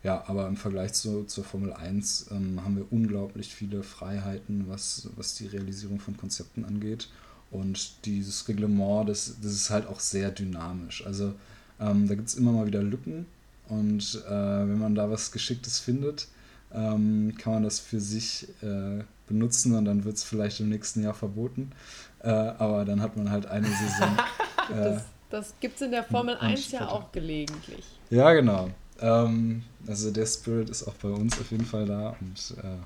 ja, 0.04 0.24
aber 0.28 0.48
im 0.48 0.58
Vergleich 0.58 0.94
zu, 0.94 1.24
zur 1.26 1.44
Formel 1.44 1.74
1 1.74 2.28
ähm, 2.32 2.64
haben 2.64 2.78
wir 2.78 2.92
unglaublich 2.92 3.54
viele 3.54 3.84
Freiheiten, 3.84 4.66
was, 4.68 5.10
was 5.16 5.36
die 5.36 5.48
Realisierung 5.48 6.00
von 6.00 6.16
Konzepten 6.18 6.66
angeht. 6.66 7.10
Und 7.50 8.06
dieses 8.06 8.48
Reglement, 8.48 9.10
das, 9.10 9.36
das 9.42 9.54
ist 9.54 9.70
halt 9.70 9.88
auch 9.88 10.00
sehr 10.00 10.32
dynamisch. 10.32 11.06
Also 11.06 11.34
ähm, 11.80 12.08
da 12.08 12.16
gibt 12.16 12.28
es 12.28 12.36
immer 12.36 12.52
mal 12.52 12.68
wieder 12.68 12.84
Lücken. 12.84 13.26
Und 13.70 14.24
äh, 14.28 14.32
wenn 14.32 14.80
man 14.80 14.96
da 14.96 15.10
was 15.10 15.32
Geschicktes 15.32 15.80
findet, 15.80 16.28
ähm, 16.74 17.34
kann 17.38 17.54
man 17.54 17.64
das 17.64 17.80
für 17.80 18.00
sich 18.00 18.48
äh, 18.62 19.04
benutzen 19.28 19.76
und 19.76 19.86
dann 19.86 20.06
wird 20.06 20.16
es 20.16 20.24
vielleicht 20.24 20.60
im 20.60 20.70
nächsten 20.70 21.04
Jahr 21.04 21.14
verboten. 21.14 21.72
Äh, 22.20 22.30
aber 22.30 22.86
dann 22.86 23.02
hat 23.02 23.18
man 23.18 23.30
halt 23.30 23.46
eine 23.46 23.68
Saison. 23.68 24.18
das 24.70 25.04
das 25.30 25.54
gibt 25.60 25.76
es 25.76 25.82
in 25.82 25.92
der 25.92 26.04
Formel 26.04 26.38
1 26.38 26.72
ja 26.72 26.88
auch 26.88 27.12
gelegentlich. 27.12 27.86
Ja, 28.10 28.32
genau. 28.34 28.70
Ähm, 29.00 29.64
also 29.86 30.12
der 30.12 30.26
Spirit 30.26 30.70
ist 30.70 30.88
auch 30.88 30.96
bei 30.96 31.10
uns 31.10 31.40
auf 31.40 31.52
jeden 31.52 31.66
Fall 31.66 31.86
da 31.86 32.16
und 32.20 32.56
äh, 32.64 32.78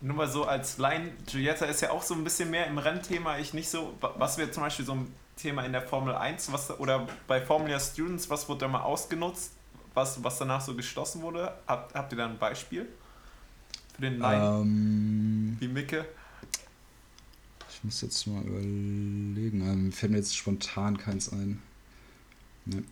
nur 0.00 0.16
mal 0.16 0.28
so 0.28 0.44
als 0.44 0.78
Line, 0.78 1.10
Giulietta 1.26 1.66
ist 1.66 1.80
ja 1.80 1.90
auch 1.90 2.02
so 2.02 2.14
ein 2.14 2.22
bisschen 2.22 2.50
mehr 2.50 2.66
im 2.68 2.78
Rennthema, 2.78 3.38
ich 3.38 3.52
nicht 3.52 3.68
so, 3.68 3.96
was 4.00 4.38
wäre 4.38 4.50
zum 4.50 4.62
Beispiel 4.62 4.84
so 4.84 4.92
ein 4.92 5.12
Thema 5.36 5.64
in 5.64 5.72
der 5.72 5.82
Formel 5.82 6.14
1, 6.14 6.52
was, 6.52 6.70
oder 6.78 7.08
bei 7.26 7.40
Formula 7.40 7.80
Students, 7.80 8.30
was 8.30 8.48
wurde 8.48 8.60
da 8.60 8.68
mal 8.68 8.82
ausgenutzt, 8.82 9.52
was, 9.94 10.22
was 10.22 10.38
danach 10.38 10.60
so 10.60 10.74
geschlossen 10.74 11.22
wurde? 11.22 11.52
Habt, 11.66 11.94
habt 11.94 12.12
ihr 12.12 12.18
da 12.18 12.26
ein 12.26 12.38
Beispiel 12.38 12.88
für 13.96 14.02
den 14.02 14.18
Line? 14.20 14.44
Ähm, 14.44 15.56
Wie 15.58 15.68
Micke? 15.68 16.04
Ich 17.68 17.82
muss 17.82 18.00
jetzt 18.00 18.26
mal 18.26 18.42
überlegen, 18.42 19.84
mir 19.84 19.92
fällt 19.92 20.12
mir 20.12 20.18
jetzt 20.18 20.36
spontan 20.36 20.96
keins 20.96 21.32
ein. 21.32 21.60
Nee. 22.64 22.82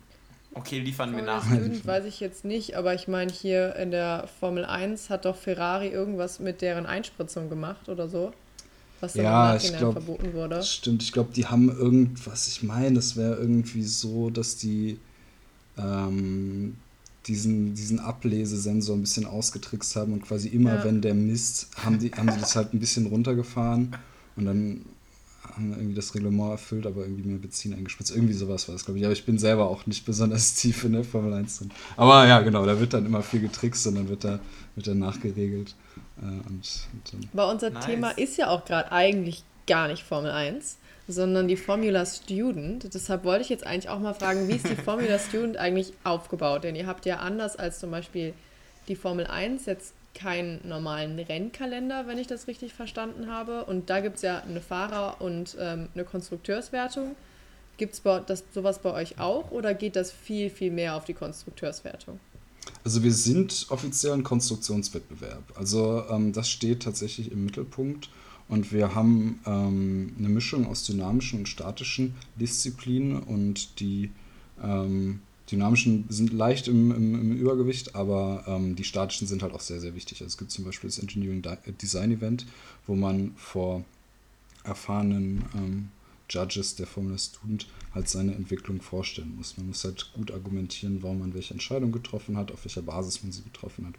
Okay, 0.53 0.79
liefern 0.79 1.15
wir 1.15 1.23
nach. 1.23 1.45
Student 1.45 1.85
weiß 1.85 2.05
ich 2.05 2.19
jetzt 2.19 2.43
nicht, 2.43 2.75
aber 2.75 2.93
ich 2.95 3.07
meine, 3.07 3.31
hier 3.31 3.75
in 3.75 3.91
der 3.91 4.27
Formel 4.39 4.65
1 4.65 5.09
hat 5.09 5.25
doch 5.25 5.35
Ferrari 5.35 5.89
irgendwas 5.89 6.39
mit 6.39 6.61
deren 6.61 6.85
Einspritzung 6.85 7.49
gemacht 7.49 7.89
oder 7.89 8.07
so. 8.07 8.33
Was 8.99 9.13
dann 9.13 9.25
ja, 9.25 9.51
im 9.51 9.55
Nachhinein 9.55 9.79
glaub, 9.79 9.93
verboten 9.93 10.33
wurde. 10.33 10.63
Stimmt, 10.63 11.03
ich 11.03 11.11
glaube, 11.11 11.31
die 11.33 11.45
haben 11.45 11.69
irgendwas, 11.69 12.47
ich 12.47 12.63
meine, 12.63 12.95
das 12.95 13.15
wäre 13.15 13.35
irgendwie 13.35 13.83
so, 13.83 14.31
dass 14.31 14.57
die 14.57 14.99
ähm, 15.77 16.75
diesen, 17.27 17.75
diesen 17.75 17.99
Ablesesensor 17.99 18.95
ein 18.95 19.01
bisschen 19.01 19.25
ausgetrickst 19.25 19.95
haben 19.95 20.13
und 20.13 20.23
quasi 20.23 20.47
immer, 20.47 20.75
ja. 20.75 20.83
wenn 20.83 21.01
der 21.01 21.13
misst, 21.13 21.67
haben 21.77 21.99
die, 21.99 22.11
haben 22.11 22.31
die 22.33 22.39
das 22.39 22.55
halt 22.55 22.73
ein 22.73 22.79
bisschen 22.79 23.07
runtergefahren 23.07 23.95
und 24.35 24.45
dann 24.45 24.85
haben 25.57 25.73
irgendwie 25.73 25.95
das 25.95 26.13
Reglement 26.15 26.51
erfüllt, 26.51 26.85
aber 26.85 27.01
irgendwie 27.01 27.23
mehr 27.23 27.37
Benzin 27.37 27.73
eingespritzt. 27.73 28.15
Irgendwie 28.15 28.33
sowas 28.33 28.67
war 28.67 28.73
das, 28.73 28.85
glaube 28.85 28.99
ich. 28.99 29.05
Aber 29.05 29.13
ich 29.13 29.25
bin 29.25 29.37
selber 29.37 29.69
auch 29.69 29.85
nicht 29.85 30.05
besonders 30.05 30.55
tief 30.55 30.83
in 30.83 30.93
der 30.93 31.03
Formel 31.03 31.33
1 31.33 31.59
drin. 31.59 31.71
Aber 31.95 32.25
ja, 32.27 32.39
genau, 32.41 32.65
da 32.65 32.79
wird 32.79 32.93
dann 32.93 33.05
immer 33.05 33.21
viel 33.21 33.41
getrickst 33.41 33.87
und 33.87 33.95
dann 33.95 34.09
wird 34.09 34.23
da, 34.23 34.39
wird 34.75 34.87
da 34.87 34.93
nachgeregelt. 34.93 35.75
Äh, 36.21 36.25
und, 36.25 36.87
und 37.13 37.27
Aber 37.33 37.51
unser 37.51 37.71
nice. 37.71 37.85
Thema 37.85 38.11
ist 38.11 38.37
ja 38.37 38.49
auch 38.49 38.65
gerade 38.65 38.91
eigentlich 38.91 39.43
gar 39.65 39.87
nicht 39.87 40.03
Formel 40.03 40.31
1, 40.31 40.77
sondern 41.07 41.47
die 41.47 41.57
Formula 41.57 42.05
Student. 42.05 42.93
Deshalb 42.93 43.23
wollte 43.23 43.43
ich 43.43 43.49
jetzt 43.49 43.65
eigentlich 43.65 43.89
auch 43.89 43.99
mal 43.99 44.13
fragen, 44.13 44.47
wie 44.47 44.53
ist 44.53 44.69
die 44.69 44.75
Formula 44.75 45.19
Student 45.19 45.57
eigentlich 45.57 45.93
aufgebaut? 46.03 46.63
Denn 46.63 46.75
ihr 46.75 46.87
habt 46.87 47.05
ja 47.05 47.17
anders 47.17 47.55
als 47.55 47.79
zum 47.79 47.91
Beispiel 47.91 48.33
die 48.87 48.95
Formel 48.95 49.27
1 49.27 49.65
jetzt 49.65 49.93
keinen 50.17 50.59
normalen 50.67 51.17
Rennkalender, 51.17 52.07
wenn 52.07 52.17
ich 52.17 52.27
das 52.27 52.47
richtig 52.47 52.73
verstanden 52.73 53.31
habe. 53.31 53.63
Und 53.65 53.89
da 53.89 54.01
gibt 54.01 54.17
es 54.17 54.23
ja 54.23 54.39
eine 54.39 54.59
Fahrer- 54.59 55.21
und 55.21 55.55
ähm, 55.59 55.87
eine 55.93 56.03
Konstrukteurswertung. 56.03 57.15
Gibt 57.77 57.93
es 57.93 58.43
sowas 58.53 58.79
bei 58.79 58.91
euch 58.91 59.19
auch 59.19 59.51
oder 59.51 59.73
geht 59.73 59.95
das 59.95 60.11
viel, 60.11 60.49
viel 60.49 60.71
mehr 60.71 60.95
auf 60.95 61.05
die 61.05 61.13
Konstrukteurswertung? 61.13 62.19
Also 62.83 63.03
wir 63.03 63.13
sind 63.13 63.67
offiziell 63.69 64.13
ein 64.13 64.23
Konstruktionswettbewerb. 64.23 65.43
Also 65.55 66.03
ähm, 66.09 66.33
das 66.33 66.49
steht 66.49 66.83
tatsächlich 66.83 67.31
im 67.31 67.45
Mittelpunkt. 67.45 68.09
Und 68.49 68.71
wir 68.73 68.95
haben 68.95 69.39
ähm, 69.45 70.15
eine 70.17 70.29
Mischung 70.29 70.67
aus 70.67 70.83
dynamischen 70.83 71.39
und 71.39 71.47
statischen 71.47 72.15
Disziplinen 72.35 73.21
und 73.21 73.79
die 73.79 74.11
Ähm, 74.63 75.21
dynamischen 75.51 76.05
sind 76.09 76.33
leicht 76.33 76.67
im, 76.67 76.91
im, 76.91 77.15
im 77.15 77.37
Übergewicht, 77.37 77.95
aber 77.95 78.43
ähm, 78.47 78.75
die 78.75 78.83
statischen 78.83 79.27
sind 79.27 79.43
halt 79.43 79.53
auch 79.53 79.61
sehr, 79.61 79.79
sehr 79.79 79.95
wichtig. 79.95 80.21
Also 80.21 80.33
es 80.33 80.37
gibt 80.37 80.51
zum 80.51 80.65
Beispiel 80.65 80.89
das 80.89 80.99
Engineering 80.99 81.43
Design 81.81 82.11
Event, 82.11 82.45
wo 82.85 82.95
man 82.95 83.33
vor 83.35 83.85
erfahrenen 84.63 85.45
ähm, 85.55 85.89
Judges 86.29 86.75
der 86.75 86.87
Formula 86.87 87.17
Student 87.17 87.67
halt 87.93 88.09
seine 88.09 88.35
Entwicklung 88.35 88.81
vorstellen 88.81 89.35
muss. 89.37 89.57
Man 89.57 89.67
muss 89.67 89.83
halt 89.83 90.11
gut 90.13 90.31
argumentieren, 90.31 91.01
warum 91.01 91.19
man 91.19 91.33
welche 91.33 91.53
Entscheidung 91.53 91.91
getroffen 91.91 92.35
hat, 92.35 92.51
auf 92.51 92.65
welcher 92.65 92.81
Basis 92.81 93.23
man 93.23 93.31
sie 93.31 93.43
getroffen 93.43 93.87
hat. 93.87 93.93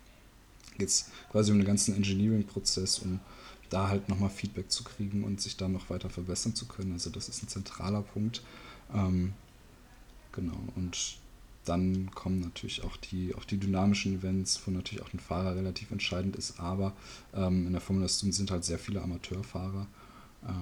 Geht 0.76 0.88
es 0.88 1.10
quasi 1.32 1.50
um 1.50 1.58
den 1.58 1.66
ganzen 1.66 1.96
Engineering-Prozess, 1.96 2.98
um 2.98 3.20
da 3.70 3.88
halt 3.88 4.08
nochmal 4.08 4.30
Feedback 4.30 4.70
zu 4.70 4.84
kriegen 4.84 5.24
und 5.24 5.40
sich 5.40 5.56
da 5.56 5.68
noch 5.68 5.90
weiter 5.90 6.10
verbessern 6.10 6.54
zu 6.54 6.66
können. 6.66 6.92
Also 6.92 7.10
das 7.10 7.28
ist 7.28 7.42
ein 7.42 7.48
zentraler 7.48 8.02
Punkt. 8.02 8.42
Ähm, 8.94 9.32
genau, 10.32 10.58
und 10.76 11.18
dann 11.68 12.10
kommen 12.12 12.40
natürlich 12.40 12.82
auch 12.84 12.96
die, 12.96 13.34
auch 13.34 13.44
die 13.44 13.58
dynamischen 13.58 14.14
Events, 14.14 14.60
wo 14.64 14.70
natürlich 14.70 15.04
auch 15.04 15.12
ein 15.12 15.20
Fahrer 15.20 15.54
relativ 15.56 15.90
entscheidend 15.90 16.36
ist, 16.36 16.58
aber 16.58 16.92
ähm, 17.34 17.66
in 17.66 17.72
der 17.72 17.80
Formel 17.80 18.08
Student 18.08 18.34
sind 18.34 18.50
halt 18.50 18.64
sehr 18.64 18.78
viele 18.78 19.02
Amateurfahrer. 19.02 19.86
Äh, 20.44 20.52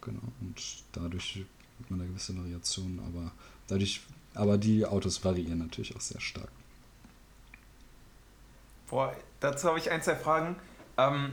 genau, 0.00 0.22
und 0.40 0.62
dadurch 0.92 1.44
hat 1.80 1.90
man 1.90 1.98
da 2.00 2.06
gewisse 2.06 2.36
Variationen, 2.36 3.00
aber 3.00 3.32
dadurch, 3.66 4.02
aber 4.34 4.58
die 4.58 4.86
Autos 4.86 5.24
variieren 5.24 5.58
natürlich 5.58 5.96
auch 5.96 6.00
sehr 6.00 6.20
stark. 6.20 6.50
Boah, 8.88 9.16
dazu 9.40 9.68
habe 9.68 9.78
ich 9.78 9.90
ein, 9.90 10.02
zwei 10.02 10.14
Fragen. 10.14 10.56
Ähm, 10.96 11.32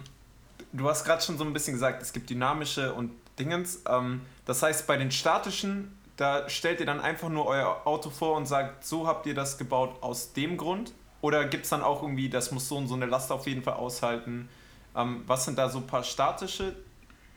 du 0.73 0.89
hast 0.89 1.03
gerade 1.03 1.21
schon 1.21 1.37
so 1.37 1.43
ein 1.43 1.53
bisschen 1.53 1.73
gesagt, 1.73 2.01
es 2.01 2.13
gibt 2.13 2.29
dynamische 2.29 2.93
und 2.93 3.11
Dingens. 3.37 3.81
Ähm, 3.87 4.21
das 4.45 4.63
heißt, 4.63 4.87
bei 4.87 4.97
den 4.97 5.11
statischen, 5.11 5.95
da 6.21 6.47
stellt 6.47 6.79
ihr 6.79 6.85
dann 6.85 6.99
einfach 6.99 7.29
nur 7.29 7.47
euer 7.47 7.81
Auto 7.85 8.11
vor 8.11 8.37
und 8.37 8.45
sagt, 8.45 8.85
so 8.85 9.07
habt 9.07 9.25
ihr 9.25 9.33
das 9.33 9.57
gebaut 9.57 9.95
aus 10.01 10.33
dem 10.33 10.55
Grund? 10.55 10.93
Oder 11.21 11.45
gibt 11.45 11.63
es 11.63 11.71
dann 11.71 11.81
auch 11.81 12.03
irgendwie, 12.03 12.29
das 12.29 12.51
muss 12.51 12.67
so 12.67 12.77
und 12.77 12.87
so 12.87 12.93
eine 12.93 13.07
Last 13.07 13.31
auf 13.31 13.47
jeden 13.47 13.63
Fall 13.63 13.73
aushalten? 13.73 14.47
Ähm, 14.95 15.23
was 15.25 15.45
sind 15.45 15.57
da 15.57 15.67
so 15.69 15.79
ein 15.79 15.87
paar 15.87 16.03
statische 16.03 16.75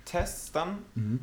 Tests 0.05 0.53
dann? 0.53 0.78
Mhm. 0.95 1.20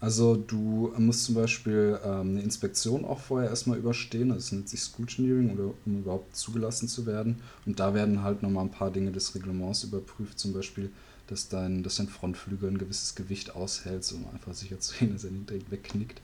Also 0.00 0.34
du 0.34 0.92
musst 0.98 1.24
zum 1.24 1.36
Beispiel 1.36 2.00
ähm, 2.04 2.30
eine 2.30 2.42
Inspektion 2.42 3.04
auch 3.04 3.20
vorher 3.20 3.50
erstmal 3.50 3.78
überstehen, 3.78 4.30
das 4.30 4.50
nennt 4.50 4.68
sich 4.68 4.80
Scrutineering, 4.80 5.56
oder 5.56 5.72
um 5.86 6.00
überhaupt 6.00 6.34
zugelassen 6.34 6.88
zu 6.88 7.06
werden. 7.06 7.40
Und 7.64 7.78
da 7.78 7.94
werden 7.94 8.24
halt 8.24 8.42
nochmal 8.42 8.64
ein 8.64 8.72
paar 8.72 8.90
Dinge 8.90 9.12
des 9.12 9.36
Reglements 9.36 9.84
überprüft, 9.84 10.40
zum 10.40 10.52
Beispiel, 10.52 10.90
dass 11.28 11.48
dein, 11.48 11.84
dass 11.84 11.94
dein 11.96 12.08
Frontflügel 12.08 12.70
ein 12.70 12.78
gewisses 12.78 13.14
Gewicht 13.14 13.54
aushält, 13.54 14.12
um 14.12 14.26
einfach 14.34 14.54
sicher 14.54 14.80
zu 14.80 14.96
gehen, 14.96 15.12
dass 15.12 15.22
er 15.22 15.30
nicht 15.30 15.48
direkt 15.48 15.70
wegknickt. 15.70 16.20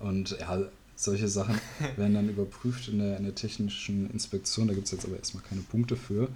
Und 0.00 0.36
ja, 0.38 0.62
solche 0.96 1.28
Sachen 1.28 1.58
werden 1.96 2.14
dann 2.14 2.28
überprüft 2.28 2.88
in 2.88 2.98
der, 2.98 3.16
in 3.16 3.24
der 3.24 3.34
technischen 3.34 4.10
Inspektion. 4.10 4.68
Da 4.68 4.74
gibt 4.74 4.86
es 4.86 4.92
jetzt 4.92 5.04
aber 5.04 5.16
erstmal 5.16 5.42
keine 5.44 5.62
Punkte 5.62 5.96
für. 5.96 6.28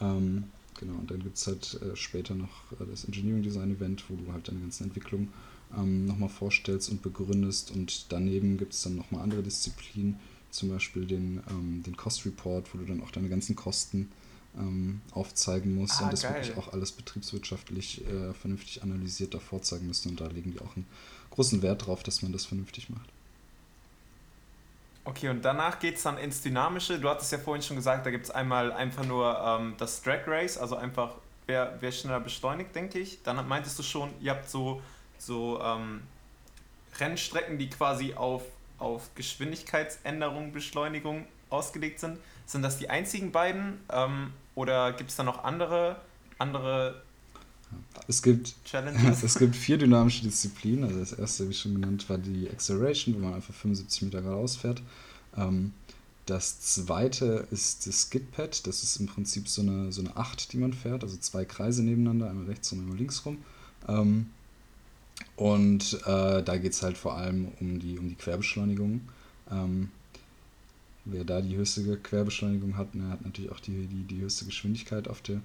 Ähm, 0.00 0.44
genau, 0.78 0.94
und 0.94 1.10
dann 1.10 1.22
gibt 1.22 1.36
es 1.36 1.46
halt 1.46 1.80
äh, 1.82 1.96
später 1.96 2.34
noch 2.34 2.72
äh, 2.72 2.84
das 2.90 3.04
Engineering 3.04 3.42
Design 3.42 3.74
Event, 3.74 4.04
wo 4.08 4.16
du 4.16 4.32
halt 4.32 4.48
deine 4.48 4.60
ganzen 4.60 4.84
Entwicklungen 4.84 5.32
ähm, 5.76 6.06
nochmal 6.06 6.28
vorstellst 6.28 6.90
und 6.90 7.02
begründest. 7.02 7.70
Und 7.70 8.12
daneben 8.12 8.58
gibt 8.58 8.74
es 8.74 8.82
dann 8.82 8.96
nochmal 8.96 9.22
andere 9.22 9.42
Disziplinen, 9.42 10.16
zum 10.50 10.68
Beispiel 10.68 11.06
den, 11.06 11.40
ähm, 11.50 11.82
den 11.82 11.96
Cost 11.96 12.26
Report, 12.26 12.72
wo 12.74 12.78
du 12.78 12.84
dann 12.84 13.02
auch 13.02 13.10
deine 13.10 13.28
ganzen 13.28 13.56
Kosten 13.56 14.10
ähm, 14.56 15.00
aufzeigen 15.12 15.74
musst 15.74 16.00
ah, 16.00 16.04
und 16.04 16.12
das 16.12 16.22
geil. 16.22 16.34
wirklich 16.34 16.56
auch 16.56 16.72
alles 16.72 16.92
betriebswirtschaftlich 16.92 18.06
äh, 18.06 18.32
vernünftig 18.34 18.82
analysiert 18.82 19.34
davor 19.34 19.62
zeigen 19.62 19.86
müsste. 19.86 20.08
Und 20.08 20.20
da 20.20 20.26
legen 20.26 20.52
die 20.52 20.60
auch 20.60 20.76
einen 20.76 20.86
großen 21.30 21.62
Wert 21.62 21.86
drauf, 21.86 22.02
dass 22.02 22.22
man 22.22 22.32
das 22.32 22.44
vernünftig 22.44 22.90
macht. 22.90 23.08
Okay, 25.04 25.30
und 25.30 25.44
danach 25.44 25.80
geht 25.80 25.96
es 25.96 26.02
dann 26.02 26.16
ins 26.16 26.42
Dynamische. 26.42 27.00
Du 27.00 27.08
hattest 27.08 27.32
ja 27.32 27.38
vorhin 27.38 27.62
schon 27.62 27.76
gesagt, 27.76 28.06
da 28.06 28.10
gibt 28.10 28.26
es 28.26 28.30
einmal 28.30 28.72
einfach 28.72 29.04
nur 29.04 29.36
ähm, 29.44 29.74
das 29.78 30.02
Drag 30.02 30.26
Race, 30.26 30.56
also 30.56 30.76
einfach 30.76 31.14
wer, 31.46 31.76
wer 31.80 31.90
schneller 31.90 32.20
beschleunigt, 32.20 32.74
denke 32.74 33.00
ich. 33.00 33.20
Dann 33.24 33.48
meintest 33.48 33.78
du 33.78 33.82
schon, 33.82 34.10
ihr 34.20 34.30
habt 34.30 34.48
so 34.48 34.80
so 35.26 35.60
ähm, 35.62 36.02
Rennstrecken, 36.98 37.58
die 37.58 37.70
quasi 37.70 38.14
auf, 38.14 38.42
auf 38.78 39.14
Geschwindigkeitsänderung, 39.14 40.52
Beschleunigung 40.52 41.26
ausgelegt 41.48 42.00
sind. 42.00 42.18
Sind 42.46 42.62
das 42.62 42.78
die 42.78 42.90
einzigen 42.90 43.32
beiden 43.32 43.80
ähm, 43.90 44.32
oder 44.54 44.92
gibt 44.92 45.10
es 45.10 45.16
da 45.16 45.22
noch 45.22 45.44
andere, 45.44 45.96
andere 46.38 47.02
es 48.08 48.22
gibt, 48.22 48.54
Challenges? 48.64 49.22
es 49.22 49.38
gibt 49.38 49.56
vier 49.56 49.78
dynamische 49.78 50.22
Disziplinen. 50.22 50.84
Also 50.84 50.98
das 50.98 51.12
erste, 51.12 51.48
wie 51.48 51.54
schon 51.54 51.74
genannt, 51.74 52.08
war 52.08 52.18
die 52.18 52.48
Acceleration, 52.50 53.14
wo 53.14 53.18
man 53.20 53.34
einfach 53.34 53.54
75 53.54 54.02
Meter 54.02 54.22
geradeaus 54.22 54.56
fährt. 54.56 54.82
Ähm, 55.36 55.72
das 56.26 56.60
zweite 56.60 57.46
ist 57.50 57.86
das 57.86 58.02
Skidpad. 58.02 58.66
Das 58.66 58.82
ist 58.82 58.96
im 58.96 59.06
Prinzip 59.06 59.48
so 59.48 59.62
eine, 59.62 59.92
so 59.92 60.02
eine 60.02 60.16
Acht, 60.16 60.52
die 60.52 60.58
man 60.58 60.72
fährt. 60.72 61.02
Also 61.02 61.16
zwei 61.16 61.44
Kreise 61.44 61.82
nebeneinander, 61.82 62.30
einmal 62.30 62.46
rechts 62.46 62.72
und 62.72 62.80
einmal 62.80 62.96
links 62.96 63.24
rum. 63.24 63.38
Ähm, 63.88 64.30
und 65.36 66.00
äh, 66.06 66.42
da 66.42 66.56
geht 66.56 66.72
es 66.72 66.82
halt 66.82 66.98
vor 66.98 67.16
allem 67.16 67.52
um 67.60 67.78
die, 67.78 67.98
um 67.98 68.08
die 68.08 68.14
Querbeschleunigung. 68.14 69.02
Ähm, 69.50 69.90
wer 71.04 71.24
da 71.24 71.40
die 71.40 71.56
höchste 71.56 71.96
Querbeschleunigung 71.96 72.76
hat, 72.76 72.94
ne, 72.94 73.08
hat 73.08 73.22
natürlich 73.22 73.50
auch 73.50 73.60
die, 73.60 73.86
die, 73.86 74.04
die 74.04 74.20
höchste 74.20 74.44
Geschwindigkeit 74.44 75.08
auf, 75.08 75.20
der, 75.22 75.40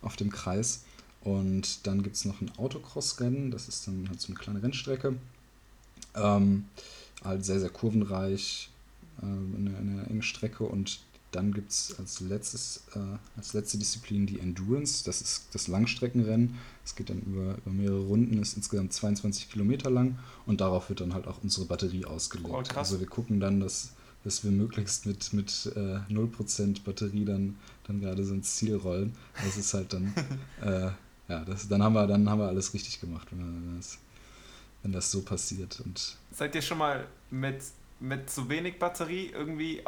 auf 0.00 0.16
dem 0.16 0.30
Kreis. 0.30 0.84
Und 1.22 1.86
dann 1.86 2.02
gibt 2.02 2.16
es 2.16 2.24
noch 2.24 2.40
ein 2.40 2.50
Autocross-Rennen, 2.56 3.50
das 3.50 3.68
ist 3.68 3.86
dann 3.86 4.08
halt 4.08 4.20
so 4.20 4.28
eine 4.28 4.36
kleine 4.36 4.62
Rennstrecke. 4.62 5.14
Ähm, 6.14 6.64
halt 7.22 7.44
sehr, 7.44 7.60
sehr 7.60 7.70
kurvenreich, 7.70 8.70
äh, 9.20 9.24
eine, 9.24 9.76
eine 9.76 10.06
enge 10.06 10.22
Strecke 10.22 10.64
und 10.64 11.00
dann 11.32 11.52
gibt 11.52 11.70
es 11.70 11.94
als, 11.98 12.20
letztes, 12.20 12.82
äh, 12.94 12.98
als 13.36 13.54
letzte 13.54 13.78
Disziplin 13.78 14.26
die 14.26 14.38
Endurance, 14.38 15.02
das 15.04 15.22
ist 15.22 15.46
das 15.52 15.66
Langstreckenrennen. 15.66 16.58
Es 16.84 16.94
geht 16.94 17.08
dann 17.08 17.20
über, 17.22 17.56
über 17.56 17.70
mehrere 17.70 18.02
Runden, 18.02 18.40
ist 18.40 18.54
insgesamt 18.54 18.92
22 18.92 19.50
Kilometer 19.50 19.90
lang 19.90 20.18
und 20.44 20.60
darauf 20.60 20.90
wird 20.90 21.00
dann 21.00 21.14
halt 21.14 21.26
auch 21.26 21.42
unsere 21.42 21.64
Batterie 21.64 22.04
ausgelegt. 22.04 22.50
Oh, 22.50 22.78
also 22.78 23.00
wir 23.00 23.06
gucken 23.06 23.40
dann, 23.40 23.60
dass, 23.60 23.92
dass 24.24 24.44
wir 24.44 24.50
möglichst 24.50 25.06
mit, 25.06 25.32
mit 25.32 25.72
äh, 25.74 25.98
0% 26.12 26.84
Batterie 26.84 27.24
dann, 27.24 27.56
dann 27.86 28.00
gerade 28.00 28.24
so 28.24 28.34
ins 28.34 28.56
Ziel 28.56 28.76
rollen. 28.76 29.14
Das 29.44 29.56
ist 29.56 29.74
halt 29.74 29.92
dann, 29.92 30.14
äh, 30.62 30.90
ja, 31.28 31.44
das, 31.44 31.68
dann, 31.68 31.82
haben 31.82 31.94
wir, 31.94 32.06
dann 32.06 32.28
haben 32.28 32.38
wir 32.38 32.48
alles 32.48 32.72
richtig 32.74 33.00
gemacht, 33.00 33.28
wenn, 33.30 33.76
das, 33.76 33.98
wenn 34.82 34.92
das 34.92 35.10
so 35.10 35.22
passiert. 35.22 35.80
Und 35.84 36.16
Seid 36.32 36.54
ihr 36.54 36.62
schon 36.62 36.78
mal 36.78 37.06
mit, 37.30 37.62
mit 38.00 38.30
zu 38.30 38.48
wenig 38.48 38.78
Batterie 38.78 39.30
irgendwie 39.32 39.82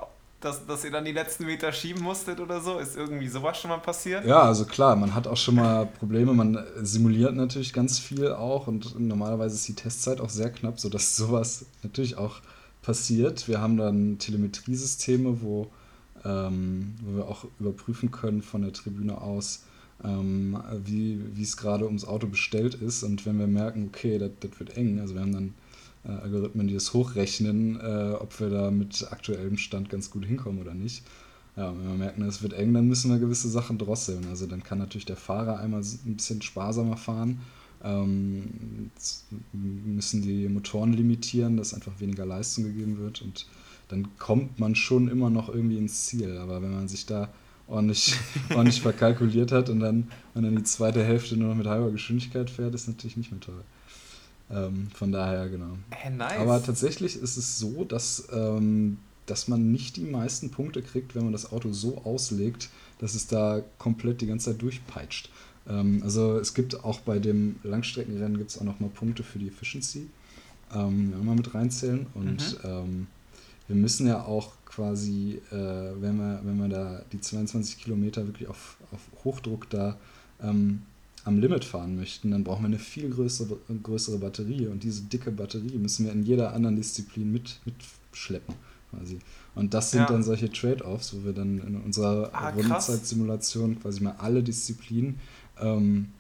dass, 0.45 0.67
dass 0.67 0.85
ihr 0.85 0.91
dann 0.91 1.05
die 1.05 1.13
letzten 1.13 1.47
Meter 1.47 1.73
schieben 1.73 2.03
musstet 2.03 2.39
oder 2.39 2.61
so? 2.61 2.79
Ist 2.79 2.97
irgendwie 2.97 3.29
sowas 3.29 3.59
schon 3.59 3.71
mal 3.71 3.79
passiert? 3.79 4.27
Ja, 4.27 4.43
also 4.43 4.67
klar, 4.67 4.95
man 4.95 5.15
hat 5.15 5.27
auch 5.27 5.37
schon 5.37 5.55
mal 5.55 5.87
Probleme. 5.87 6.35
Man 6.35 6.63
simuliert 6.83 7.35
natürlich 7.35 7.73
ganz 7.73 7.99
viel 7.99 8.31
auch 8.33 8.67
und 8.67 8.99
normalerweise 9.01 9.55
ist 9.55 9.67
die 9.67 9.75
Testzeit 9.75 10.21
auch 10.21 10.29
sehr 10.29 10.51
knapp, 10.51 10.79
sodass 10.79 11.17
sowas 11.17 11.65
natürlich 11.83 12.19
auch 12.19 12.41
passiert. 12.85 13.49
Wir 13.49 13.61
haben 13.61 13.77
dann 13.77 14.19
Telemetriesysteme, 14.19 15.41
wo, 15.43 15.69
ähm, 16.25 16.95
wo 17.03 17.17
wir 17.17 17.29
auch 17.29 17.47
überprüfen 17.59 18.11
können 18.11 18.43
von 18.43 18.63
der 18.63 18.73
Tribüne 18.73 19.21
aus, 19.21 19.65
ähm, 20.05 20.59
wie 20.85 21.19
es 21.41 21.57
gerade 21.57 21.87
ums 21.87 22.05
Auto 22.05 22.27
bestellt 22.27 22.75
ist. 22.75 23.03
Und 23.03 23.25
wenn 23.27 23.39
wir 23.39 23.47
merken, 23.47 23.89
okay, 23.89 24.19
das 24.19 24.31
wird 24.59 24.77
eng, 24.77 25.01
also 25.01 25.15
wir 25.15 25.23
haben 25.23 25.33
dann 25.33 25.55
äh, 26.05 26.21
Algorithmen, 26.21 26.67
die 26.67 26.75
das 26.75 26.93
hochrechnen, 26.93 27.81
äh, 27.81 28.13
ob 28.19 28.39
wir 28.39 28.51
da 28.51 28.71
mit 28.71 29.07
aktuellem 29.11 29.57
Stand 29.57 29.89
ganz 29.89 30.11
gut 30.11 30.27
hinkommen 30.27 30.61
oder 30.61 30.75
nicht. 30.75 31.03
Ja, 31.57 31.71
wenn 31.71 31.87
wir 31.87 31.95
merken, 31.95 32.23
es 32.23 32.43
wird 32.43 32.53
eng, 32.53 32.75
dann 32.75 32.89
müssen 32.89 33.11
wir 33.11 33.19
gewisse 33.19 33.49
Sachen 33.49 33.79
drosseln. 33.79 34.27
Also 34.29 34.47
dann 34.47 34.63
kann 34.63 34.79
natürlich 34.79 35.07
der 35.07 35.17
Fahrer 35.17 35.59
einmal 35.59 35.83
ein 35.83 36.17
bisschen 36.17 36.43
sparsamer 36.43 36.97
fahren. 36.97 37.41
Ähm, 37.85 38.91
müssen 39.53 40.23
die 40.23 40.49
Motoren 40.49 40.95
limitieren, 40.95 41.57
dass 41.57 41.75
einfach 41.75 42.01
weniger 42.01 42.25
Leistung 42.25 42.65
gegeben 42.65 42.99
wird 42.99 43.21
und 43.21 43.47
dann 43.89 44.09
kommt 44.19 44.59
man 44.59 44.75
schon 44.75 45.09
immer 45.09 45.31
noch 45.31 45.49
irgendwie 45.49 45.77
ins 45.77 46.07
Ziel. 46.07 46.39
Aber 46.39 46.63
wenn 46.63 46.73
man 46.73 46.89
sich 46.89 47.07
da 47.07 47.29
ordentlich, 47.69 48.15
ordentlich 48.51 48.81
verkalkuliert 48.81 49.53
hat 49.53 49.69
und 49.69 49.81
dann, 49.81 50.09
und 50.35 50.43
dann 50.43 50.57
die 50.57 50.65
zweite 50.65 51.05
Hälfte 51.05 51.37
nur 51.37 51.51
noch 51.51 51.57
mit 51.57 51.67
halber 51.67 51.91
Geschwindigkeit 51.91 52.51
fährt, 52.51 52.75
ist 52.75 52.89
natürlich 52.89 53.17
nicht 53.17 53.31
mehr 53.31 53.41
toll. 53.41 53.63
Ähm, 54.51 54.89
von 54.95 55.13
daher, 55.13 55.49
genau. 55.49 55.77
Hey, 55.91 56.13
nice. 56.13 56.39
Aber 56.39 56.63
tatsächlich 56.63 57.17
ist 57.17 57.37
es 57.37 57.59
so, 57.59 57.85
dass, 57.85 58.29
ähm, 58.33 58.99
dass 59.27 59.49
man 59.49 59.73
nicht 59.73 59.97
die 59.97 60.05
meisten 60.05 60.51
Punkte 60.51 60.83
kriegt, 60.83 61.15
wenn 61.15 61.25
man 61.25 61.33
das 61.33 61.51
Auto 61.51 61.73
so 61.73 61.99
auslegt, 62.05 62.69
dass 62.99 63.15
es 63.15 63.27
da 63.27 63.63
komplett 63.79 64.21
die 64.21 64.27
ganze 64.27 64.51
Zeit 64.51 64.63
durchpeitscht. 64.63 65.31
Ähm, 65.69 66.03
also 66.05 66.39
es 66.39 66.55
gibt 66.55 66.85
auch 66.85 67.01
bei 67.01 67.19
dem 67.19 67.57
Langstreckenrennen 67.63 68.39
gibt 68.39 68.51
es 68.51 68.59
auch 68.59 68.65
nochmal 68.65 68.91
Punkte 68.91 69.23
für 69.23 69.39
die 69.39 69.49
Efficiency, 69.49 70.09
ähm, 70.75 71.13
wenn 71.17 71.25
wir 71.25 71.35
mit 71.35 71.55
reinzählen. 71.55 72.07
Und 72.15 72.63
mhm. 72.63 72.71
ähm, 72.71 73.07
wir 73.69 73.77
müssen 73.77 74.07
ja 74.07 74.25
auch 74.25 74.53
quasi, 74.67 75.41
äh, 75.51 75.55
wenn, 75.55 76.17
wir, 76.19 76.41
wenn 76.45 76.59
wir 76.59 76.69
da 76.69 77.03
die 77.13 77.21
22 77.21 77.79
Kilometer 77.79 78.27
wirklich 78.27 78.49
auf, 78.49 78.77
auf 78.93 79.01
Hochdruck 79.25 79.71
da 79.71 79.97
ähm, 80.43 80.83
am 81.25 81.39
Limit 81.39 81.65
fahren 81.65 81.97
möchten, 81.97 82.31
dann 82.31 82.45
brauchen 82.45 82.63
wir 82.63 82.67
eine 82.67 82.79
viel 82.79 83.09
größere, 83.09 83.57
größere 83.83 84.19
Batterie 84.19 84.67
und 84.67 84.83
diese 84.83 85.03
dicke 85.03 85.31
Batterie 85.31 85.79
müssen 85.79 86.05
wir 86.05 86.13
in 86.13 86.25
jeder 86.25 86.53
anderen 86.53 86.77
Disziplin 86.77 87.33
mit, 87.33 87.61
mitschleppen. 87.65 88.55
quasi. 88.91 89.19
Und 89.55 89.73
das 89.73 89.93
sind 89.93 90.01
ja. 90.01 90.07
dann 90.07 90.23
solche 90.23 90.51
Trade-offs, 90.51 91.15
wo 91.15 91.25
wir 91.25 91.33
dann 91.33 91.59
in 91.59 91.77
unserer 91.77 92.31
ah, 92.33 92.51
Rundenzeitsimulation 92.51 93.81
quasi 93.81 94.03
mal 94.03 94.17
alle 94.19 94.43
Disziplinen 94.43 95.21
ähm, 95.61 96.13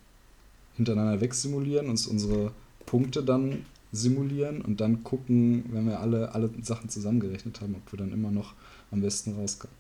hintereinander 0.77 1.21
wegsimulieren, 1.21 1.89
uns 1.89 2.07
unsere 2.07 2.53
Punkte 2.87 3.23
dann 3.23 3.65
simulieren 3.93 4.61
und 4.61 4.81
dann 4.81 5.05
gucken, 5.05 5.65
wenn 5.69 5.87
wir 5.87 6.01
alle, 6.01 6.35
alle 6.35 6.51
Sachen 6.63 6.89
zusammengerechnet 6.89 7.61
haben, 7.61 7.77
ob 7.77 7.93
wir 7.93 7.99
dann 7.99 8.13
immer 8.13 8.31
noch 8.31 8.55
am 8.91 9.01
besten 9.01 9.35
rauskommen. 9.35 9.75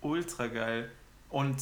Ultra 0.00 0.46
geil. 0.46 0.90
Und 1.28 1.56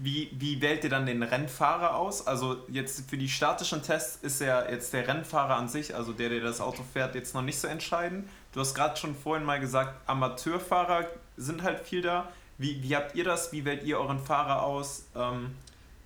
wie, 0.00 0.30
wie 0.38 0.60
wählt 0.60 0.84
ihr 0.84 0.90
dann 0.90 1.06
den 1.06 1.22
Rennfahrer 1.22 1.96
aus? 1.96 2.26
Also 2.26 2.56
jetzt 2.68 3.08
für 3.08 3.16
die 3.16 3.28
statischen 3.28 3.82
Tests 3.82 4.22
ist 4.22 4.40
ja 4.40 4.68
jetzt 4.68 4.92
der 4.92 5.06
Rennfahrer 5.06 5.56
an 5.56 5.68
sich, 5.68 5.94
also 5.94 6.12
der, 6.12 6.30
der 6.30 6.40
das 6.40 6.60
Auto 6.60 6.82
fährt, 6.82 7.14
jetzt 7.14 7.34
noch 7.34 7.42
nicht 7.42 7.58
so 7.58 7.68
entscheidend. 7.68 8.28
Du 8.52 8.60
hast 8.60 8.74
gerade 8.74 8.96
schon 8.96 9.14
vorhin 9.14 9.44
mal 9.44 9.60
gesagt, 9.60 9.94
Amateurfahrer 10.08 11.06
sind 11.36 11.62
halt 11.62 11.80
viel 11.80 12.02
da. 12.02 12.30
Wie, 12.58 12.82
wie 12.82 12.94
habt 12.94 13.14
ihr 13.16 13.24
das? 13.24 13.52
Wie 13.52 13.64
wählt 13.64 13.84
ihr 13.84 13.98
euren 13.98 14.18
Fahrer 14.18 14.62
aus? 14.62 15.04
Ähm, 15.16 15.50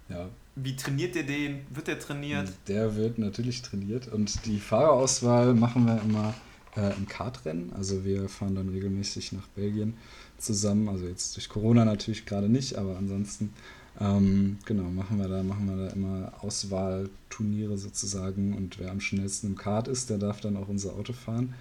ja. 0.08 0.28
Wie 0.56 0.74
trainiert 0.74 1.14
ihr 1.14 1.26
den? 1.26 1.60
Wird 1.70 1.88
der 1.88 2.00
trainiert? 2.00 2.50
Der 2.66 2.96
wird 2.96 3.18
natürlich 3.18 3.62
trainiert 3.62 4.08
und 4.08 4.44
die 4.46 4.58
Fahrerauswahl 4.58 5.54
machen 5.54 5.86
wir 5.86 6.00
immer 6.02 6.34
äh, 6.76 6.96
im 6.96 7.06
Kartrennen. 7.06 7.72
Also 7.74 8.04
wir 8.04 8.28
fahren 8.28 8.54
dann 8.54 8.70
regelmäßig 8.70 9.32
nach 9.32 9.46
Belgien 9.48 9.94
zusammen. 10.38 10.88
Also 10.88 11.06
jetzt 11.06 11.36
durch 11.36 11.48
Corona 11.48 11.84
natürlich 11.84 12.26
gerade 12.26 12.48
nicht, 12.48 12.76
aber 12.76 12.96
ansonsten 12.96 13.52
ähm, 14.00 14.58
genau 14.64 14.84
machen 14.84 15.18
wir 15.18 15.28
da 15.28 15.42
machen 15.42 15.68
wir 15.68 15.86
da 15.86 15.92
immer 15.92 16.32
Auswahlturniere 16.40 17.76
sozusagen 17.76 18.54
und 18.54 18.78
wer 18.78 18.90
am 18.90 19.00
schnellsten 19.00 19.48
im 19.48 19.56
Kart 19.56 19.88
ist, 19.88 20.08
der 20.08 20.18
darf 20.18 20.40
dann 20.40 20.56
auch 20.56 20.68
unser 20.68 20.94
Auto 20.94 21.12
fahren. 21.12 21.54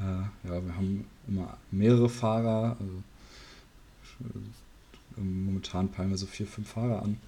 Äh, 0.00 0.48
ja, 0.48 0.64
wir 0.64 0.76
haben 0.76 1.06
immer 1.28 1.56
mehrere 1.70 2.08
Fahrer. 2.08 2.76
Also, 2.78 3.02
momentan 5.16 5.90
peilen 5.90 6.10
wir 6.10 6.18
so 6.18 6.26
vier, 6.26 6.46
fünf 6.46 6.68
Fahrer 6.70 7.02
an. 7.02 7.18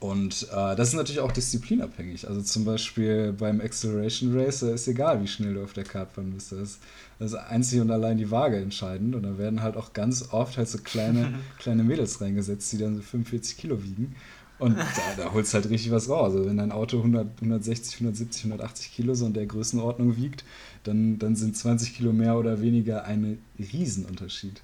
Und 0.00 0.48
äh, 0.50 0.76
das 0.76 0.88
ist 0.88 0.94
natürlich 0.94 1.20
auch 1.20 1.30
disziplinabhängig. 1.30 2.26
Also 2.26 2.40
zum 2.40 2.64
Beispiel 2.64 3.34
beim 3.34 3.60
Acceleration 3.60 4.34
Race 4.34 4.62
ist 4.62 4.88
egal, 4.88 5.22
wie 5.22 5.28
schnell 5.28 5.54
du 5.54 5.62
auf 5.62 5.74
der 5.74 5.84
Kartbahn 5.84 6.32
bist. 6.32 6.52
Das 6.52 6.58
ist, 6.58 6.78
das 7.18 7.32
ist 7.32 7.38
einzig 7.38 7.80
und 7.80 7.90
allein 7.90 8.16
die 8.16 8.30
Waage 8.30 8.56
entscheidend. 8.56 9.14
Und 9.14 9.24
da 9.24 9.36
werden 9.36 9.62
halt 9.62 9.76
auch 9.76 9.92
ganz 9.92 10.32
oft 10.32 10.56
halt 10.56 10.68
so 10.68 10.78
kleine, 10.78 11.34
kleine 11.58 11.82
Mädels 11.82 12.18
reingesetzt, 12.20 12.72
die 12.72 12.78
dann 12.78 12.96
so 12.96 13.02
45 13.02 13.58
Kilo 13.58 13.82
wiegen. 13.82 14.16
Und 14.58 14.78
da, 14.78 15.24
da 15.24 15.32
holst 15.34 15.52
halt 15.52 15.68
richtig 15.68 15.90
was 15.90 16.08
raus. 16.08 16.34
Also 16.34 16.46
wenn 16.46 16.56
dein 16.56 16.72
Auto 16.72 16.96
100, 16.96 17.42
160, 17.42 17.96
170, 17.96 18.44
180 18.46 18.94
Kilo 18.94 19.12
so 19.14 19.26
in 19.26 19.34
der 19.34 19.44
Größenordnung 19.44 20.16
wiegt, 20.16 20.44
dann, 20.84 21.18
dann 21.18 21.36
sind 21.36 21.58
20 21.58 21.94
Kilo 21.94 22.14
mehr 22.14 22.38
oder 22.38 22.62
weniger 22.62 23.04
ein 23.04 23.38
Riesenunterschied. 23.58 24.62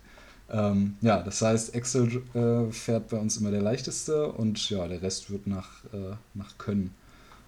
Ähm, 0.51 0.97
ja, 1.01 1.23
das 1.23 1.43
heißt, 1.43 1.75
Excel 1.75 2.23
äh, 2.35 2.73
fährt 2.73 3.09
bei 3.09 3.17
uns 3.17 3.37
immer 3.37 3.51
der 3.51 3.63
leichteste 3.63 4.29
und 4.29 4.71
ja, 4.71 4.87
der 4.87 5.03
Rest 5.03 5.31
wird 5.31 5.47
nach, 5.47 5.85
äh, 5.93 6.15
nach 6.35 6.57
Können 6.59 6.95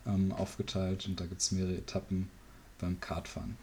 ähm, 0.07 0.33
aufgeteilt 0.33 1.07
und 1.07 1.21
da 1.21 1.27
gibt 1.27 1.41
es 1.41 1.53
mehrere 1.53 1.77
Etappen 1.77 2.29
beim 2.81 3.01
Kartfahren. 3.01 3.57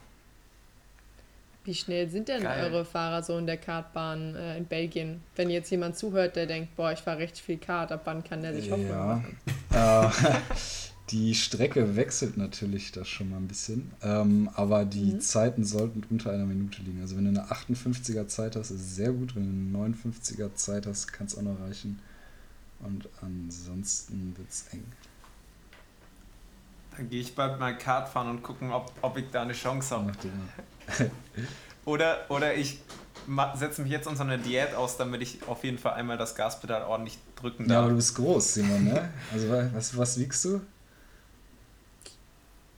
Wie 1.65 1.73
schnell 1.73 2.09
sind 2.09 2.27
denn 2.27 2.43
Geil. 2.43 2.71
eure 2.71 2.85
Fahrer 2.85 3.23
so 3.23 3.37
in 3.39 3.47
der 3.47 3.57
Kartbahn 3.57 4.35
äh, 4.35 4.57
in 4.57 4.65
Belgien? 4.65 5.23
Wenn 5.35 5.49
jetzt 5.49 5.71
jemand 5.71 5.97
zuhört, 5.97 6.35
der 6.35 6.45
denkt, 6.45 6.75
boah, 6.75 6.91
ich 6.91 6.99
fahre 6.99 7.17
recht 7.17 7.39
viel 7.39 7.57
Kart, 7.57 7.91
ab 7.91 8.01
wann 8.05 8.23
kann 8.23 8.43
der 8.43 8.53
sich 8.53 8.67
ja. 8.67 8.77
machen? 8.77 9.37
Die 11.09 11.35
Strecke 11.35 11.95
wechselt 11.95 12.35
natürlich 12.35 12.91
das 12.91 13.07
schon 13.07 13.29
mal 13.29 13.37
ein 13.37 13.47
bisschen, 13.47 13.91
ähm, 14.01 14.49
aber 14.55 14.85
die 14.85 15.13
mhm. 15.13 15.21
Zeiten 15.21 15.63
sollten 15.63 16.03
unter 16.09 16.31
einer 16.31 16.45
Minute 16.45 16.81
liegen. 16.81 17.01
Also 17.01 17.15
wenn 17.15 17.25
du 17.25 17.39
eine 17.39 17.51
58er 17.51 18.27
Zeit 18.27 18.55
hast, 18.55 18.71
ist 18.71 18.81
es 18.81 18.95
sehr 18.95 19.11
gut. 19.11 19.35
Wenn 19.35 19.71
du 19.71 19.83
eine 19.83 19.93
59er 19.93 20.55
Zeit 20.55 20.87
hast, 20.87 21.13
kann 21.13 21.27
es 21.27 21.37
auch 21.37 21.43
noch 21.43 21.59
reichen. 21.59 21.99
Und 22.79 23.07
ansonsten 23.21 24.33
wird 24.35 24.49
es 24.49 24.65
eng. 24.71 24.83
Dann 26.97 27.09
gehe 27.09 27.21
ich 27.21 27.35
bald 27.35 27.59
mal 27.59 27.77
Kart 27.77 28.09
fahren 28.09 28.29
und 28.29 28.41
gucken, 28.41 28.71
ob, 28.71 28.91
ob 29.01 29.17
ich 29.17 29.25
da 29.31 29.43
eine 29.43 29.53
Chance 29.53 29.95
habe. 29.95 30.11
oder, 31.85 32.25
oder 32.29 32.55
ich 32.55 32.79
setze 33.55 33.81
mich 33.83 33.91
jetzt 33.91 34.07
unter 34.07 34.23
eine 34.23 34.39
Diät 34.39 34.73
aus, 34.73 34.97
damit 34.97 35.21
ich 35.21 35.47
auf 35.47 35.63
jeden 35.63 35.77
Fall 35.77 35.93
einmal 35.93 36.17
das 36.17 36.35
Gaspedal 36.35 36.83
ordentlich 36.83 37.19
drücken 37.35 37.67
darf. 37.67 37.71
Ja, 37.71 37.79
aber 37.81 37.89
du 37.89 37.95
bist 37.95 38.15
groß, 38.15 38.55
Simon, 38.55 38.85
ne? 38.85 39.09
Also 39.31 39.49
was, 39.49 39.95
was 39.97 40.19
wiegst 40.19 40.45
du? 40.45 40.61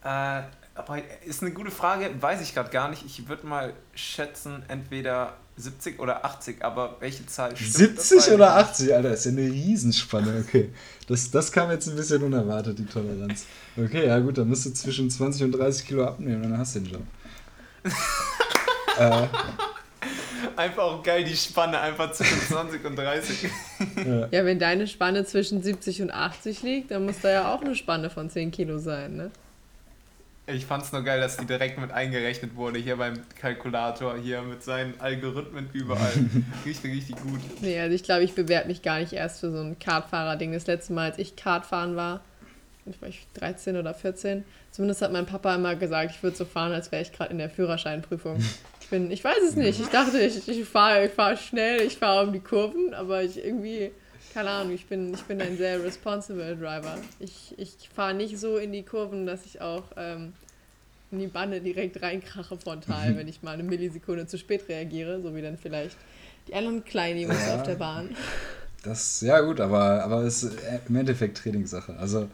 Äh, 0.08 0.44
aber 0.74 1.02
ist 1.26 1.42
eine 1.42 1.52
gute 1.52 1.72
Frage, 1.72 2.10
weiß 2.20 2.42
ich 2.42 2.54
gerade 2.54 2.70
gar 2.70 2.90
nicht. 2.90 3.04
Ich 3.06 3.28
würde 3.28 3.46
mal 3.46 3.74
schätzen, 3.94 4.64
entweder 4.70 5.34
70 5.58 6.00
oder 6.00 6.24
80, 6.24 6.64
aber 6.64 6.96
welche 7.00 7.26
Zahl 7.26 7.58
stimmt 7.58 8.00
70 8.00 8.34
oder 8.34 8.56
80, 8.56 8.94
Alter, 8.94 9.12
ist 9.12 9.26
ja 9.26 9.32
eine 9.32 9.42
Riesenspanne, 9.42 10.46
okay. 10.48 10.70
Das, 11.08 11.30
das 11.32 11.52
kam 11.52 11.72
jetzt 11.72 11.90
ein 11.90 11.96
bisschen 11.96 12.22
unerwartet, 12.24 12.78
die 12.80 12.86
Toleranz. 12.86 13.48
Okay, 13.76 14.06
ja 14.06 14.20
gut, 14.20 14.38
dann 14.38 14.48
musst 14.48 14.68
du 14.68 14.72
zwischen 14.72 15.10
20 15.10 15.44
und 15.46 15.52
30 15.54 15.88
Kilo 15.88 16.06
abnehmen, 16.06 16.44
dann 16.44 16.58
hast 16.58 16.76
du 16.76 16.80
den 16.82 16.94
Job. 16.94 17.04
äh. 19.00 19.28
Einfach 20.56 20.84
auch 20.84 21.04
geil, 21.04 21.24
die 21.24 21.36
Spanne, 21.36 21.80
einfach 21.80 22.12
zwischen 22.12 22.40
20 22.40 22.86
und 22.86 22.96
30. 22.96 23.50
ja. 24.06 24.28
ja, 24.32 24.46
wenn 24.46 24.60
deine 24.60 24.88
Spanne 24.88 25.26
zwischen 25.26 25.64
70 25.64 26.04
und 26.04 26.12
80 26.12 26.62
liegt, 26.62 26.92
dann 26.92 27.06
muss 27.06 27.20
da 27.22 27.30
ja 27.30 27.54
auch 27.54 27.62
eine 27.62 27.76
Spanne 27.76 28.10
von 28.10 28.30
10 28.30 28.52
Kilo 28.52 28.78
sein, 28.78 29.18
ne? 29.18 29.32
Ich 30.50 30.66
fand 30.66 30.82
es 30.82 30.94
nur 30.94 31.04
geil, 31.04 31.20
dass 31.20 31.36
die 31.36 31.46
direkt 31.46 31.78
mit 31.78 31.92
eingerechnet 31.92 32.56
wurde, 32.56 32.80
hier 32.80 32.96
beim 32.96 33.16
Kalkulator, 33.38 34.18
hier 34.18 34.42
mit 34.42 34.64
seinen 34.64 34.98
Algorithmen 35.02 35.70
überall. 35.74 36.14
richtig, 36.66 36.94
richtig 36.94 37.18
gut. 37.18 37.42
Nee, 37.60 37.78
also 37.78 37.94
ich 37.94 38.04
glaube, 38.04 38.24
ich 38.24 38.34
bewerbe 38.34 38.70
mich 38.70 38.82
gar 38.82 39.00
nicht 39.00 39.12
erst 39.12 39.42
für 39.42 39.52
so 39.52 39.58
ein 39.58 39.78
Kartfahrer-Ding. 39.78 40.54
Das 40.54 40.66
letzte 40.66 40.94
Mal, 40.94 41.10
als 41.10 41.20
ich 41.20 41.36
Kartfahren 41.36 41.98
war, 41.98 42.22
ich 42.86 43.02
war 43.02 43.10
13 43.34 43.76
oder 43.76 43.94
14, 43.94 44.46
zumindest 44.72 45.02
hat 45.02 45.12
mein 45.12 45.26
Papa 45.26 45.54
immer 45.54 45.76
gesagt, 45.76 46.12
ich 46.12 46.24
würde 46.24 46.38
so 46.38 46.46
fahren, 46.46 46.72
als 46.72 46.94
wäre 46.94 47.02
ich 47.02 47.12
gerade 47.12 47.32
in 47.32 47.40
der 47.40 47.50
Führerscheinprüfung. 47.50 48.38
Ich 48.80 48.88
bin, 48.88 49.12
ich 49.12 49.22
weiß 49.26 49.44
es 49.50 49.58
nicht. 49.58 49.82
Ich 49.82 49.90
dachte, 49.90 50.18
ich, 50.18 50.48
ich 50.48 50.66
fahre 50.66 51.08
ich 51.08 51.12
fahr 51.12 51.36
schnell, 51.36 51.82
ich 51.82 51.98
fahre 51.98 52.26
um 52.26 52.32
die 52.32 52.40
Kurven, 52.40 52.94
aber 52.94 53.22
ich 53.22 53.44
irgendwie 53.44 53.92
keine 54.38 54.52
Ahnung, 54.52 54.72
ich 54.72 54.86
bin, 54.86 55.16
ich 55.16 55.24
bin 55.24 55.42
ein 55.42 55.58
sehr 55.58 55.84
responsible 55.84 56.56
Driver. 56.56 56.96
Ich, 57.20 57.56
ich 57.58 57.90
fahre 57.90 58.14
nicht 58.14 58.38
so 58.38 58.58
in 58.58 58.72
die 58.72 58.84
Kurven, 58.84 59.26
dass 59.26 59.48
ich 59.48 59.62
auch 59.62 59.86
ähm, 59.96 60.34
in 61.10 61.18
die 61.18 61.26
Banne 61.26 61.60
direkt 61.60 62.00
reinkrache 62.04 62.56
frontal, 62.56 63.18
wenn 63.18 63.28
ich 63.28 63.42
mal 63.42 63.56
eine 63.56 63.64
Millisekunde 63.64 64.28
zu 64.28 64.38
spät 64.38 64.70
reagiere, 64.70 65.24
so 65.24 65.34
wie 65.34 65.42
dann 65.42 65.58
vielleicht 65.58 65.98
die 66.48 66.54
anderen 66.54 66.86
kleinen 66.86 67.22
Jungs 67.22 67.48
ja, 67.48 67.56
auf 67.56 67.64
der 67.64 67.78
Bahn. 67.78 68.16
Das, 68.84 69.22
ja 69.22 69.40
gut, 69.40 69.60
aber, 69.60 70.04
aber 70.04 70.22
es 70.22 70.44
ist 70.44 70.60
im 70.88 70.96
Endeffekt 70.96 71.40
Trainingssache. 71.40 71.98
Also 71.98 72.30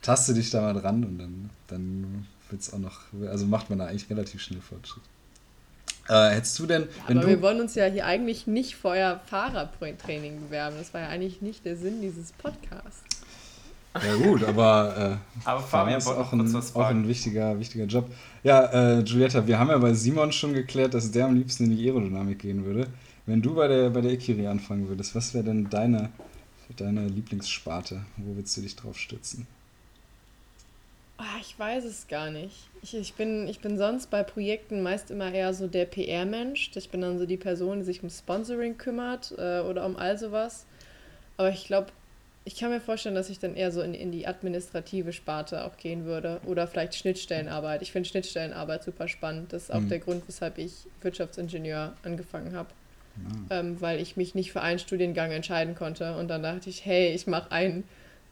taste 0.00 0.34
dich 0.34 0.50
da 0.50 0.60
mal 0.60 0.80
dran 0.80 1.04
und 1.04 1.18
dann, 1.18 1.50
dann 1.66 2.26
wird 2.50 2.62
es 2.62 2.72
auch 2.72 2.78
noch, 2.78 3.00
also 3.28 3.46
macht 3.46 3.68
man 3.68 3.80
da 3.80 3.86
eigentlich 3.86 4.08
relativ 4.08 4.40
schnell 4.42 4.60
Fortschritt. 4.60 5.02
Äh, 6.08 6.30
hättest 6.30 6.58
du 6.58 6.66
denn. 6.66 6.88
Ja, 7.08 7.16
aber 7.16 7.26
wir 7.26 7.42
wollen 7.42 7.60
uns 7.60 7.74
ja 7.74 7.84
hier 7.86 8.06
eigentlich 8.06 8.46
nicht 8.46 8.76
für 8.76 8.88
euer 8.88 9.20
Fahrertraining 9.26 10.40
bewerben. 10.40 10.76
Das 10.78 10.94
war 10.94 11.02
ja 11.02 11.08
eigentlich 11.08 11.42
nicht 11.42 11.64
der 11.64 11.76
Sinn 11.76 12.00
dieses 12.00 12.32
Podcasts. 12.32 13.02
Ja 13.94 14.14
gut, 14.14 14.44
aber, 14.44 15.18
äh, 15.44 15.48
aber 15.48 15.60
Fabian 15.60 15.98
ist 15.98 16.06
auch 16.06 16.32
ein, 16.32 16.56
auch 16.56 16.86
ein 16.86 17.08
wichtiger, 17.08 17.58
wichtiger 17.58 17.84
Job. 17.84 18.10
Ja, 18.42 18.98
äh, 18.98 19.02
Giulietta, 19.02 19.46
wir 19.46 19.58
haben 19.58 19.70
ja 19.70 19.78
bei 19.78 19.92
Simon 19.92 20.30
schon 20.30 20.54
geklärt, 20.54 20.94
dass 20.94 21.10
der 21.10 21.24
am 21.24 21.34
liebsten 21.34 21.64
in 21.64 21.76
die 21.76 21.86
Aerodynamik 21.86 22.38
gehen 22.38 22.64
würde. 22.64 22.86
Wenn 23.26 23.42
du 23.42 23.54
bei 23.54 23.66
der, 23.66 23.90
bei 23.90 24.00
der 24.00 24.12
Ikiri 24.12 24.46
anfangen 24.46 24.88
würdest, 24.88 25.14
was 25.14 25.34
wäre 25.34 25.44
denn 25.44 25.68
deine, 25.68 26.10
deine 26.76 27.08
Lieblingssparte? 27.08 28.02
Wo 28.16 28.36
würdest 28.36 28.56
du 28.56 28.60
dich 28.60 28.76
drauf 28.76 28.98
stützen? 28.98 29.46
Oh, 31.20 31.40
ich 31.40 31.58
weiß 31.58 31.84
es 31.84 32.06
gar 32.06 32.30
nicht. 32.30 32.68
Ich, 32.80 32.94
ich, 32.94 33.14
bin, 33.14 33.48
ich 33.48 33.58
bin 33.58 33.76
sonst 33.76 34.08
bei 34.08 34.22
Projekten 34.22 34.82
meist 34.82 35.10
immer 35.10 35.32
eher 35.32 35.52
so 35.52 35.66
der 35.66 35.84
PR-Mensch. 35.84 36.70
Ich 36.76 36.90
bin 36.90 37.00
dann 37.00 37.18
so 37.18 37.26
die 37.26 37.36
Person, 37.36 37.80
die 37.80 37.84
sich 37.84 38.04
um 38.04 38.10
Sponsoring 38.10 38.78
kümmert 38.78 39.34
äh, 39.36 39.60
oder 39.60 39.84
um 39.84 39.96
all 39.96 40.16
sowas. 40.16 40.64
Aber 41.36 41.50
ich 41.50 41.66
glaube, 41.66 41.88
ich 42.44 42.56
kann 42.56 42.70
mir 42.70 42.80
vorstellen, 42.80 43.16
dass 43.16 43.30
ich 43.30 43.40
dann 43.40 43.56
eher 43.56 43.72
so 43.72 43.82
in, 43.82 43.94
in 43.94 44.12
die 44.12 44.28
administrative 44.28 45.12
Sparte 45.12 45.64
auch 45.64 45.76
gehen 45.76 46.04
würde. 46.04 46.40
Oder 46.46 46.68
vielleicht 46.68 46.94
Schnittstellenarbeit. 46.94 47.82
Ich 47.82 47.90
finde 47.90 48.08
Schnittstellenarbeit 48.08 48.84
super 48.84 49.08
spannend. 49.08 49.52
Das 49.52 49.64
ist 49.64 49.70
auch 49.72 49.80
mhm. 49.80 49.88
der 49.88 49.98
Grund, 49.98 50.22
weshalb 50.28 50.56
ich 50.56 50.72
Wirtschaftsingenieur 51.00 51.94
angefangen 52.04 52.54
habe. 52.54 52.68
Mhm. 53.16 53.46
Ähm, 53.50 53.80
weil 53.80 54.00
ich 54.00 54.16
mich 54.16 54.36
nicht 54.36 54.52
für 54.52 54.60
einen 54.60 54.78
Studiengang 54.78 55.32
entscheiden 55.32 55.74
konnte. 55.74 56.16
Und 56.16 56.28
dann 56.28 56.44
dachte 56.44 56.70
ich, 56.70 56.86
hey, 56.86 57.12
ich 57.12 57.26
mache 57.26 57.50
einen 57.50 57.82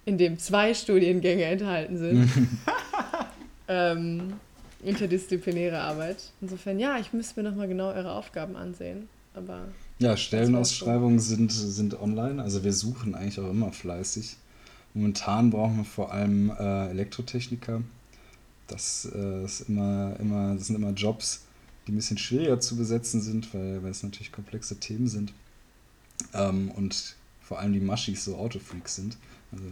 in 0.07 0.17
dem 0.17 0.39
zwei 0.39 0.73
Studiengänge 0.73 1.45
enthalten 1.45 1.99
sind. 1.99 2.31
ähm, 3.69 4.35
interdisziplinäre 4.83 5.81
Arbeit. 5.81 6.31
Insofern, 6.41 6.79
ja, 6.79 6.99
ich 6.99 7.13
müsste 7.13 7.43
mir 7.43 7.51
nochmal 7.51 7.69
genau 7.69 7.89
eure 7.89 8.13
Aufgaben 8.13 8.57
ansehen. 8.57 9.09
Aber 9.35 9.69
ja, 9.99 10.17
Stellenausschreibungen 10.17 11.19
sind, 11.19 11.51
sind 11.51 12.01
online. 12.01 12.43
Also 12.43 12.65
wir 12.65 12.73
suchen 12.73 13.15
eigentlich 13.15 13.39
auch 13.41 13.51
immer 13.51 13.73
fleißig. 13.73 14.37
Momentan 14.95 15.51
brauchen 15.51 15.79
wir 15.79 15.85
vor 15.85 16.13
allem 16.13 16.51
äh, 16.51 16.89
Elektrotechniker. 16.91 17.83
Das, 18.69 19.11
äh, 19.15 19.45
ist 19.45 19.69
immer, 19.69 20.17
immer, 20.21 20.55
das 20.55 20.69
sind 20.69 20.77
immer 20.77 20.91
Jobs, 20.91 21.45
die 21.87 21.93
ein 21.93 21.97
bisschen 21.97 22.19
schwieriger 22.19 22.61
zu 22.61 22.77
besetzen 22.77 23.21
sind, 23.21 23.53
weil, 23.53 23.83
weil 23.83 23.91
es 23.91 24.03
natürlich 24.03 24.33
komplexe 24.33 24.79
Themen 24.79 25.09
sind. 25.09 25.33
Ähm, 26.33 26.71
und 26.71 27.17
vor 27.43 27.59
allem 27.59 27.73
die 27.73 27.81
Maschis 27.81 28.25
so 28.25 28.37
Autofreaks 28.37 28.97
sind. 28.97 29.19
Also 29.53 29.65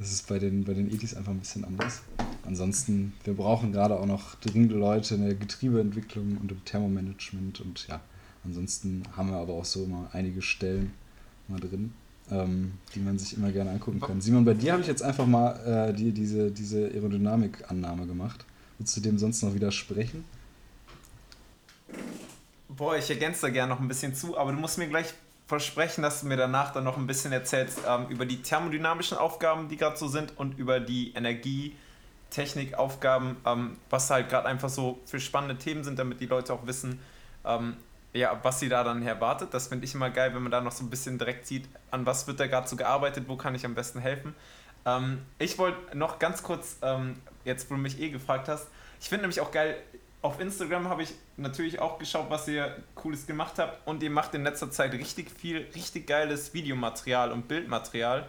das 0.00 0.12
ist 0.12 0.26
bei 0.28 0.38
den, 0.38 0.64
bei 0.64 0.72
den 0.72 0.90
Etis 0.90 1.14
einfach 1.14 1.30
ein 1.30 1.38
bisschen 1.38 1.62
anders. 1.62 2.00
Ansonsten, 2.46 3.12
wir 3.24 3.34
brauchen 3.34 3.70
gerade 3.70 4.00
auch 4.00 4.06
noch 4.06 4.34
dringende 4.36 4.74
Leute 4.74 5.14
in 5.14 5.26
der 5.26 5.34
Getriebeentwicklung 5.34 6.38
und 6.38 6.50
im 6.50 6.64
Thermomanagement 6.64 7.60
und 7.60 7.86
ja, 7.86 8.00
ansonsten 8.42 9.02
haben 9.14 9.30
wir 9.30 9.36
aber 9.36 9.52
auch 9.52 9.64
so 9.66 9.84
immer 9.84 10.08
einige 10.14 10.40
Stellen 10.40 10.94
mal 11.48 11.60
drin, 11.60 11.92
ähm, 12.30 12.72
die 12.94 13.00
man 13.00 13.18
sich 13.18 13.36
immer 13.36 13.52
gerne 13.52 13.72
angucken 13.72 14.00
kann. 14.00 14.22
Simon, 14.22 14.46
bei 14.46 14.54
dir 14.54 14.72
habe 14.72 14.80
ich 14.80 14.88
jetzt 14.88 15.02
einfach 15.02 15.26
mal 15.26 15.90
äh, 15.90 15.92
die, 15.92 16.12
diese, 16.12 16.50
diese 16.50 16.86
Aerodynamik-Annahme 16.86 18.06
gemacht. 18.06 18.46
Willst 18.78 18.96
du 18.96 19.02
dem 19.02 19.18
sonst 19.18 19.42
noch 19.42 19.52
widersprechen? 19.52 20.24
Boah, 22.68 22.96
ich 22.96 23.10
ergänze 23.10 23.42
da 23.42 23.50
gerne 23.50 23.74
noch 23.74 23.80
ein 23.80 23.88
bisschen 23.88 24.14
zu, 24.14 24.38
aber 24.38 24.52
du 24.52 24.58
musst 24.58 24.78
mir 24.78 24.88
gleich 24.88 25.12
versprechen, 25.50 26.00
dass 26.02 26.20
du 26.20 26.28
mir 26.28 26.36
danach 26.36 26.72
dann 26.72 26.84
noch 26.84 26.96
ein 26.96 27.08
bisschen 27.08 27.32
erzählst 27.32 27.80
ähm, 27.86 28.06
über 28.08 28.24
die 28.24 28.40
thermodynamischen 28.40 29.18
Aufgaben, 29.18 29.68
die 29.68 29.76
gerade 29.76 29.96
so 29.96 30.06
sind 30.06 30.38
und 30.38 30.56
über 30.58 30.78
die 30.78 31.12
Energietechnikaufgaben, 31.14 33.36
ähm, 33.44 33.76
was 33.90 34.08
halt 34.10 34.28
gerade 34.28 34.46
einfach 34.46 34.68
so 34.68 35.00
für 35.04 35.18
spannende 35.18 35.58
Themen 35.58 35.82
sind, 35.82 35.98
damit 35.98 36.20
die 36.20 36.26
Leute 36.26 36.54
auch 36.54 36.64
wissen, 36.66 37.00
ähm, 37.44 37.76
ja, 38.12 38.38
was 38.42 38.60
sie 38.60 38.68
da 38.68 38.84
dann 38.84 39.02
erwartet. 39.02 39.52
Das 39.52 39.66
finde 39.66 39.86
ich 39.86 39.94
immer 39.94 40.10
geil, 40.10 40.32
wenn 40.34 40.42
man 40.42 40.52
da 40.52 40.60
noch 40.60 40.70
so 40.70 40.84
ein 40.84 40.90
bisschen 40.90 41.18
direkt 41.18 41.48
sieht, 41.48 41.68
an 41.90 42.06
was 42.06 42.28
wird 42.28 42.38
da 42.38 42.46
gerade 42.46 42.68
so 42.68 42.76
gearbeitet, 42.76 43.24
wo 43.26 43.34
kann 43.36 43.56
ich 43.56 43.66
am 43.66 43.74
besten 43.74 43.98
helfen. 43.98 44.36
Ähm, 44.86 45.22
ich 45.40 45.58
wollte 45.58 45.98
noch 45.98 46.20
ganz 46.20 46.44
kurz, 46.44 46.76
ähm, 46.82 47.16
jetzt 47.44 47.68
wo 47.70 47.74
du 47.74 47.80
mich 47.80 48.00
eh 48.00 48.10
gefragt 48.10 48.48
hast, 48.48 48.68
ich 49.00 49.08
finde 49.08 49.22
nämlich 49.22 49.40
auch 49.40 49.50
geil, 49.50 49.82
auf 50.22 50.38
Instagram 50.38 50.88
habe 50.88 51.02
ich 51.02 51.14
natürlich 51.36 51.78
auch 51.80 51.98
geschaut, 51.98 52.26
was 52.28 52.46
ihr 52.46 52.76
Cooles 52.94 53.26
gemacht 53.26 53.58
habt. 53.58 53.86
Und 53.86 54.02
ihr 54.02 54.10
macht 54.10 54.34
in 54.34 54.44
letzter 54.44 54.70
Zeit 54.70 54.92
richtig 54.92 55.30
viel, 55.30 55.66
richtig 55.74 56.06
geiles 56.06 56.52
Videomaterial 56.52 57.32
und 57.32 57.48
Bildmaterial. 57.48 58.28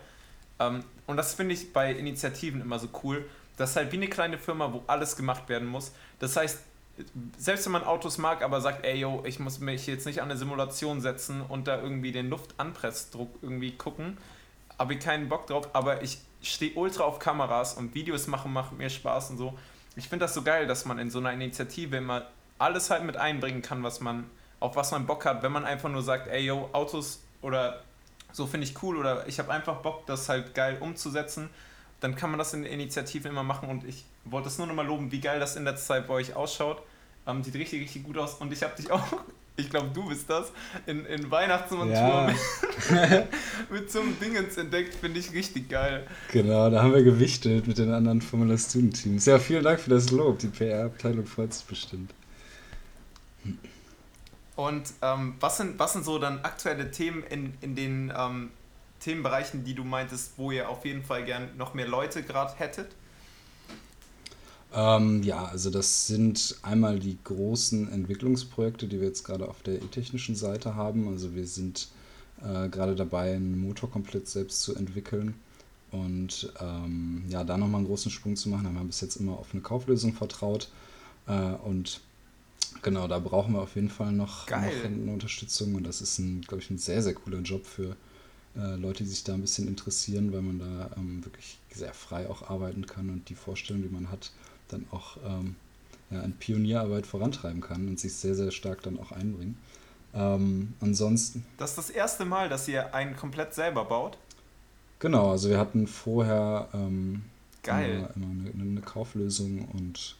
Ähm, 0.59 0.83
und 1.07 1.17
das 1.17 1.33
finde 1.33 1.53
ich 1.53 1.73
bei 1.73 1.91
Initiativen 1.91 2.61
immer 2.61 2.79
so 2.79 2.87
cool. 3.03 3.25
Das 3.57 3.71
ist 3.71 3.75
halt 3.75 3.91
wie 3.91 3.97
eine 3.97 4.07
kleine 4.07 4.37
Firma, 4.37 4.71
wo 4.71 4.83
alles 4.87 5.17
gemacht 5.17 5.49
werden 5.49 5.67
muss. 5.67 5.91
Das 6.19 6.37
heißt, 6.37 6.59
selbst 7.37 7.65
wenn 7.65 7.73
man 7.73 7.83
Autos 7.83 8.17
mag, 8.17 8.41
aber 8.41 8.61
sagt, 8.61 8.85
ey 8.85 8.99
yo, 8.99 9.23
ich 9.25 9.39
muss 9.39 9.59
mich 9.59 9.87
jetzt 9.87 10.05
nicht 10.05 10.21
an 10.21 10.29
eine 10.29 10.37
Simulation 10.37 11.01
setzen 11.01 11.41
und 11.41 11.67
da 11.67 11.81
irgendwie 11.81 12.11
den 12.11 12.29
Luftanpressdruck 12.29 13.29
irgendwie 13.41 13.71
gucken, 13.71 14.17
habe 14.79 14.93
ich 14.93 14.99
keinen 14.99 15.29
Bock 15.29 15.47
drauf, 15.47 15.69
aber 15.73 16.01
ich 16.01 16.19
stehe 16.41 16.73
ultra 16.73 17.03
auf 17.03 17.19
Kameras 17.19 17.75
und 17.75 17.93
Videos 17.93 18.27
machen 18.27 18.53
macht 18.53 18.71
mir 18.73 18.89
Spaß 18.89 19.31
und 19.31 19.37
so 19.37 19.57
ich 19.95 20.07
finde 20.07 20.25
das 20.25 20.33
so 20.33 20.41
geil, 20.41 20.67
dass 20.67 20.85
man 20.85 20.99
in 20.99 21.09
so 21.09 21.19
einer 21.19 21.33
Initiative 21.33 21.97
immer 21.97 22.27
alles 22.57 22.89
halt 22.89 23.03
mit 23.03 23.17
einbringen 23.17 23.61
kann, 23.61 23.83
was 23.83 23.99
man, 23.99 24.29
auf 24.59 24.75
was 24.75 24.91
man 24.91 25.05
Bock 25.05 25.25
hat. 25.25 25.43
Wenn 25.43 25.51
man 25.51 25.65
einfach 25.65 25.89
nur 25.89 26.03
sagt, 26.03 26.27
ey 26.27 26.45
yo, 26.45 26.69
Autos 26.73 27.23
oder 27.41 27.81
so 28.31 28.47
finde 28.47 28.65
ich 28.67 28.81
cool 28.83 28.97
oder 28.97 29.27
ich 29.27 29.39
habe 29.39 29.51
einfach 29.51 29.77
Bock, 29.77 30.05
das 30.05 30.29
halt 30.29 30.53
geil 30.53 30.77
umzusetzen, 30.79 31.49
dann 31.99 32.15
kann 32.15 32.29
man 32.29 32.39
das 32.39 32.53
in 32.53 32.63
der 32.63 32.71
Initiative 32.71 33.27
immer 33.27 33.43
machen 33.43 33.69
und 33.69 33.83
ich 33.83 34.05
wollte 34.25 34.47
es 34.47 34.57
nur 34.57 34.67
noch 34.67 34.73
mal 34.73 34.85
loben, 34.85 35.11
wie 35.11 35.19
geil 35.19 35.39
das 35.39 35.55
in 35.55 35.65
der 35.65 35.75
Zeit 35.75 36.07
bei 36.07 36.13
euch 36.13 36.35
ausschaut. 36.35 36.81
Ähm, 37.27 37.43
sieht 37.43 37.55
richtig, 37.55 37.81
richtig 37.81 38.03
gut 38.03 38.17
aus 38.17 38.35
und 38.35 38.51
ich 38.53 38.63
habe 38.63 38.75
dich 38.75 38.91
auch 38.91 39.03
ich 39.61 39.69
glaube, 39.69 39.89
du 39.93 40.09
bist 40.09 40.29
das, 40.29 40.51
in, 40.85 41.05
in 41.05 41.31
Weihnachtsmontur 41.31 41.93
ja. 41.93 42.27
mit, 42.27 43.27
mit 43.71 43.91
so 43.91 44.01
einem 44.01 44.19
Dingens 44.19 44.57
entdeckt, 44.57 44.95
finde 44.95 45.19
ich 45.19 45.31
richtig 45.33 45.69
geil. 45.69 46.05
Genau, 46.31 46.69
da 46.69 46.83
haben 46.83 46.93
wir 46.93 47.03
gewichtet 47.03 47.67
mit 47.67 47.77
den 47.77 47.91
anderen 47.91 48.21
Formula 48.21 48.57
Student 48.57 49.01
Teams. 49.01 49.25
Ja, 49.25 49.39
vielen 49.39 49.63
Dank 49.63 49.79
für 49.79 49.89
das 49.89 50.11
Lob. 50.11 50.39
Die 50.39 50.47
PR-Abteilung 50.47 51.25
freut 51.25 51.53
sich 51.53 51.65
bestimmt. 51.65 52.13
Und 54.55 54.93
ähm, 55.01 55.35
was, 55.39 55.57
sind, 55.57 55.79
was 55.79 55.93
sind 55.93 56.05
so 56.05 56.19
dann 56.19 56.41
aktuelle 56.43 56.91
Themen 56.91 57.23
in, 57.23 57.53
in 57.61 57.75
den 57.75 58.13
ähm, 58.15 58.51
Themenbereichen, 58.99 59.63
die 59.63 59.73
du 59.73 59.83
meintest, 59.83 60.33
wo 60.37 60.51
ihr 60.51 60.69
auf 60.69 60.85
jeden 60.85 61.03
Fall 61.03 61.23
gern 61.23 61.49
noch 61.57 61.73
mehr 61.73 61.87
Leute 61.87 62.21
gerade 62.23 62.53
hättet? 62.57 62.91
Ähm, 64.73 65.21
ja, 65.23 65.45
also 65.45 65.69
das 65.69 66.07
sind 66.07 66.55
einmal 66.61 66.99
die 66.99 67.17
großen 67.23 67.91
Entwicklungsprojekte, 67.91 68.87
die 68.87 68.99
wir 68.99 69.07
jetzt 69.07 69.23
gerade 69.23 69.47
auf 69.47 69.61
der 69.63 69.75
e-technischen 69.75 70.35
Seite 70.35 70.75
haben. 70.75 71.07
Also 71.09 71.35
wir 71.35 71.45
sind 71.45 71.89
äh, 72.41 72.69
gerade 72.69 72.95
dabei, 72.95 73.33
einen 73.35 73.59
Motor 73.59 73.91
komplett 73.91 74.27
selbst 74.27 74.61
zu 74.61 74.75
entwickeln. 74.75 75.35
Und 75.91 76.53
ähm, 76.61 77.23
ja, 77.27 77.43
da 77.43 77.57
nochmal 77.57 77.79
einen 77.79 77.87
großen 77.87 78.11
Sprung 78.11 78.37
zu 78.37 78.47
machen, 78.47 78.65
haben 78.65 78.75
wir 78.75 78.83
bis 78.85 79.01
jetzt 79.01 79.17
immer 79.17 79.33
auf 79.33 79.49
eine 79.51 79.61
Kauflösung 79.61 80.13
vertraut. 80.13 80.69
Äh, 81.27 81.33
und 81.65 81.99
genau, 82.81 83.09
da 83.09 83.19
brauchen 83.19 83.53
wir 83.53 83.61
auf 83.61 83.75
jeden 83.75 83.89
Fall 83.89 84.13
noch, 84.13 84.49
noch 84.49 84.57
eine 84.57 85.11
Unterstützung. 85.11 85.75
Und 85.75 85.83
das 85.83 86.01
ist, 86.01 86.15
glaube 86.47 86.63
ich, 86.63 86.69
ein 86.69 86.77
sehr, 86.77 87.03
sehr 87.03 87.13
cooler 87.13 87.39
Job 87.39 87.65
für 87.65 87.97
äh, 88.55 88.75
Leute, 88.75 89.03
die 89.03 89.09
sich 89.09 89.25
da 89.25 89.33
ein 89.33 89.41
bisschen 89.41 89.67
interessieren, 89.67 90.31
weil 90.31 90.41
man 90.41 90.59
da 90.59 90.91
ähm, 90.95 91.25
wirklich 91.25 91.57
sehr 91.73 91.93
frei 91.93 92.29
auch 92.29 92.49
arbeiten 92.49 92.85
kann 92.85 93.09
und 93.09 93.27
die 93.27 93.35
Vorstellung, 93.35 93.83
die 93.83 93.89
man 93.89 94.09
hat, 94.11 94.31
dann 94.73 94.85
auch 94.91 95.17
ähm, 95.25 95.55
ja, 96.09 96.21
in 96.21 96.33
Pionierarbeit 96.33 97.05
vorantreiben 97.05 97.61
kann 97.61 97.87
und 97.87 97.99
sich 97.99 98.13
sehr, 98.13 98.35
sehr 98.35 98.51
stark 98.51 98.81
dann 98.83 98.99
auch 98.99 99.11
einbringen. 99.11 99.57
Ähm, 100.13 100.73
ansonsten. 100.81 101.45
Das 101.57 101.71
ist 101.71 101.77
das 101.77 101.89
erste 101.89 102.25
Mal, 102.25 102.49
dass 102.49 102.67
ihr 102.67 102.93
einen 102.93 103.15
komplett 103.15 103.53
selber 103.53 103.85
baut? 103.85 104.17
Genau, 104.99 105.31
also 105.31 105.49
wir 105.49 105.57
hatten 105.57 105.87
vorher 105.87 106.67
ähm, 106.73 107.23
Geil. 107.63 108.09
Immer, 108.15 108.15
immer 108.15 108.49
eine, 108.53 108.71
eine, 108.71 108.81
Kauflösung 108.81 109.67
und 109.73 110.15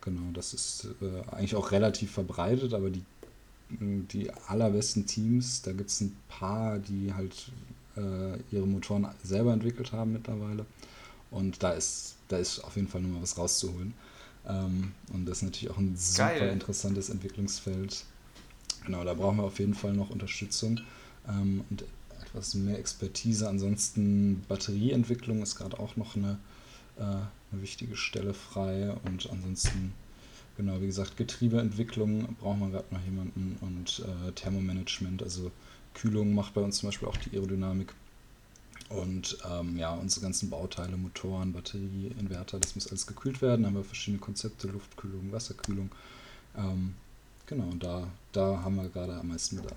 genau, 0.00 0.32
das 0.32 0.52
ist 0.52 0.88
äh, 1.00 1.30
eigentlich 1.30 1.54
auch 1.54 1.70
relativ 1.70 2.10
verbreitet, 2.10 2.74
aber 2.74 2.90
die, 2.90 3.04
die 3.70 4.30
allerbesten 4.48 5.06
Teams, 5.06 5.62
da 5.62 5.72
gibt 5.72 5.90
es 5.90 6.00
ein 6.00 6.16
paar, 6.28 6.78
die 6.78 7.14
halt 7.14 7.52
äh, 7.96 8.38
ihre 8.50 8.66
Motoren 8.66 9.06
selber 9.22 9.52
entwickelt 9.52 9.92
haben 9.92 10.12
mittlerweile. 10.12 10.66
Und 11.32 11.62
da 11.62 11.72
ist 11.72 12.16
da 12.32 12.38
ist 12.38 12.60
auf 12.60 12.76
jeden 12.76 12.88
Fall 12.88 13.02
nochmal 13.02 13.22
was 13.22 13.36
rauszuholen. 13.38 13.94
Ähm, 14.48 14.92
und 15.12 15.26
das 15.26 15.38
ist 15.38 15.42
natürlich 15.44 15.70
auch 15.70 15.78
ein 15.78 15.96
super 15.96 16.38
Geil. 16.38 16.52
interessantes 16.52 17.10
Entwicklungsfeld. 17.10 18.04
Genau, 18.84 19.04
da 19.04 19.14
brauchen 19.14 19.36
wir 19.36 19.44
auf 19.44 19.58
jeden 19.58 19.74
Fall 19.74 19.92
noch 19.92 20.10
Unterstützung 20.10 20.80
ähm, 21.28 21.62
und 21.70 21.84
etwas 22.22 22.54
mehr 22.54 22.78
Expertise. 22.78 23.48
Ansonsten 23.48 24.44
Batterieentwicklung 24.48 25.42
ist 25.42 25.56
gerade 25.56 25.78
auch 25.78 25.96
noch 25.96 26.16
eine, 26.16 26.38
äh, 26.96 27.02
eine 27.02 27.62
wichtige 27.62 27.96
Stelle 27.96 28.34
frei. 28.34 28.94
Und 29.04 29.28
ansonsten, 29.30 29.92
genau, 30.56 30.80
wie 30.80 30.86
gesagt, 30.86 31.16
Getriebeentwicklung 31.16 32.34
braucht 32.40 32.58
man 32.58 32.72
gerade 32.72 32.92
noch 32.92 33.04
jemanden 33.04 33.58
und 33.60 34.04
äh, 34.04 34.32
Thermomanagement, 34.32 35.22
also 35.22 35.52
Kühlung 35.94 36.34
macht 36.34 36.54
bei 36.54 36.62
uns 36.62 36.78
zum 36.78 36.88
Beispiel 36.88 37.06
auch 37.06 37.18
die 37.18 37.36
Aerodynamik. 37.36 37.92
Und 38.92 39.38
ähm, 39.50 39.78
ja, 39.78 39.92
unsere 39.94 40.22
ganzen 40.22 40.50
Bauteile, 40.50 40.96
Motoren, 40.96 41.52
Batterie, 41.52 42.14
Inverter, 42.18 42.60
das 42.60 42.74
muss 42.74 42.88
alles 42.88 43.06
gekühlt 43.06 43.40
werden. 43.40 43.62
Da 43.62 43.68
haben 43.68 43.76
wir 43.76 43.84
verschiedene 43.84 44.20
Konzepte, 44.20 44.68
Luftkühlung, 44.68 45.32
Wasserkühlung. 45.32 45.90
Ähm, 46.56 46.94
genau, 47.46 47.64
und 47.64 47.82
da, 47.82 48.06
da 48.32 48.60
haben 48.62 48.76
wir 48.76 48.88
gerade 48.88 49.14
am 49.14 49.28
meisten 49.28 49.56
Bedarf. 49.56 49.76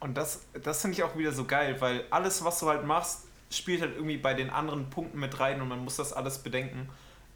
Und 0.00 0.16
das, 0.18 0.42
das 0.62 0.82
finde 0.82 0.98
ich 0.98 1.02
auch 1.02 1.16
wieder 1.16 1.32
so 1.32 1.46
geil, 1.46 1.80
weil 1.80 2.04
alles, 2.10 2.44
was 2.44 2.58
du 2.60 2.68
halt 2.68 2.84
machst, 2.84 3.20
spielt 3.50 3.80
halt 3.80 3.94
irgendwie 3.94 4.18
bei 4.18 4.34
den 4.34 4.50
anderen 4.50 4.90
Punkten 4.90 5.18
mit 5.18 5.40
rein 5.40 5.62
und 5.62 5.68
man 5.68 5.82
muss 5.82 5.96
das 5.96 6.12
alles 6.12 6.38
bedenken. 6.38 6.90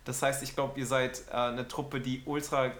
Das 0.04 0.20
heißt, 0.20 0.42
ich 0.42 0.54
glaube, 0.54 0.78
ihr 0.78 0.86
seid 0.86 1.22
äh, 1.30 1.34
eine 1.34 1.66
Truppe, 1.66 2.00
die 2.00 2.22
ultra 2.26 2.72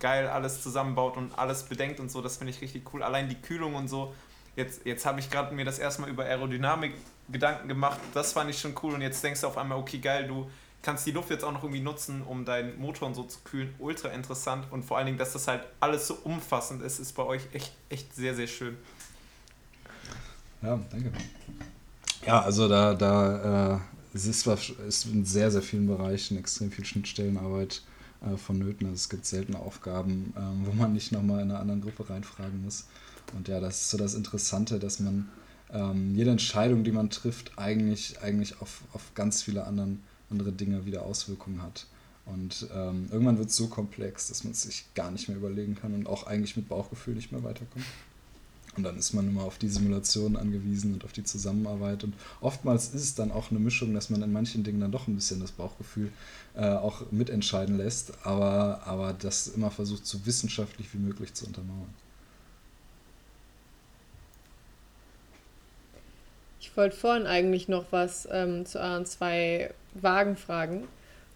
geil 0.00 0.28
alles 0.28 0.62
zusammenbaut 0.62 1.16
und 1.16 1.38
alles 1.38 1.64
bedenkt 1.64 2.00
und 2.00 2.10
so. 2.10 2.20
Das 2.20 2.38
finde 2.38 2.52
ich 2.52 2.60
richtig 2.60 2.92
cool. 2.92 3.02
Allein 3.02 3.28
die 3.28 3.36
Kühlung 3.36 3.74
und 3.74 3.88
so 3.88 4.14
jetzt, 4.58 4.84
jetzt 4.84 5.06
habe 5.06 5.20
ich 5.20 5.30
gerade 5.30 5.54
mir 5.54 5.64
das 5.64 5.78
erstmal 5.78 6.10
über 6.10 6.24
Aerodynamik 6.24 6.92
Gedanken 7.30 7.68
gemacht, 7.68 7.98
das 8.12 8.32
fand 8.32 8.50
ich 8.50 8.58
schon 8.58 8.74
cool 8.82 8.94
und 8.94 9.02
jetzt 9.02 9.22
denkst 9.22 9.42
du 9.42 9.46
auf 9.46 9.56
einmal, 9.56 9.78
okay, 9.78 9.98
geil, 9.98 10.26
du 10.26 10.50
kannst 10.82 11.06
die 11.06 11.12
Luft 11.12 11.30
jetzt 11.30 11.44
auch 11.44 11.52
noch 11.52 11.62
irgendwie 11.62 11.80
nutzen, 11.80 12.22
um 12.22 12.44
deinen 12.44 12.78
Motor 12.78 13.08
und 13.08 13.14
so 13.14 13.24
zu 13.24 13.38
kühlen. 13.44 13.74
Ultra 13.78 14.08
interessant 14.08 14.66
und 14.70 14.84
vor 14.84 14.96
allen 14.96 15.06
Dingen, 15.06 15.18
dass 15.18 15.32
das 15.32 15.46
halt 15.46 15.62
alles 15.80 16.06
so 16.06 16.14
umfassend 16.24 16.82
ist, 16.82 16.98
ist 16.98 17.12
bei 17.12 17.22
euch 17.22 17.42
echt, 17.52 17.72
echt 17.88 18.14
sehr, 18.14 18.34
sehr 18.34 18.46
schön. 18.46 18.76
Ja, 20.62 20.78
danke. 20.90 21.12
Ja, 22.26 22.42
also 22.42 22.68
da, 22.68 22.94
da 22.94 23.74
äh, 23.76 23.78
es 24.14 24.26
ist, 24.26 24.46
ist 24.46 25.06
in 25.06 25.24
sehr, 25.24 25.50
sehr 25.50 25.62
vielen 25.62 25.86
Bereichen 25.86 26.36
extrem 26.36 26.72
viel 26.72 26.84
Schnittstellenarbeit 26.84 27.82
äh, 28.22 28.36
vonnöten. 28.36 28.86
Also 28.86 28.96
es 28.96 29.08
gibt 29.08 29.26
seltene 29.26 29.58
Aufgaben, 29.58 30.32
äh, 30.36 30.66
wo 30.66 30.72
man 30.72 30.92
nicht 30.94 31.12
nochmal 31.12 31.42
in 31.42 31.50
eine 31.50 31.60
andere 31.60 31.78
Gruppe 31.78 32.10
reinfragen 32.10 32.64
muss. 32.64 32.86
Und 33.36 33.48
ja, 33.48 33.60
das 33.60 33.82
ist 33.82 33.90
so 33.90 33.98
das 33.98 34.14
Interessante, 34.14 34.78
dass 34.78 35.00
man 35.00 35.28
ähm, 35.72 36.14
jede 36.14 36.30
Entscheidung, 36.30 36.84
die 36.84 36.92
man 36.92 37.10
trifft, 37.10 37.52
eigentlich, 37.58 38.20
eigentlich 38.20 38.60
auf, 38.60 38.82
auf 38.92 39.14
ganz 39.14 39.42
viele 39.42 39.64
anderen, 39.64 40.02
andere 40.30 40.52
Dinge 40.52 40.86
wieder 40.86 41.04
Auswirkungen 41.04 41.62
hat. 41.62 41.86
Und 42.26 42.66
ähm, 42.74 43.08
irgendwann 43.10 43.38
wird 43.38 43.48
es 43.48 43.56
so 43.56 43.68
komplex, 43.68 44.28
dass 44.28 44.44
man 44.44 44.52
es 44.52 44.62
sich 44.62 44.84
gar 44.94 45.10
nicht 45.10 45.28
mehr 45.28 45.36
überlegen 45.36 45.74
kann 45.74 45.94
und 45.94 46.06
auch 46.06 46.26
eigentlich 46.26 46.56
mit 46.56 46.68
Bauchgefühl 46.68 47.14
nicht 47.14 47.32
mehr 47.32 47.42
weiterkommt. 47.42 47.84
Und 48.76 48.84
dann 48.84 48.96
ist 48.96 49.12
man 49.12 49.26
immer 49.26 49.42
auf 49.42 49.58
die 49.58 49.68
Simulation 49.68 50.36
angewiesen 50.36 50.92
und 50.92 51.04
auf 51.04 51.12
die 51.12 51.24
Zusammenarbeit. 51.24 52.04
Und 52.04 52.14
oftmals 52.40 52.94
ist 52.94 53.02
es 53.02 53.14
dann 53.14 53.32
auch 53.32 53.50
eine 53.50 53.58
Mischung, 53.58 53.92
dass 53.94 54.08
man 54.08 54.22
in 54.22 54.30
manchen 54.30 54.62
Dingen 54.62 54.80
dann 54.80 54.92
doch 54.92 55.08
ein 55.08 55.16
bisschen 55.16 55.40
das 55.40 55.52
Bauchgefühl 55.52 56.12
äh, 56.54 56.68
auch 56.68 57.10
mitentscheiden 57.10 57.76
lässt, 57.76 58.12
aber, 58.24 58.82
aber 58.84 59.14
das 59.14 59.48
immer 59.48 59.70
versucht, 59.70 60.06
so 60.06 60.24
wissenschaftlich 60.26 60.92
wie 60.94 60.98
möglich 60.98 61.34
zu 61.34 61.46
untermauern. 61.46 61.92
Ich 66.70 66.76
wollte 66.76 66.96
vorhin 66.96 67.26
eigentlich 67.26 67.68
noch 67.68 67.86
was 67.90 68.28
ähm, 68.30 68.66
zu 68.66 68.78
euren 68.78 69.06
zwei 69.06 69.72
Wagen 69.94 70.36
fragen. 70.36 70.86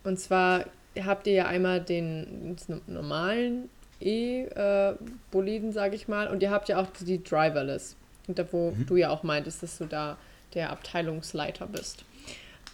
Und 0.05 0.21
zwar 0.21 0.67
habt 1.01 1.27
ihr 1.27 1.33
ja 1.33 1.47
einmal 1.47 1.81
den 1.81 2.57
normalen 2.87 3.71
E-Boliden, 4.01 5.71
äh, 5.71 5.73
sage 5.73 5.97
ich 5.97 6.07
mal, 6.07 6.29
und 6.29 6.43
ihr 6.43 6.51
habt 6.51 6.69
ja 6.69 6.81
auch 6.81 6.89
die 7.01 7.23
Driverless. 7.23 7.97
Da, 8.29 8.45
wo 8.53 8.71
mhm. 8.71 8.87
du 8.87 8.97
ja 8.97 9.11
auch 9.11 9.23
meintest, 9.23 9.63
dass 9.63 9.79
du 9.79 9.87
da 9.87 10.17
der 10.55 10.71
Abteilungsleiter 10.71 11.67
bist. 11.67 12.05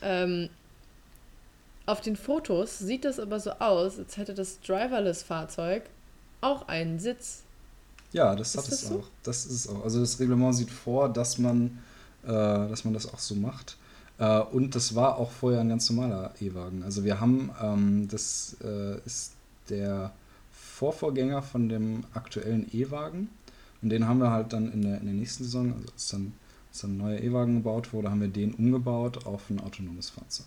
Ähm, 0.02 0.50
auf 1.86 2.00
den 2.00 2.16
Fotos 2.16 2.78
sieht 2.78 3.04
das 3.04 3.18
aber 3.18 3.40
so 3.40 3.52
aus, 3.52 3.98
als 3.98 4.16
hätte 4.16 4.34
das 4.34 4.60
Driverless-Fahrzeug 4.60 5.84
auch 6.40 6.68
einen 6.68 6.98
Sitz. 6.98 7.44
Ja, 8.12 8.34
das 8.34 8.54
ist 8.54 8.56
hat 8.58 8.66
das 8.66 8.82
es 8.82 8.88
so? 8.88 8.98
auch. 8.98 9.08
Das 9.22 9.46
ist 9.46 9.52
es 9.52 9.68
auch. 9.68 9.84
Also 9.84 10.00
das 10.00 10.18
Reglement 10.20 10.54
sieht 10.54 10.70
vor, 10.70 11.08
dass 11.08 11.38
man, 11.38 11.78
äh, 12.24 12.28
dass 12.28 12.84
man 12.84 12.94
das 12.94 13.12
auch 13.12 13.18
so 13.18 13.34
macht. 13.34 13.76
Äh, 14.18 14.40
und 14.40 14.74
das 14.74 14.94
war 14.94 15.18
auch 15.18 15.30
vorher 15.30 15.60
ein 15.60 15.68
ganz 15.68 15.88
normaler 15.90 16.32
E-Wagen. 16.40 16.82
Also 16.82 17.04
wir 17.04 17.20
haben, 17.20 17.50
ähm, 17.62 18.08
das 18.10 18.56
äh, 18.62 18.98
ist 19.04 19.34
der 19.68 20.12
Vorvorgänger 20.52 21.42
von 21.42 21.68
dem 21.68 22.04
aktuellen 22.14 22.68
E-Wagen. 22.72 23.28
Und 23.80 23.90
den 23.90 24.08
haben 24.08 24.18
wir 24.18 24.30
halt 24.30 24.52
dann 24.52 24.72
in 24.72 24.82
der, 24.82 24.98
in 24.98 25.06
der 25.06 25.14
nächsten 25.14 25.44
Saison, 25.44 25.72
also 25.72 25.92
als 25.92 26.08
dann, 26.08 26.32
als 26.70 26.80
dann 26.80 26.90
ein 26.92 26.98
neuer 26.98 27.20
E-Wagen 27.20 27.56
gebaut 27.56 27.92
wurde, 27.92 28.10
haben 28.10 28.20
wir 28.20 28.28
den 28.28 28.54
umgebaut 28.54 29.26
auf 29.26 29.48
ein 29.50 29.60
autonomes 29.60 30.10
Fahrzeug. 30.10 30.46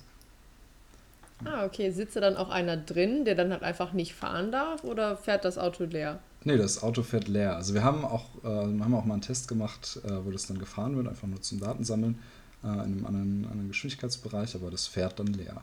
Ah, 1.46 1.66
okay. 1.66 1.92
Sitzt 1.92 2.16
da 2.16 2.20
dann 2.20 2.38
auch 2.38 2.50
einer 2.50 2.78
drin, 2.78 3.26
der 3.26 3.36
dann 3.36 3.52
halt 3.52 3.64
einfach 3.64 3.94
nicht 3.94 4.14
fahren 4.14 4.52
darf 4.52 4.84
oder 4.84 5.18
fährt 5.18 5.46
das 5.46 5.58
Auto 5.58 5.86
leer? 5.86 6.20
Nee, 6.44 6.58
das 6.58 6.82
Auto 6.82 7.04
fährt 7.04 7.28
leer. 7.28 7.56
Also 7.56 7.74
wir 7.74 7.84
haben 7.84 8.04
auch, 8.04 8.26
äh, 8.44 8.48
haben 8.48 8.96
auch 8.96 9.06
mal 9.06 9.14
einen 9.14 9.22
Test 9.22 9.48
gemacht, 9.48 10.00
äh, 10.04 10.26
wo 10.26 10.32
das 10.32 10.48
dann 10.48 10.58
gefahren 10.58 10.96
wird, 10.96 11.08
einfach 11.08 11.28
nur 11.28 11.42
zum 11.42 11.60
Datensammeln 11.60 12.18
äh, 12.64 12.68
in 12.68 12.80
einem 12.80 13.06
anderen, 13.06 13.46
anderen 13.46 13.68
Geschwindigkeitsbereich, 13.68 14.56
aber 14.56 14.72
das 14.72 14.88
fährt 14.88 15.20
dann 15.20 15.28
leer. 15.28 15.62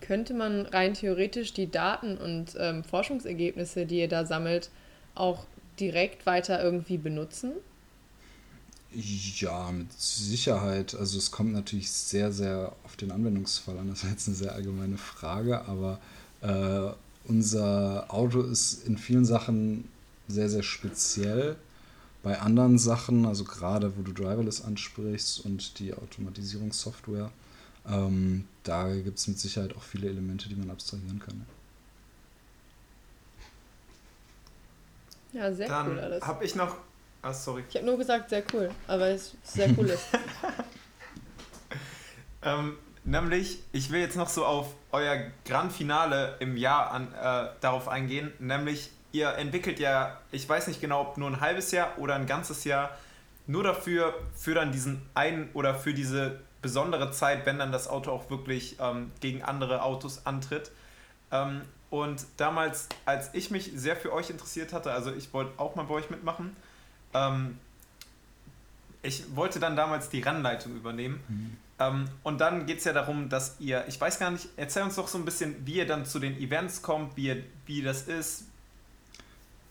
Könnte 0.00 0.34
man 0.34 0.66
rein 0.66 0.94
theoretisch 0.94 1.52
die 1.52 1.70
Daten 1.70 2.16
und 2.16 2.56
ähm, 2.58 2.84
Forschungsergebnisse, 2.84 3.86
die 3.86 3.98
ihr 3.98 4.08
da 4.08 4.24
sammelt, 4.24 4.70
auch 5.14 5.44
direkt 5.78 6.24
weiter 6.26 6.62
irgendwie 6.62 6.98
benutzen? 6.98 7.52
Ja, 8.92 9.70
mit 9.70 9.92
Sicherheit. 9.92 10.94
Also 10.94 11.18
es 11.18 11.30
kommt 11.30 11.52
natürlich 11.52 11.90
sehr, 11.90 12.32
sehr 12.32 12.72
auf 12.84 12.96
den 12.96 13.12
Anwendungsfall 13.12 13.78
an. 13.78 13.88
Das 13.88 14.02
ist 14.02 14.10
jetzt 14.10 14.28
eine 14.28 14.36
sehr 14.36 14.52
allgemeine 14.52 14.98
Frage, 14.98 15.62
aber 15.66 16.00
äh, 16.42 16.92
unser 17.24 18.06
Auto 18.08 18.42
ist 18.42 18.86
in 18.86 18.98
vielen 18.98 19.24
Sachen 19.24 19.88
sehr, 20.28 20.48
sehr 20.48 20.62
speziell. 20.62 21.56
Bei 22.22 22.38
anderen 22.38 22.78
Sachen, 22.78 23.24
also 23.24 23.44
gerade 23.44 23.96
wo 23.96 24.02
du 24.02 24.12
Driverless 24.12 24.62
ansprichst 24.62 25.44
und 25.44 25.78
die 25.78 25.94
Automatisierungssoftware, 25.94 27.30
ähm, 27.88 28.44
da 28.62 28.94
gibt 28.94 29.18
es 29.18 29.26
mit 29.26 29.38
Sicherheit 29.38 29.74
auch 29.74 29.82
viele 29.82 30.08
Elemente, 30.08 30.48
die 30.48 30.54
man 30.54 30.70
abstrahieren 30.70 31.18
kann. 31.18 31.46
Ja, 35.32 35.52
sehr 35.52 35.68
Dann 35.68 35.92
cool 35.92 35.98
alles. 35.98 36.26
Habe 36.26 36.44
ich 36.44 36.54
noch. 36.54 36.76
Ah, 37.22 37.32
sorry. 37.32 37.64
Ich 37.68 37.76
habe 37.76 37.86
nur 37.86 37.98
gesagt, 37.98 38.30
sehr 38.30 38.42
cool, 38.52 38.70
aber 38.86 39.08
es 39.08 39.34
ist 39.34 39.54
sehr 39.54 39.78
cool 39.78 39.86
ist. 39.86 40.02
ähm, 42.42 42.76
nämlich, 43.04 43.62
ich 43.72 43.90
will 43.90 44.00
jetzt 44.00 44.16
noch 44.16 44.28
so 44.28 44.44
auf 44.44 44.74
euer 44.92 45.30
Grand 45.44 45.72
Finale 45.72 46.36
im 46.40 46.56
Jahr 46.56 46.90
an, 46.90 47.12
äh, 47.14 47.48
darauf 47.60 47.88
eingehen. 47.88 48.32
Nämlich, 48.38 48.90
ihr 49.12 49.30
entwickelt 49.34 49.78
ja, 49.78 50.18
ich 50.32 50.48
weiß 50.48 50.68
nicht 50.68 50.80
genau, 50.80 51.02
ob 51.02 51.16
nur 51.16 51.28
ein 51.28 51.40
halbes 51.40 51.70
Jahr 51.70 51.98
oder 51.98 52.14
ein 52.14 52.26
ganzes 52.26 52.64
Jahr, 52.64 52.90
nur 53.46 53.64
dafür, 53.64 54.14
für 54.36 54.54
dann 54.54 54.72
diesen 54.72 55.02
einen 55.14 55.50
oder 55.54 55.74
für 55.74 55.92
diese 55.92 56.40
besondere 56.62 57.10
Zeit, 57.10 57.46
wenn 57.46 57.58
dann 57.58 57.72
das 57.72 57.88
Auto 57.88 58.10
auch 58.10 58.30
wirklich 58.30 58.76
ähm, 58.80 59.10
gegen 59.20 59.42
andere 59.42 59.82
Autos 59.82 60.26
antritt. 60.26 60.70
Ähm, 61.32 61.62
und 61.90 62.24
damals, 62.36 62.88
als 63.04 63.34
ich 63.34 63.50
mich 63.50 63.72
sehr 63.74 63.96
für 63.96 64.12
euch 64.12 64.30
interessiert 64.30 64.72
hatte, 64.72 64.92
also 64.92 65.12
ich 65.12 65.32
wollte 65.32 65.58
auch 65.58 65.74
mal 65.74 65.84
bei 65.84 65.94
euch 65.94 66.10
mitmachen, 66.10 66.56
ähm, 67.14 67.58
ich 69.02 69.34
wollte 69.34 69.58
dann 69.58 69.76
damals 69.76 70.10
die 70.10 70.20
Rennleitung 70.20 70.76
übernehmen. 70.76 71.20
Mhm. 71.28 71.56
Ähm, 71.80 72.04
und 72.22 72.40
dann 72.40 72.66
geht 72.66 72.78
es 72.78 72.84
ja 72.84 72.92
darum, 72.92 73.28
dass 73.28 73.56
ihr, 73.58 73.84
ich 73.88 74.00
weiß 74.00 74.18
gar 74.18 74.30
nicht, 74.30 74.48
erzähl 74.56 74.82
uns 74.82 74.96
doch 74.96 75.08
so 75.08 75.18
ein 75.18 75.24
bisschen, 75.24 75.66
wie 75.66 75.74
ihr 75.74 75.86
dann 75.86 76.06
zu 76.06 76.18
den 76.18 76.36
Events 76.38 76.82
kommt, 76.82 77.16
wie, 77.16 77.26
ihr, 77.26 77.42
wie 77.66 77.82
das 77.82 78.02
ist, 78.02 78.44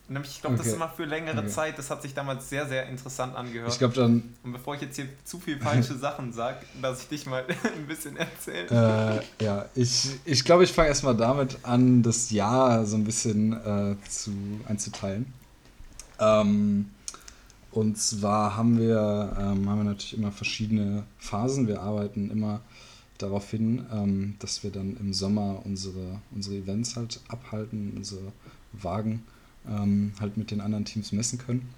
Nämlich, 0.09 0.31
ich 0.31 0.41
glaube, 0.41 0.55
okay. 0.55 0.63
das 0.63 0.67
ist 0.69 0.75
immer 0.75 0.89
für 0.89 1.05
längere 1.05 1.37
okay. 1.37 1.47
Zeit. 1.49 1.77
Das 1.77 1.91
hat 1.91 2.01
sich 2.01 2.15
damals 2.15 2.49
sehr, 2.49 2.67
sehr 2.67 2.87
interessant 2.87 3.35
angehört. 3.35 3.71
Ich 3.71 3.77
glaube 3.77 3.93
dann. 3.93 4.35
Und 4.43 4.53
bevor 4.53 4.73
ich 4.73 4.81
jetzt 4.81 4.95
hier 4.95 5.07
zu 5.23 5.39
viel 5.39 5.59
falsche 5.59 5.95
Sachen 5.99 6.33
sage, 6.33 6.65
lasse 6.81 7.03
ich 7.03 7.09
dich 7.09 7.25
mal 7.27 7.45
ein 7.77 7.85
bisschen 7.85 8.17
erzählen. 8.17 8.67
Äh, 8.69 9.43
ja, 9.43 9.65
ich, 9.75 10.09
ich 10.25 10.43
glaube, 10.43 10.63
ich 10.63 10.71
fange 10.71 10.87
erstmal 10.87 11.15
damit 11.15 11.59
an, 11.61 12.01
das 12.01 12.31
Jahr 12.31 12.87
so 12.87 12.95
ein 12.95 13.03
bisschen 13.03 13.53
äh, 13.53 13.95
zu, 14.09 14.31
einzuteilen. 14.67 15.31
Ähm, 16.19 16.89
und 17.71 17.97
zwar 17.97 18.55
haben 18.55 18.79
wir, 18.79 19.35
ähm, 19.37 19.69
haben 19.69 19.79
wir 19.79 19.83
natürlich 19.83 20.17
immer 20.17 20.31
verschiedene 20.31 21.03
Phasen. 21.17 21.67
Wir 21.67 21.81
arbeiten 21.81 22.31
immer 22.31 22.61
darauf 23.17 23.49
hin, 23.51 23.85
ähm, 23.91 24.35
dass 24.39 24.63
wir 24.63 24.71
dann 24.71 24.97
im 24.97 25.13
Sommer 25.13 25.61
unsere, 25.65 26.21
unsere 26.31 26.55
Events 26.55 26.95
halt 26.95 27.19
abhalten, 27.27 27.93
unsere 27.95 28.31
Wagen 28.73 29.23
ähm, 29.67 30.13
halt 30.19 30.37
mit 30.37 30.51
den 30.51 30.61
anderen 30.61 30.85
Teams 30.85 31.11
messen 31.11 31.37
können. 31.37 31.69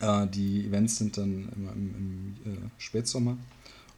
Äh, 0.00 0.26
die 0.28 0.66
Events 0.66 0.96
sind 0.96 1.18
dann 1.18 1.50
immer 1.54 1.72
im, 1.72 2.34
im 2.44 2.52
äh, 2.52 2.56
Spätsommer 2.78 3.36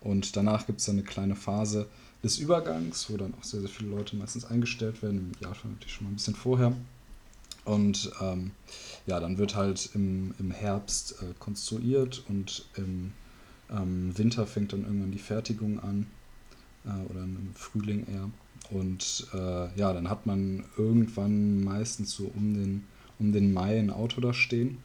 und 0.00 0.36
danach 0.36 0.66
gibt 0.66 0.80
es 0.80 0.86
dann 0.86 0.96
eine 0.96 1.04
kleine 1.04 1.36
Phase 1.36 1.88
des 2.22 2.38
Übergangs, 2.38 3.10
wo 3.10 3.16
dann 3.16 3.34
auch 3.34 3.44
sehr, 3.44 3.60
sehr 3.60 3.68
viele 3.68 3.90
Leute 3.90 4.16
meistens 4.16 4.44
eingestellt 4.44 5.02
werden, 5.02 5.32
im 5.32 5.40
Jahr 5.40 5.56
natürlich 5.64 5.92
schon 5.92 6.06
mal 6.06 6.12
ein 6.12 6.16
bisschen 6.16 6.34
vorher. 6.34 6.72
Und 7.64 8.10
ähm, 8.20 8.50
ja, 9.06 9.20
dann 9.20 9.38
wird 9.38 9.54
halt 9.54 9.90
im, 9.94 10.34
im 10.38 10.50
Herbst 10.50 11.22
äh, 11.22 11.34
konstruiert 11.38 12.24
und 12.28 12.64
im 12.76 13.12
ähm, 13.70 14.16
Winter 14.16 14.46
fängt 14.46 14.72
dann 14.72 14.82
irgendwann 14.82 15.12
die 15.12 15.18
Fertigung 15.18 15.78
an 15.80 16.06
äh, 16.84 17.10
oder 17.10 17.22
im 17.22 17.54
Frühling 17.54 18.06
eher. 18.12 18.30
Und 18.70 19.28
äh, 19.34 19.78
ja, 19.78 19.92
dann 19.92 20.08
hat 20.08 20.26
man 20.26 20.64
irgendwann 20.76 21.62
meistens 21.62 22.12
so 22.12 22.30
um 22.34 22.54
den 22.54 22.84
um 23.22 23.32
den 23.32 23.52
Mai 23.52 23.78
ein 23.78 23.90
Auto 23.90 24.20
da 24.20 24.34
stehen. 24.34 24.78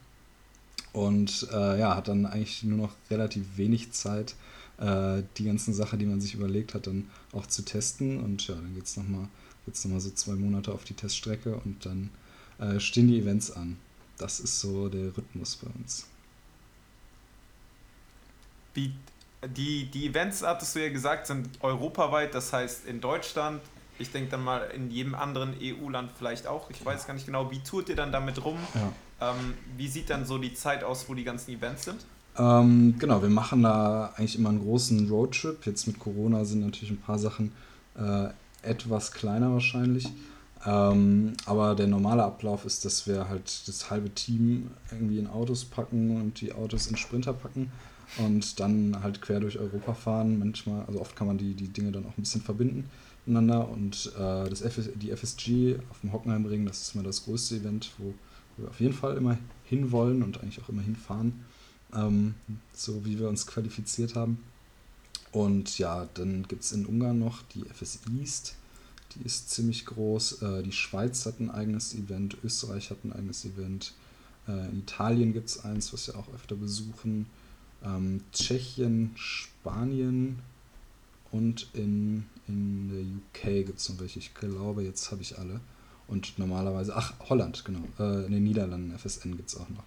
Und 0.94 1.48
äh, 1.52 1.80
ja, 1.80 1.96
hat 1.96 2.08
dann 2.08 2.26
eigentlich 2.26 2.64
nur 2.64 2.78
noch 2.78 2.96
relativ 3.10 3.58
wenig 3.58 3.92
Zeit, 3.92 4.36
äh, 4.78 5.24
die 5.38 5.44
ganzen 5.44 5.74
Sachen, 5.74 6.00
die 6.00 6.06
man 6.06 6.22
sich 6.22 6.34
überlegt 6.36 6.74
hat, 6.74 6.88
dann 6.88 7.10
auch 7.34 7.48
zu 7.48 7.64
testen. 7.64 8.20
Und 8.20 8.48
ja, 8.48 8.56
dann 8.56 8.74
geht 8.74 8.86
es 8.86 8.96
nochmal 8.96 9.28
noch 9.66 10.00
so 10.00 10.10
zwei 10.12 10.36
Monate 10.36 10.72
auf 10.72 10.86
die 10.86 10.94
Teststrecke 10.94 11.56
und 11.58 11.86
dann 11.86 12.10
äh, 12.60 12.80
stehen 12.80 13.08
die 13.08 13.20
Events 13.20 13.52
an. 13.52 13.78
Das 14.18 14.40
ist 14.40 14.60
so 14.60 14.90
der 14.90 15.16
Rhythmus 15.16 15.58
bei 15.58 15.68
uns. 15.78 16.08
Wie, 18.74 18.94
die, 19.56 19.86
die 19.86 20.08
Events, 20.08 20.44
hattest 20.44 20.76
du 20.76 20.84
ja 20.84 20.90
gesagt, 20.90 21.28
sind 21.28 21.50
europaweit, 21.62 22.34
das 22.34 22.52
heißt 22.54 22.86
in 22.86 23.02
Deutschland, 23.02 23.62
ich 24.00 24.12
denke 24.12 24.32
dann 24.32 24.44
mal 24.44 24.70
in 24.76 24.92
jedem 24.92 25.16
anderen 25.16 25.56
EU-Land 25.62 26.12
vielleicht 26.18 26.48
auch. 26.48 26.70
Ich 26.70 26.86
weiß 26.86 27.08
gar 27.08 27.14
nicht 27.14 27.26
genau, 27.26 27.50
wie 27.52 27.60
tourt 27.60 27.90
ihr 27.90 27.96
dann 27.96 28.12
damit 28.12 28.44
rum? 28.44 28.58
Ja. 29.20 29.32
Ähm, 29.32 29.56
wie 29.76 29.88
sieht 29.88 30.10
dann 30.10 30.26
so 30.26 30.38
die 30.38 30.54
Zeit 30.54 30.84
aus, 30.84 31.10
wo 31.10 31.16
die 31.16 31.24
ganzen 31.24 31.52
Events 31.52 31.86
sind? 31.86 32.06
Ähm, 32.38 32.96
genau, 33.00 33.22
wir 33.22 33.30
machen 33.30 33.64
da 33.64 34.14
eigentlich 34.16 34.38
immer 34.38 34.50
einen 34.50 34.62
großen 34.62 35.10
Roadtrip. 35.10 35.66
Jetzt 35.66 35.88
mit 35.88 35.98
Corona 35.98 36.46
sind 36.46 36.62
natürlich 36.62 36.92
ein 36.92 37.02
paar 37.02 37.18
Sachen 37.18 37.52
äh, 37.98 38.28
etwas 38.62 39.12
kleiner 39.12 39.52
wahrscheinlich. 39.52 40.08
Ähm, 40.68 41.34
aber 41.46 41.76
der 41.76 41.88
normale 41.88 42.24
Ablauf 42.24 42.66
ist, 42.66 42.84
dass 42.84 43.08
wir 43.08 43.30
halt 43.30 43.68
das 43.70 43.90
halbe 43.90 44.10
Team 44.10 44.70
irgendwie 44.92 45.18
in 45.18 45.28
Autos 45.28 45.64
packen 45.64 46.18
und 46.18 46.42
die 46.42 46.52
Autos 46.52 46.88
in 46.88 46.98
Sprinter 46.98 47.32
packen 47.32 47.72
und 48.18 48.60
dann 48.60 49.02
halt 49.02 49.22
quer 49.22 49.40
durch 49.40 49.58
Europa 49.58 49.94
fahren. 49.94 50.40
Manchmal, 50.40 50.84
also 50.86 51.00
oft 51.00 51.16
kann 51.16 51.28
man 51.28 51.38
die, 51.38 51.54
die 51.54 51.70
Dinge 51.70 51.94
dann 51.94 52.06
auch 52.06 52.18
ein 52.18 52.22
bisschen 52.22 52.42
verbinden 52.42 52.90
miteinander 53.26 53.70
und 53.70 54.12
äh, 54.18 54.50
das 54.50 54.62
FS, 54.62 54.90
die 54.96 55.12
FSG 55.12 55.78
auf 55.90 56.00
dem 56.02 56.12
Hockenheimring, 56.12 56.66
das 56.66 56.82
ist 56.82 56.96
mal 56.96 57.04
das 57.04 57.26
größte 57.26 57.58
Event, 57.58 57.92
wo 57.98 58.14
wir 58.58 58.70
auf 58.70 58.80
jeden 58.80 58.94
Fall 58.94 59.18
immer 59.18 59.38
hinwollen 59.66 60.24
und 60.24 60.42
eigentlich 60.42 60.62
auch 60.62 60.70
immer 60.70 60.82
hinfahren, 60.82 61.46
ähm, 61.94 62.36
so 62.74 63.06
wie 63.06 63.20
wir 63.20 63.30
uns 63.30 63.48
qualifiziert 63.48 64.16
haben. 64.16 64.44
Und 65.32 65.78
ja, 65.78 66.08
dann 66.14 66.48
gibt 66.48 66.64
es 66.64 66.72
in 66.72 66.86
Ungarn 66.86 67.20
noch 67.20 67.44
die 67.54 67.66
FS 67.66 68.00
East, 68.20 68.56
die 69.16 69.26
ist 69.26 69.50
ziemlich 69.50 69.86
groß. 69.86 70.42
Äh, 70.42 70.64
die 70.64 70.72
Schweiz 70.72 71.26
hat 71.26 71.40
ein 71.40 71.50
eigenes 71.50 71.94
Event, 71.94 72.38
Österreich 72.44 72.90
hat 72.90 73.04
ein 73.04 73.14
eigenes 73.14 73.46
Event. 73.46 73.94
Äh, 74.48 74.70
in 74.70 74.80
Italien 74.80 75.34
gibt 75.34 75.50
es 75.50 75.64
eins, 75.64 75.94
was 75.94 76.08
wir 76.08 76.16
auch 76.16 76.34
öfter 76.34 76.56
besuchen. 76.56 77.28
Ähm, 77.84 78.22
Tschechien, 78.32 79.12
Spanien 79.16 80.40
und 81.32 81.68
in, 81.74 82.26
in 82.48 82.90
der 82.90 83.50
UK 83.60 83.66
gibt 83.66 83.80
es 83.80 83.90
noch 83.90 84.00
welche. 84.00 84.20
Ich 84.20 84.34
glaube, 84.34 84.84
jetzt 84.84 85.12
habe 85.12 85.22
ich 85.22 85.38
alle. 85.38 85.60
Und 86.08 86.40
normalerweise, 86.40 86.96
ach, 86.96 87.14
Holland, 87.30 87.66
genau. 87.66 87.84
Äh, 88.00 88.26
in 88.26 88.32
den 88.32 88.44
Niederlanden, 88.44 88.98
FSN 88.98 89.36
gibt 89.36 89.50
es 89.50 89.58
auch 89.58 89.70
noch. 89.70 89.84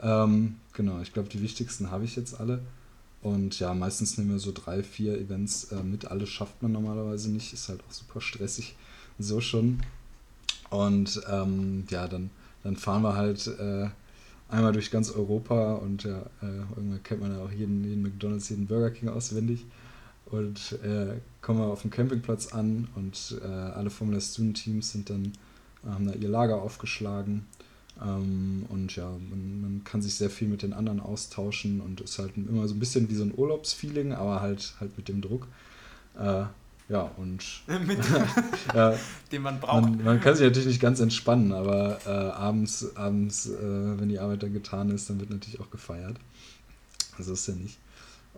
Ähm, 0.00 0.56
genau, 0.72 1.00
ich 1.00 1.12
glaube, 1.12 1.28
die 1.28 1.42
wichtigsten 1.42 1.90
habe 1.90 2.04
ich 2.04 2.16
jetzt 2.16 2.40
alle. 2.40 2.60
Und 3.22 3.60
ja, 3.60 3.72
meistens 3.72 4.18
nehmen 4.18 4.30
wir 4.30 4.38
so 4.38 4.52
drei, 4.52 4.82
vier 4.82 5.16
Events 5.16 5.70
äh, 5.72 5.82
mit. 5.82 6.06
Alles 6.06 6.28
schafft 6.28 6.60
man 6.62 6.72
normalerweise 6.72 7.30
nicht. 7.30 7.52
Ist 7.52 7.68
halt 7.68 7.80
auch 7.88 7.92
super 7.92 8.20
stressig. 8.20 8.74
So 9.18 9.40
schon. 9.40 9.80
Und 10.70 11.20
ähm, 11.30 11.84
ja, 11.88 12.08
dann, 12.08 12.30
dann 12.64 12.76
fahren 12.76 13.02
wir 13.02 13.14
halt 13.14 13.46
äh, 13.46 13.88
einmal 14.48 14.72
durch 14.72 14.90
ganz 14.90 15.10
Europa 15.10 15.74
und 15.74 16.04
ja, 16.04 16.18
äh, 16.42 16.58
irgendwann 16.76 17.02
kennt 17.02 17.20
man 17.20 17.32
ja 17.32 17.42
auch 17.42 17.50
jeden, 17.50 17.84
jeden 17.84 18.02
McDonalds, 18.02 18.48
jeden 18.48 18.66
Burger 18.66 18.90
King 18.90 19.08
auswendig. 19.08 19.64
Und 20.26 20.78
äh, 20.82 21.18
kommen 21.42 21.60
wir 21.60 21.66
auf 21.66 21.82
dem 21.82 21.90
Campingplatz 21.90 22.52
an 22.52 22.88
und 22.94 23.38
äh, 23.42 23.46
alle 23.46 23.90
Formula 23.90 24.20
Student 24.20 24.56
Teams 24.56 24.92
sind 24.92 25.10
dann, 25.10 25.32
haben 25.84 26.06
da 26.06 26.14
ihr 26.14 26.28
Lager 26.28 26.62
aufgeschlagen. 26.62 27.46
Ähm, 28.02 28.66
und 28.68 28.94
ja, 28.96 29.08
man, 29.08 29.60
man, 29.60 29.84
kann 29.84 30.02
sich 30.02 30.14
sehr 30.14 30.30
viel 30.30 30.48
mit 30.48 30.62
den 30.62 30.72
anderen 30.72 31.00
austauschen 31.00 31.80
und 31.80 32.00
ist 32.00 32.18
halt 32.18 32.36
immer 32.36 32.66
so 32.66 32.74
ein 32.74 32.80
bisschen 32.80 33.08
wie 33.08 33.14
so 33.14 33.24
ein 33.24 33.32
Urlaubsfeeling, 33.36 34.12
aber 34.12 34.40
halt, 34.40 34.74
halt 34.80 34.96
mit 34.96 35.08
dem 35.08 35.20
Druck. 35.20 35.46
Äh, 36.18 36.44
ja, 36.88 37.10
und. 37.16 37.44
mit 37.86 37.98
äh, 38.74 38.96
den 39.32 39.42
man 39.42 39.60
braucht. 39.60 39.82
Man, 39.82 40.04
man, 40.04 40.20
kann 40.20 40.34
sich 40.34 40.44
natürlich 40.44 40.68
nicht 40.68 40.80
ganz 40.80 41.00
entspannen, 41.00 41.52
aber 41.52 42.00
äh, 42.06 42.10
abends, 42.10 42.96
abends 42.96 43.46
äh, 43.46 44.00
wenn 44.00 44.08
die 44.08 44.18
Arbeit 44.18 44.42
dann 44.42 44.52
getan 44.52 44.90
ist, 44.90 45.08
dann 45.08 45.20
wird 45.20 45.30
natürlich 45.30 45.60
auch 45.60 45.70
gefeiert. 45.70 46.16
Also 47.18 47.32
ist 47.34 47.46
ja 47.46 47.54
nicht. 47.54 47.78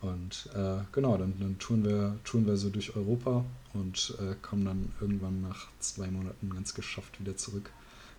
Und 0.01 0.51
äh, 0.55 0.83
genau, 0.93 1.17
dann, 1.17 1.33
dann 1.41 1.59
touren, 1.59 1.85
wir, 1.85 2.19
touren 2.25 2.47
wir 2.47 2.57
so 2.57 2.69
durch 2.69 2.95
Europa 2.95 3.45
und 3.73 4.15
äh, 4.21 4.35
kommen 4.43 4.67
dann 4.67 4.93
irgendwann 5.01 5.41
nach 5.41 5.69
zwei 5.79 6.09
Monaten 6.09 6.51
ganz 6.51 6.75
geschafft 6.75 7.19
wieder 7.21 7.37
zurück. 7.37 7.71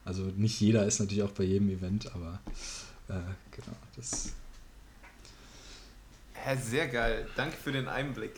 Also 0.05 0.23
nicht 0.35 0.59
jeder 0.61 0.85
ist 0.85 0.99
natürlich 0.99 1.23
auch 1.23 1.31
bei 1.31 1.43
jedem 1.43 1.69
Event, 1.69 2.13
aber 2.13 2.39
äh, 3.09 3.13
genau, 3.51 3.75
das. 3.95 4.33
Ja, 6.45 6.55
sehr 6.55 6.87
geil. 6.87 7.27
Danke 7.35 7.57
für 7.57 7.71
den 7.71 7.87
Einblick. 7.87 8.33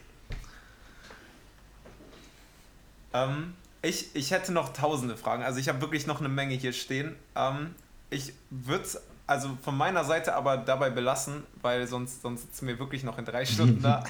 Ähm, 3.14 3.54
ich, 3.82 4.16
ich 4.16 4.32
hätte 4.32 4.54
noch 4.54 4.74
tausende 4.74 5.18
Fragen. 5.18 5.44
Also 5.44 5.60
ich 5.60 5.68
habe 5.68 5.82
wirklich 5.82 6.08
noch 6.08 6.20
eine 6.20 6.30
Menge 6.30 6.56
hier 6.56 6.74
stehen. 6.74 7.16
Ähm, 7.36 7.76
ich 8.10 8.34
würde 8.50 8.84
es 8.84 9.02
also 9.28 9.58
von 9.62 9.76
meiner 9.76 10.06
Seite 10.06 10.34
aber 10.36 10.56
dabei 10.56 10.90
belassen, 10.90 11.44
weil 11.62 11.86
sonst, 11.86 12.22
sonst 12.22 12.44
sitzen 12.44 12.68
wir 12.68 12.80
wirklich 12.80 13.04
noch 13.04 13.18
in 13.18 13.26
drei 13.26 13.46
Stunden 13.46 13.82
da. 13.82 14.04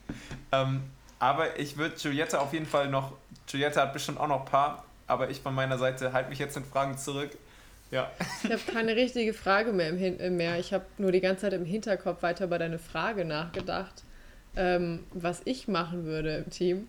ähm, 0.52 0.82
aber 1.18 1.58
ich 1.60 1.76
würde 1.76 1.96
Juliette 1.96 2.40
auf 2.40 2.52
jeden 2.52 2.66
Fall 2.66 2.88
noch, 2.88 3.12
Juliette 3.46 3.80
hat 3.80 3.92
bestimmt 3.92 4.18
auch 4.18 4.28
noch 4.28 4.40
ein 4.40 4.46
paar, 4.46 4.84
aber 5.12 5.30
ich 5.30 5.40
von 5.40 5.54
meiner 5.54 5.78
Seite 5.78 6.12
halte 6.12 6.30
mich 6.30 6.38
jetzt 6.38 6.56
in 6.56 6.64
Fragen 6.64 6.98
zurück. 6.98 7.30
Ja. 7.90 8.10
Ich 8.42 8.50
habe 8.50 8.62
keine 8.72 8.96
richtige 8.96 9.34
Frage 9.34 9.72
mehr. 9.72 9.90
Im 9.90 9.98
Hin 9.98 10.36
mehr. 10.36 10.58
Ich 10.58 10.72
habe 10.72 10.84
nur 10.98 11.12
die 11.12 11.20
ganze 11.20 11.42
Zeit 11.42 11.52
im 11.52 11.64
Hinterkopf 11.64 12.22
weiter 12.22 12.46
über 12.46 12.58
deine 12.58 12.78
Frage 12.78 13.24
nachgedacht, 13.24 14.02
ähm, 14.56 15.00
was 15.12 15.42
ich 15.44 15.68
machen 15.68 16.04
würde 16.04 16.36
im 16.36 16.50
Team. 16.50 16.88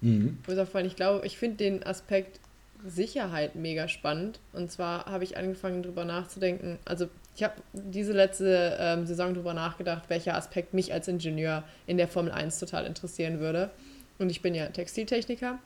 Mhm. 0.00 0.38
Ich 0.46 0.96
glaube, 0.96 1.24
ich 1.24 1.38
finde 1.38 1.56
den 1.58 1.86
Aspekt 1.86 2.40
Sicherheit 2.84 3.54
mega 3.54 3.88
spannend. 3.88 4.40
Und 4.52 4.70
zwar 4.70 5.06
habe 5.06 5.24
ich 5.24 5.36
angefangen 5.36 5.82
darüber 5.82 6.04
nachzudenken, 6.04 6.78
also 6.84 7.08
ich 7.36 7.42
habe 7.42 7.54
diese 7.72 8.12
letzte 8.12 8.76
ähm, 8.78 9.06
Saison 9.06 9.34
darüber 9.34 9.54
nachgedacht, 9.54 10.04
welcher 10.08 10.36
Aspekt 10.36 10.72
mich 10.72 10.92
als 10.92 11.08
Ingenieur 11.08 11.64
in 11.86 11.96
der 11.96 12.06
Formel 12.06 12.30
1 12.30 12.60
total 12.60 12.86
interessieren 12.86 13.40
würde. 13.40 13.70
Und 14.18 14.30
ich 14.30 14.40
bin 14.40 14.54
ja 14.54 14.68
Textiltechniker. 14.68 15.58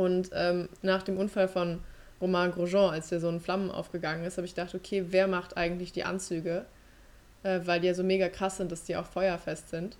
Und 0.00 0.30
ähm, 0.32 0.70
nach 0.80 1.02
dem 1.02 1.18
Unfall 1.18 1.46
von 1.46 1.80
Romain 2.22 2.52
Grosjean, 2.52 2.94
als 2.94 3.10
der 3.10 3.20
so 3.20 3.28
in 3.28 3.38
Flammen 3.38 3.70
aufgegangen 3.70 4.24
ist, 4.24 4.38
habe 4.38 4.46
ich 4.46 4.54
gedacht, 4.54 4.74
okay, 4.74 5.04
wer 5.10 5.26
macht 5.26 5.58
eigentlich 5.58 5.92
die 5.92 6.04
Anzüge? 6.04 6.64
Äh, 7.42 7.60
weil 7.64 7.80
die 7.80 7.88
ja 7.88 7.94
so 7.94 8.02
mega 8.02 8.30
krass 8.30 8.56
sind, 8.56 8.72
dass 8.72 8.84
die 8.84 8.96
auch 8.96 9.04
feuerfest 9.04 9.68
sind. 9.68 9.98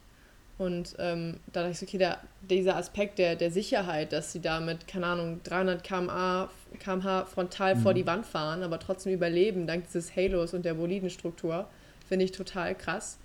Und 0.56 0.94
ähm, 0.98 1.36
da 1.52 1.60
dachte 1.60 1.72
ich 1.72 1.78
so, 1.78 1.86
okay, 1.86 1.98
der, 1.98 2.18
dieser 2.40 2.76
Aspekt 2.76 3.18
der, 3.18 3.36
der 3.36 3.50
Sicherheit, 3.50 4.12
dass 4.14 4.32
sie 4.32 4.40
da 4.40 4.60
mit, 4.60 4.86
keine 4.86 5.06
Ahnung, 5.06 5.40
300 5.44 5.84
km/h, 5.84 6.48
kmh 6.78 7.26
frontal 7.26 7.74
mhm. 7.74 7.80
vor 7.80 7.92
die 7.92 8.06
Wand 8.06 8.24
fahren, 8.24 8.62
aber 8.62 8.78
trotzdem 8.78 9.12
überleben, 9.12 9.66
dank 9.66 9.84
dieses 9.84 10.16
Halos 10.16 10.54
und 10.54 10.64
der 10.64 10.74
Bolidenstruktur, 10.74 11.66
finde 12.08 12.24
ich 12.24 12.32
total 12.32 12.74
krass. 12.74 13.18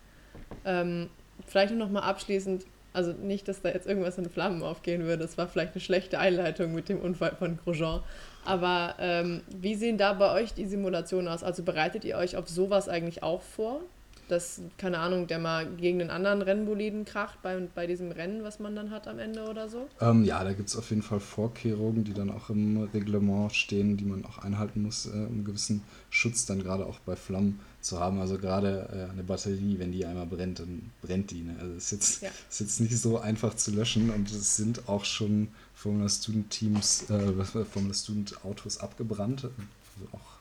Ähm, 0.65 1.09
vielleicht 1.45 1.73
noch 1.73 1.89
mal 1.89 2.01
abschließend, 2.01 2.65
also 2.95 3.11
nicht, 3.11 3.47
dass 3.47 3.61
da 3.61 3.69
jetzt 3.69 3.87
irgendwas 3.87 4.17
in 4.17 4.29
Flammen 4.29 4.63
aufgehen 4.63 5.03
würde, 5.03 5.23
das 5.23 5.37
war 5.37 5.47
vielleicht 5.47 5.73
eine 5.73 5.81
schlechte 5.81 6.19
Einleitung 6.19 6.73
mit 6.73 6.89
dem 6.89 6.99
Unfall 6.99 7.35
von 7.37 7.57
Grosjean, 7.57 8.01
aber 8.45 8.95
ähm, 8.99 9.41
wie 9.49 9.75
sehen 9.75 9.97
da 9.97 10.13
bei 10.13 10.31
euch 10.33 10.53
die 10.53 10.65
Simulationen 10.65 11.27
aus? 11.27 11.43
Also 11.43 11.63
bereitet 11.63 12.05
ihr 12.05 12.17
euch 12.17 12.37
auf 12.37 12.47
sowas 12.47 12.87
eigentlich 12.87 13.23
auch 13.23 13.41
vor? 13.41 13.81
Dass, 14.27 14.61
keine 14.77 14.99
Ahnung, 14.99 15.27
der 15.27 15.39
mal 15.39 15.65
gegen 15.65 15.99
den 15.99 16.09
anderen 16.09 16.41
Rennboliden 16.41 17.05
kracht 17.05 17.41
bei, 17.41 17.67
bei 17.73 17.87
diesem 17.87 18.11
Rennen, 18.11 18.43
was 18.43 18.59
man 18.59 18.75
dann 18.75 18.91
hat 18.91 19.07
am 19.07 19.19
Ende 19.19 19.43
oder 19.47 19.69
so? 19.69 19.87
Ähm, 20.01 20.23
ja, 20.23 20.43
da 20.43 20.53
gibt 20.53 20.69
es 20.69 20.75
auf 20.75 20.89
jeden 20.89 21.01
Fall 21.01 21.19
Vorkehrungen, 21.19 22.03
die 22.03 22.13
dann 22.13 22.29
auch 22.29 22.49
im 22.49 22.89
Reglement 22.93 23.53
stehen, 23.53 23.97
die 23.97 24.05
man 24.05 24.25
auch 24.25 24.39
einhalten 24.39 24.81
muss, 24.81 25.05
äh, 25.05 25.09
um 25.09 25.43
gewissen 25.43 25.81
Schutz 26.09 26.45
dann 26.45 26.61
gerade 26.61 26.85
auch 26.85 26.99
bei 26.99 27.15
Flammen 27.15 27.59
zu 27.81 27.99
haben. 27.99 28.19
Also 28.19 28.37
gerade 28.37 28.89
äh, 28.91 29.11
eine 29.11 29.23
Batterie, 29.23 29.77
wenn 29.79 29.91
die 29.91 30.05
einmal 30.05 30.25
brennt, 30.25 30.59
dann 30.59 30.91
brennt 31.01 31.31
die. 31.31 31.43
Ne? 31.43 31.55
Also 31.59 31.73
ist 31.73 31.91
jetzt, 31.91 32.21
ja. 32.21 32.29
ist 32.49 32.59
jetzt 32.59 32.81
nicht 32.81 32.97
so 32.97 33.19
einfach 33.19 33.55
zu 33.55 33.71
löschen 33.71 34.09
und 34.09 34.29
es 34.31 34.57
sind 34.57 34.89
auch 34.89 35.05
schon 35.05 35.49
Formula 35.73 36.09
Student 36.09 36.49
Teams, 36.49 37.09
äh, 37.09 37.65
Formula 37.65 37.93
Student 37.93 38.43
Autos 38.43 38.79
abgebrannt, 38.79 39.45
also 39.45 40.09
auch 40.11 40.35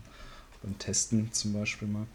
beim 0.63 0.79
Testen 0.79 1.33
zum 1.33 1.53
Beispiel 1.53 1.89
mal. 1.89 2.07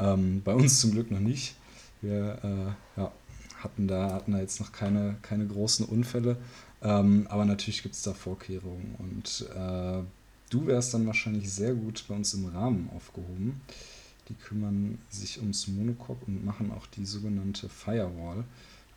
Ähm, 0.00 0.42
bei 0.44 0.54
uns 0.54 0.80
zum 0.80 0.92
Glück 0.92 1.10
noch 1.10 1.20
nicht. 1.20 1.54
Wir 2.00 2.38
äh, 2.42 3.00
ja, 3.00 3.12
hatten, 3.58 3.86
da, 3.86 4.12
hatten 4.12 4.32
da 4.32 4.40
jetzt 4.40 4.60
noch 4.60 4.72
keine, 4.72 5.16
keine 5.22 5.46
großen 5.46 5.84
Unfälle. 5.86 6.36
Ähm, 6.82 7.26
aber 7.28 7.44
natürlich 7.44 7.82
gibt 7.82 7.94
es 7.94 8.02
da 8.02 8.14
Vorkehrungen. 8.14 8.94
Und 8.98 9.46
äh, 9.54 10.02
du 10.50 10.66
wärst 10.66 10.94
dann 10.94 11.06
wahrscheinlich 11.06 11.52
sehr 11.52 11.74
gut 11.74 12.04
bei 12.08 12.14
uns 12.14 12.34
im 12.34 12.46
Rahmen 12.46 12.88
aufgehoben. 12.94 13.60
Die 14.28 14.34
kümmern 14.34 14.98
sich 15.10 15.40
ums 15.40 15.66
Monocoque 15.68 16.26
und 16.26 16.44
machen 16.44 16.72
auch 16.72 16.86
die 16.86 17.04
sogenannte 17.04 17.68
Firewall, 17.68 18.44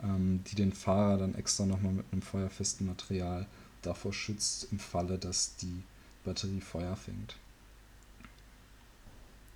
ähm, 0.02 0.42
die 0.48 0.56
den 0.56 0.72
Fahrer 0.72 1.18
dann 1.18 1.36
extra 1.36 1.66
nochmal 1.66 1.94
mit 1.94 2.06
einem 2.12 2.22
feuerfesten 2.22 2.88
Material 2.88 3.48
davor 3.82 4.14
schützt, 4.14 4.68
im 4.72 4.80
Falle, 4.80 5.18
dass 5.18 5.56
die 5.58 5.84
Batterie 6.24 6.62
Feuer 6.62 6.96
fängt. 6.96 7.36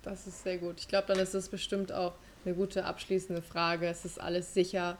Das 0.02 0.26
ist 0.26 0.42
sehr 0.42 0.58
gut. 0.58 0.80
Ich 0.80 0.88
glaube, 0.88 1.06
dann 1.08 1.18
ist 1.18 1.34
das 1.34 1.48
bestimmt 1.48 1.92
auch 1.92 2.14
eine 2.44 2.54
gute 2.54 2.84
abschließende 2.84 3.42
Frage. 3.42 3.86
Es 3.86 4.04
ist 4.04 4.20
alles 4.20 4.54
sicher. 4.54 4.96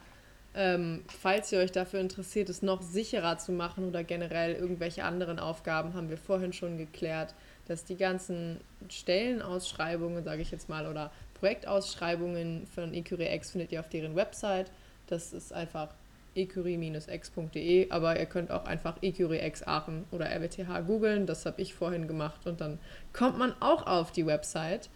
Ähm, 0.54 1.04
falls 1.20 1.52
ihr 1.52 1.60
euch 1.60 1.72
dafür 1.72 2.00
interessiert, 2.00 2.48
es 2.48 2.62
noch 2.62 2.82
sicherer 2.82 3.38
zu 3.38 3.52
machen 3.52 3.86
oder 3.86 4.02
generell 4.02 4.54
irgendwelche 4.54 5.04
anderen 5.04 5.38
Aufgaben, 5.38 5.94
haben 5.94 6.10
wir 6.10 6.18
vorhin 6.18 6.52
schon 6.52 6.78
geklärt, 6.78 7.34
dass 7.68 7.84
die 7.84 7.96
ganzen 7.96 8.60
Stellenausschreibungen, 8.88 10.24
sage 10.24 10.42
ich 10.42 10.50
jetzt 10.50 10.68
mal, 10.68 10.86
oder 10.86 11.12
Projektausschreibungen 11.34 12.66
von 12.66 12.92
EcureX 12.94 13.52
findet 13.52 13.72
ihr 13.72 13.80
auf 13.80 13.88
deren 13.88 14.16
Website. 14.16 14.70
Das 15.06 15.32
ist 15.32 15.52
einfach 15.52 15.88
ecurie-x.de, 16.34 17.90
aber 17.90 18.18
ihr 18.18 18.26
könnt 18.26 18.50
auch 18.50 18.64
einfach 18.64 18.96
EcureX 19.02 19.66
Aachen 19.66 20.04
oder 20.10 20.26
RWTH 20.26 20.86
googeln. 20.86 21.26
Das 21.26 21.46
habe 21.46 21.60
ich 21.60 21.74
vorhin 21.74 22.08
gemacht 22.08 22.46
und 22.46 22.60
dann 22.60 22.78
kommt 23.12 23.38
man 23.38 23.54
auch 23.60 23.86
auf 23.86 24.12
die 24.12 24.26
Website. 24.26 24.88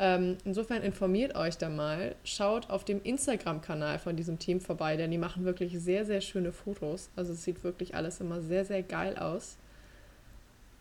Ähm, 0.00 0.38
insofern 0.44 0.82
informiert 0.82 1.34
euch 1.34 1.58
da 1.58 1.68
mal. 1.68 2.14
Schaut 2.22 2.70
auf 2.70 2.84
dem 2.84 3.02
Instagram-Kanal 3.02 3.98
von 3.98 4.14
diesem 4.16 4.38
Team 4.38 4.60
vorbei, 4.60 4.96
denn 4.96 5.10
die 5.10 5.18
machen 5.18 5.44
wirklich 5.44 5.78
sehr, 5.80 6.04
sehr 6.04 6.20
schöne 6.20 6.52
Fotos. 6.52 7.10
Also 7.16 7.32
es 7.32 7.42
sieht 7.42 7.64
wirklich 7.64 7.94
alles 7.94 8.20
immer 8.20 8.40
sehr, 8.40 8.64
sehr 8.64 8.82
geil 8.82 9.16
aus. 9.16 9.56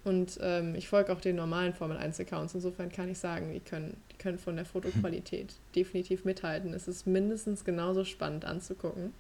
Und 0.03 0.39
ähm, 0.41 0.75
ich 0.75 0.87
folge 0.87 1.11
auch 1.11 1.19
den 1.19 1.35
normalen 1.35 1.73
Formel 1.73 1.97
1-Accounts. 1.97 2.53
Insofern 2.53 2.89
kann 2.89 3.09
ich 3.09 3.17
sagen, 3.17 3.51
die 3.53 3.59
können, 3.59 3.97
die 4.11 4.17
können 4.17 4.37
von 4.37 4.55
der 4.55 4.65
Fotoqualität 4.65 5.55
definitiv 5.75 6.23
mithalten. 6.23 6.73
Es 6.73 6.87
ist 6.87 7.07
mindestens 7.07 7.65
genauso 7.65 8.05
spannend 8.05 8.45
anzugucken. 8.45 9.13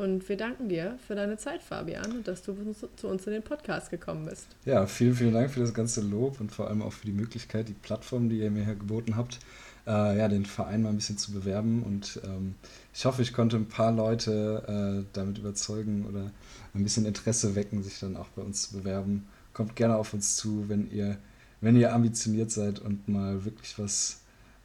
Und 0.00 0.26
wir 0.30 0.38
danken 0.38 0.70
dir 0.70 0.98
für 1.06 1.14
deine 1.14 1.36
Zeit, 1.36 1.62
Fabian, 1.62 2.10
und 2.10 2.26
dass 2.26 2.42
du 2.42 2.56
zu 2.96 3.06
uns 3.06 3.26
in 3.26 3.34
den 3.34 3.42
Podcast 3.42 3.90
gekommen 3.90 4.24
bist. 4.24 4.46
Ja, 4.64 4.86
vielen, 4.86 5.12
vielen 5.12 5.34
Dank 5.34 5.50
für 5.50 5.60
das 5.60 5.74
ganze 5.74 6.00
Lob 6.00 6.40
und 6.40 6.50
vor 6.50 6.68
allem 6.68 6.80
auch 6.80 6.94
für 6.94 7.04
die 7.04 7.12
Möglichkeit, 7.12 7.68
die 7.68 7.74
Plattform, 7.74 8.30
die 8.30 8.38
ihr 8.38 8.50
mir 8.50 8.64
hier 8.64 8.76
geboten 8.76 9.16
habt, 9.16 9.40
äh, 9.86 10.16
ja, 10.16 10.28
den 10.28 10.46
Verein 10.46 10.80
mal 10.80 10.88
ein 10.88 10.96
bisschen 10.96 11.18
zu 11.18 11.32
bewerben. 11.32 11.82
Und 11.82 12.18
ähm, 12.24 12.54
ich 12.94 13.04
hoffe, 13.04 13.20
ich 13.20 13.34
konnte 13.34 13.58
ein 13.58 13.68
paar 13.68 13.92
Leute 13.92 15.02
äh, 15.04 15.04
damit 15.12 15.36
überzeugen 15.36 16.06
oder 16.06 16.30
ein 16.72 16.82
bisschen 16.82 17.04
Interesse 17.04 17.54
wecken, 17.54 17.82
sich 17.82 18.00
dann 18.00 18.16
auch 18.16 18.28
bei 18.28 18.40
uns 18.40 18.70
zu 18.70 18.78
bewerben. 18.78 19.26
Kommt 19.52 19.76
gerne 19.76 19.96
auf 19.96 20.14
uns 20.14 20.34
zu, 20.34 20.70
wenn 20.70 20.90
ihr, 20.90 21.18
wenn 21.60 21.76
ihr 21.76 21.92
ambitioniert 21.92 22.50
seid 22.50 22.78
und 22.78 23.06
mal 23.06 23.44
wirklich 23.44 23.78
was 23.78 24.16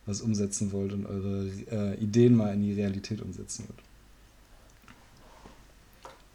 was 0.05 0.21
umsetzen 0.21 0.71
wollt 0.71 0.93
und 0.93 1.07
eure 1.07 1.49
äh, 1.71 1.95
Ideen 1.95 2.36
mal 2.36 2.53
in 2.53 2.61
die 2.61 2.73
Realität 2.73 3.21
umsetzen 3.21 3.65
wollt. 3.67 3.84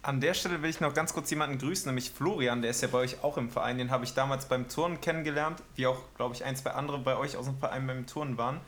An 0.03 0.19
der 0.19 0.33
Stelle 0.33 0.63
will 0.63 0.69
ich 0.71 0.79
noch 0.79 0.95
ganz 0.95 1.13
kurz 1.13 1.29
jemanden 1.29 1.59
grüßen, 1.59 1.85
nämlich 1.85 2.09
Florian, 2.09 2.63
der 2.63 2.71
ist 2.71 2.81
ja 2.81 2.87
bei 2.87 2.97
euch 2.97 3.23
auch 3.23 3.37
im 3.37 3.51
Verein. 3.51 3.77
Den 3.77 3.91
habe 3.91 4.03
ich 4.03 4.15
damals 4.15 4.47
beim 4.47 4.67
Turnen 4.67 4.99
kennengelernt, 4.99 5.61
wie 5.75 5.85
auch, 5.85 5.99
glaube 6.17 6.33
ich, 6.33 6.43
ein, 6.43 6.55
zwei 6.55 6.71
andere 6.71 6.97
bei 6.97 7.15
euch 7.17 7.37
aus 7.37 7.45
dem 7.45 7.59
Verein 7.59 7.85
beim 7.85 8.07
Turnen 8.07 8.35
waren. 8.35 8.61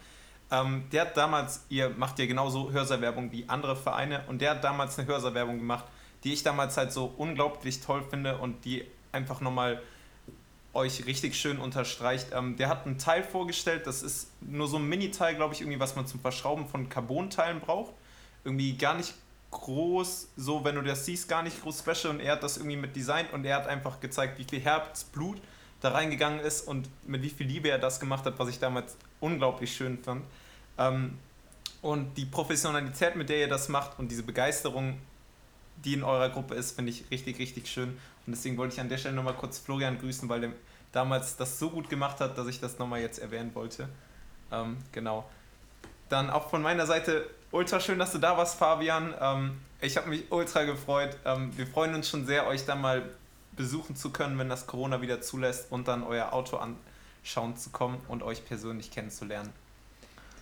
Ähm, 0.51 0.84
der 0.91 1.01
hat 1.01 1.17
damals, 1.17 1.65
ihr 1.69 1.89
macht 1.89 2.19
ja 2.19 2.27
genauso 2.27 2.71
Hörserwerbung 2.71 3.31
wie 3.31 3.49
andere 3.49 3.75
Vereine, 3.75 4.23
und 4.27 4.41
der 4.41 4.51
hat 4.51 4.63
damals 4.63 4.99
eine 4.99 5.07
Hörserwerbung 5.07 5.57
gemacht, 5.57 5.86
die 6.23 6.34
ich 6.34 6.43
damals 6.43 6.77
halt 6.77 6.91
so 6.91 7.11
unglaublich 7.17 7.81
toll 7.81 8.03
finde 8.07 8.38
und 8.38 8.63
die 8.63 8.86
einfach 9.11 9.41
nochmal 9.41 9.81
euch 10.73 11.07
richtig 11.07 11.36
schön 11.36 11.57
unterstreicht. 11.57 12.27
Ähm, 12.31 12.57
der 12.57 12.69
hat 12.69 12.86
einen 12.86 12.99
Teil 12.99 13.23
vorgestellt, 13.23 13.88
das 13.88 14.03
ist 14.03 14.29
nur 14.41 14.67
so 14.67 14.77
ein 14.77 14.88
Mini-Teil, 14.88 15.34
glaube 15.34 15.55
ich, 15.55 15.61
irgendwie, 15.61 15.79
was 15.79 15.95
man 15.95 16.05
zum 16.05 16.19
Verschrauben 16.19 16.67
von 16.67 16.89
Carbon-Teilen 16.89 17.59
braucht. 17.59 17.93
Irgendwie 18.43 18.77
gar 18.77 18.93
nicht 18.93 19.15
groß, 19.54 20.30
so 20.36 20.64
wenn 20.64 20.76
du 20.76 20.82
das 20.82 21.06
siehst, 21.06 21.30
gar 21.30 21.43
nicht 21.43 21.62
groß 21.62 21.80
special 21.80 22.14
und 22.14 22.20
er 22.20 22.34
hat 22.34 22.43
das 22.43 22.58
irgendwie 22.58 22.76
mit 22.76 22.95
designt 22.95 23.32
und 23.34 23.45
er 23.45 23.56
hat 23.56 23.68
einfach 23.68 23.99
gezeigt, 23.99 24.38
wie 24.39 24.43
viel 24.43 24.60
Herzblut 24.60 25.41
da 25.82 25.91
reingegangen 25.91 26.39
ist 26.39 26.68
und 26.68 26.89
mit 27.08 27.22
wie 27.22 27.30
viel 27.30 27.47
Liebe 27.47 27.70
er 27.70 27.80
das 27.80 27.99
gemacht 27.99 28.26
hat, 28.26 28.39
was 28.39 28.49
ich 28.49 28.60
damals 28.60 28.95
unglaublich 29.20 29.76
schön 29.76 30.01
fand. 30.04 30.24
Ähm, 30.78 31.18
und 31.82 32.16
die 32.18 32.26
Professionalität, 32.26 33.16
mit 33.16 33.30
der 33.30 33.39
ihr 33.39 33.49
das 33.49 33.68
macht 33.68 33.99
und 33.99 34.10
diese 34.10 34.24
Begeisterung, 34.24 34.97
die 35.84 35.93
in 35.93 36.04
eurer 36.04 36.30
Gruppe 36.30 36.56
ist, 36.56 36.76
finde 36.76 36.91
ich 36.91 37.04
richtig, 37.12 37.39
richtig 37.39 37.68
schön. 37.68 37.89
Und 38.26 38.34
deswegen 38.36 38.58
wollte 38.58 38.76
ich 38.76 38.80
an 38.80 38.88
der 38.88 38.97
Stelle 38.97 39.16
nochmal 39.16 39.34
kurz 39.34 39.60
Florian 39.60 39.99
grüßen, 39.99 40.30
weil 40.30 40.41
der 40.41 40.51
damals 40.93 41.36
das 41.36 41.60
so 41.60 41.70
gut 41.70 41.89
gemacht 41.89 42.22
hat, 42.22 42.38
dass 42.38 42.47
ich 42.47 42.62
das 42.62 42.80
nochmal 42.80 43.01
jetzt 43.01 43.20
erwähnen 43.20 43.54
wollte. 43.54 43.89
Ähm, 44.51 44.78
genau. 44.93 45.30
Dann 46.08 46.30
auch 46.30 46.49
von 46.49 46.62
meiner 46.62 46.86
Seite 46.86 47.30
ultra 47.54 47.80
schön, 47.80 47.99
dass 47.99 48.12
du 48.12 48.18
da 48.18 48.36
warst, 48.36 48.58
Fabian. 48.58 49.14
Ähm, 49.22 49.51
ich 49.80 49.95
habe 49.95 50.10
mich 50.10 50.32
ultra 50.32 50.64
gefreut. 50.64 51.16
Ähm, 51.26 51.51
wir 51.56 51.68
freuen 51.68 51.95
uns 51.95 52.10
schon 52.10 52.26
sehr, 52.26 52.47
euch 52.47 52.66
dann 52.66 52.82
mal 52.82 53.04
besuchen 53.56 53.95
zu 53.95 54.10
können, 54.10 54.38
wenn 54.39 54.49
das 54.49 54.68
Corona 54.68 55.01
wieder 55.01 55.22
zulässt 55.22 55.72
und 55.72 55.88
dann 55.88 56.04
euer 56.04 56.34
Auto 56.34 56.58
anschauen 56.58 57.56
zu 57.56 57.70
kommen 57.70 58.01
und 58.08 58.24
euch 58.24 58.43
persönlich 58.45 58.91
kennenzulernen. 58.91 59.51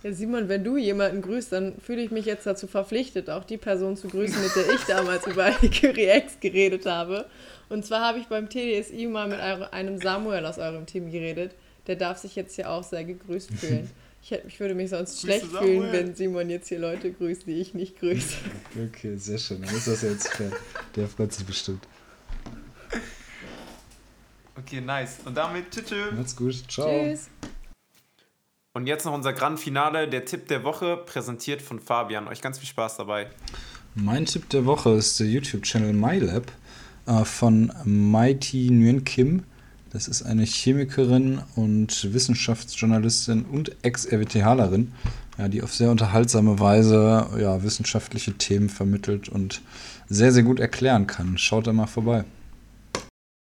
Ja, 0.03 0.14
Simon, 0.14 0.49
wenn 0.49 0.64
du 0.64 0.78
jemanden 0.78 1.22
grüßt, 1.22 1.51
dann 1.51 1.80
fühle 1.80 2.01
ich 2.01 2.09
mich 2.09 2.26
jetzt 2.26 2.47
dazu 2.47 2.66
verpflichtet, 2.66 3.30
auch 3.30 3.43
die 3.43 3.57
Person 3.57 3.97
zu 3.97 4.07
grüßen, 4.07 4.41
mit 4.41 4.55
der 4.55 4.74
ich 4.74 4.84
damals 4.86 5.28
über 5.32 5.51
Reacts 5.62 6.39
geredet 6.39 6.88
habe. 6.88 7.26
Und 7.70 7.86
zwar 7.86 8.01
habe 8.01 8.20
ich 8.20 8.28
beim 8.28 8.49
TDSI 8.49 9.05
mal 9.07 9.28
mit 9.28 9.39
einem 9.39 9.99
Samuel 9.99 10.45
aus 10.45 10.57
eurem 10.57 10.88
Team 10.88 11.12
geredet. 11.12 11.53
Der 11.88 11.97
darf 11.97 12.18
sich 12.18 12.36
jetzt 12.36 12.55
hier 12.55 12.70
auch 12.70 12.84
sehr 12.84 13.03
gegrüßt 13.03 13.51
fühlen. 13.53 13.91
Ich, 14.24 14.32
ich 14.32 14.59
würde 14.59 14.76
mich 14.76 14.89
sonst 14.91 15.13
Grüße 15.13 15.28
schlecht 15.28 15.51
Samuel. 15.51 15.63
fühlen, 15.82 15.93
wenn 15.93 16.15
Simon 16.15 16.49
jetzt 16.49 16.67
hier 16.69 16.80
Leute 16.80 17.11
grüßt, 17.11 17.47
die 17.47 17.59
ich 17.59 17.74
nicht 17.74 17.99
grüße. 17.99 18.36
Okay, 18.88 19.15
sehr 19.17 19.38
schön. 19.38 19.61
Dann 19.61 19.76
ist 19.76 19.88
das 19.88 20.01
jetzt 20.03 20.28
fair. 20.30 20.51
Der 20.95 21.07
freut 21.07 21.34
sich 21.34 21.45
bestimmt. 21.45 21.86
Okay, 24.57 24.80
nice. 24.82 25.17
Und 25.26 25.36
damit 25.36 25.72
tschüss. 25.72 26.13
Macht's 26.15 26.36
gut. 26.36 26.55
Ciao. 26.69 26.88
Tschüss. 26.88 27.30
Und 28.74 28.88
jetzt 28.88 29.05
noch 29.05 29.13
unser 29.13 29.34
Grand 29.34 29.59
Finale, 29.59 30.07
der 30.07 30.24
Tipp 30.24 30.47
der 30.47 30.63
Woche, 30.63 30.97
präsentiert 30.97 31.61
von 31.61 31.80
Fabian. 31.80 32.28
Euch 32.28 32.41
ganz 32.41 32.59
viel 32.59 32.67
Spaß 32.69 32.97
dabei. 32.97 33.28
Mein 33.95 34.26
Tipp 34.26 34.47
der 34.49 34.65
Woche 34.65 34.91
ist 34.91 35.19
der 35.19 35.28
YouTube-Channel 35.28 35.91
MyLab 35.91 36.49
äh, 37.07 37.26
von 37.26 37.74
Mighty 37.84 38.69
Nguyen 38.72 39.03
Kim. 39.03 39.43
Das 39.93 40.07
ist 40.07 40.23
eine 40.23 40.45
Chemikerin 40.45 41.41
und 41.55 42.13
Wissenschaftsjournalistin 42.13 43.43
und 43.43 43.75
Ex-RWTHlerin, 43.81 44.93
ja, 45.37 45.49
die 45.49 45.61
auf 45.61 45.73
sehr 45.73 45.91
unterhaltsame 45.91 46.59
Weise 46.59 47.27
ja, 47.37 47.61
wissenschaftliche 47.61 48.31
Themen 48.33 48.69
vermittelt 48.69 49.27
und 49.27 49.61
sehr, 50.07 50.31
sehr 50.31 50.43
gut 50.43 50.61
erklären 50.61 51.07
kann. 51.07 51.37
Schaut 51.37 51.67
da 51.67 51.73
mal 51.73 51.87
vorbei. 51.87 52.23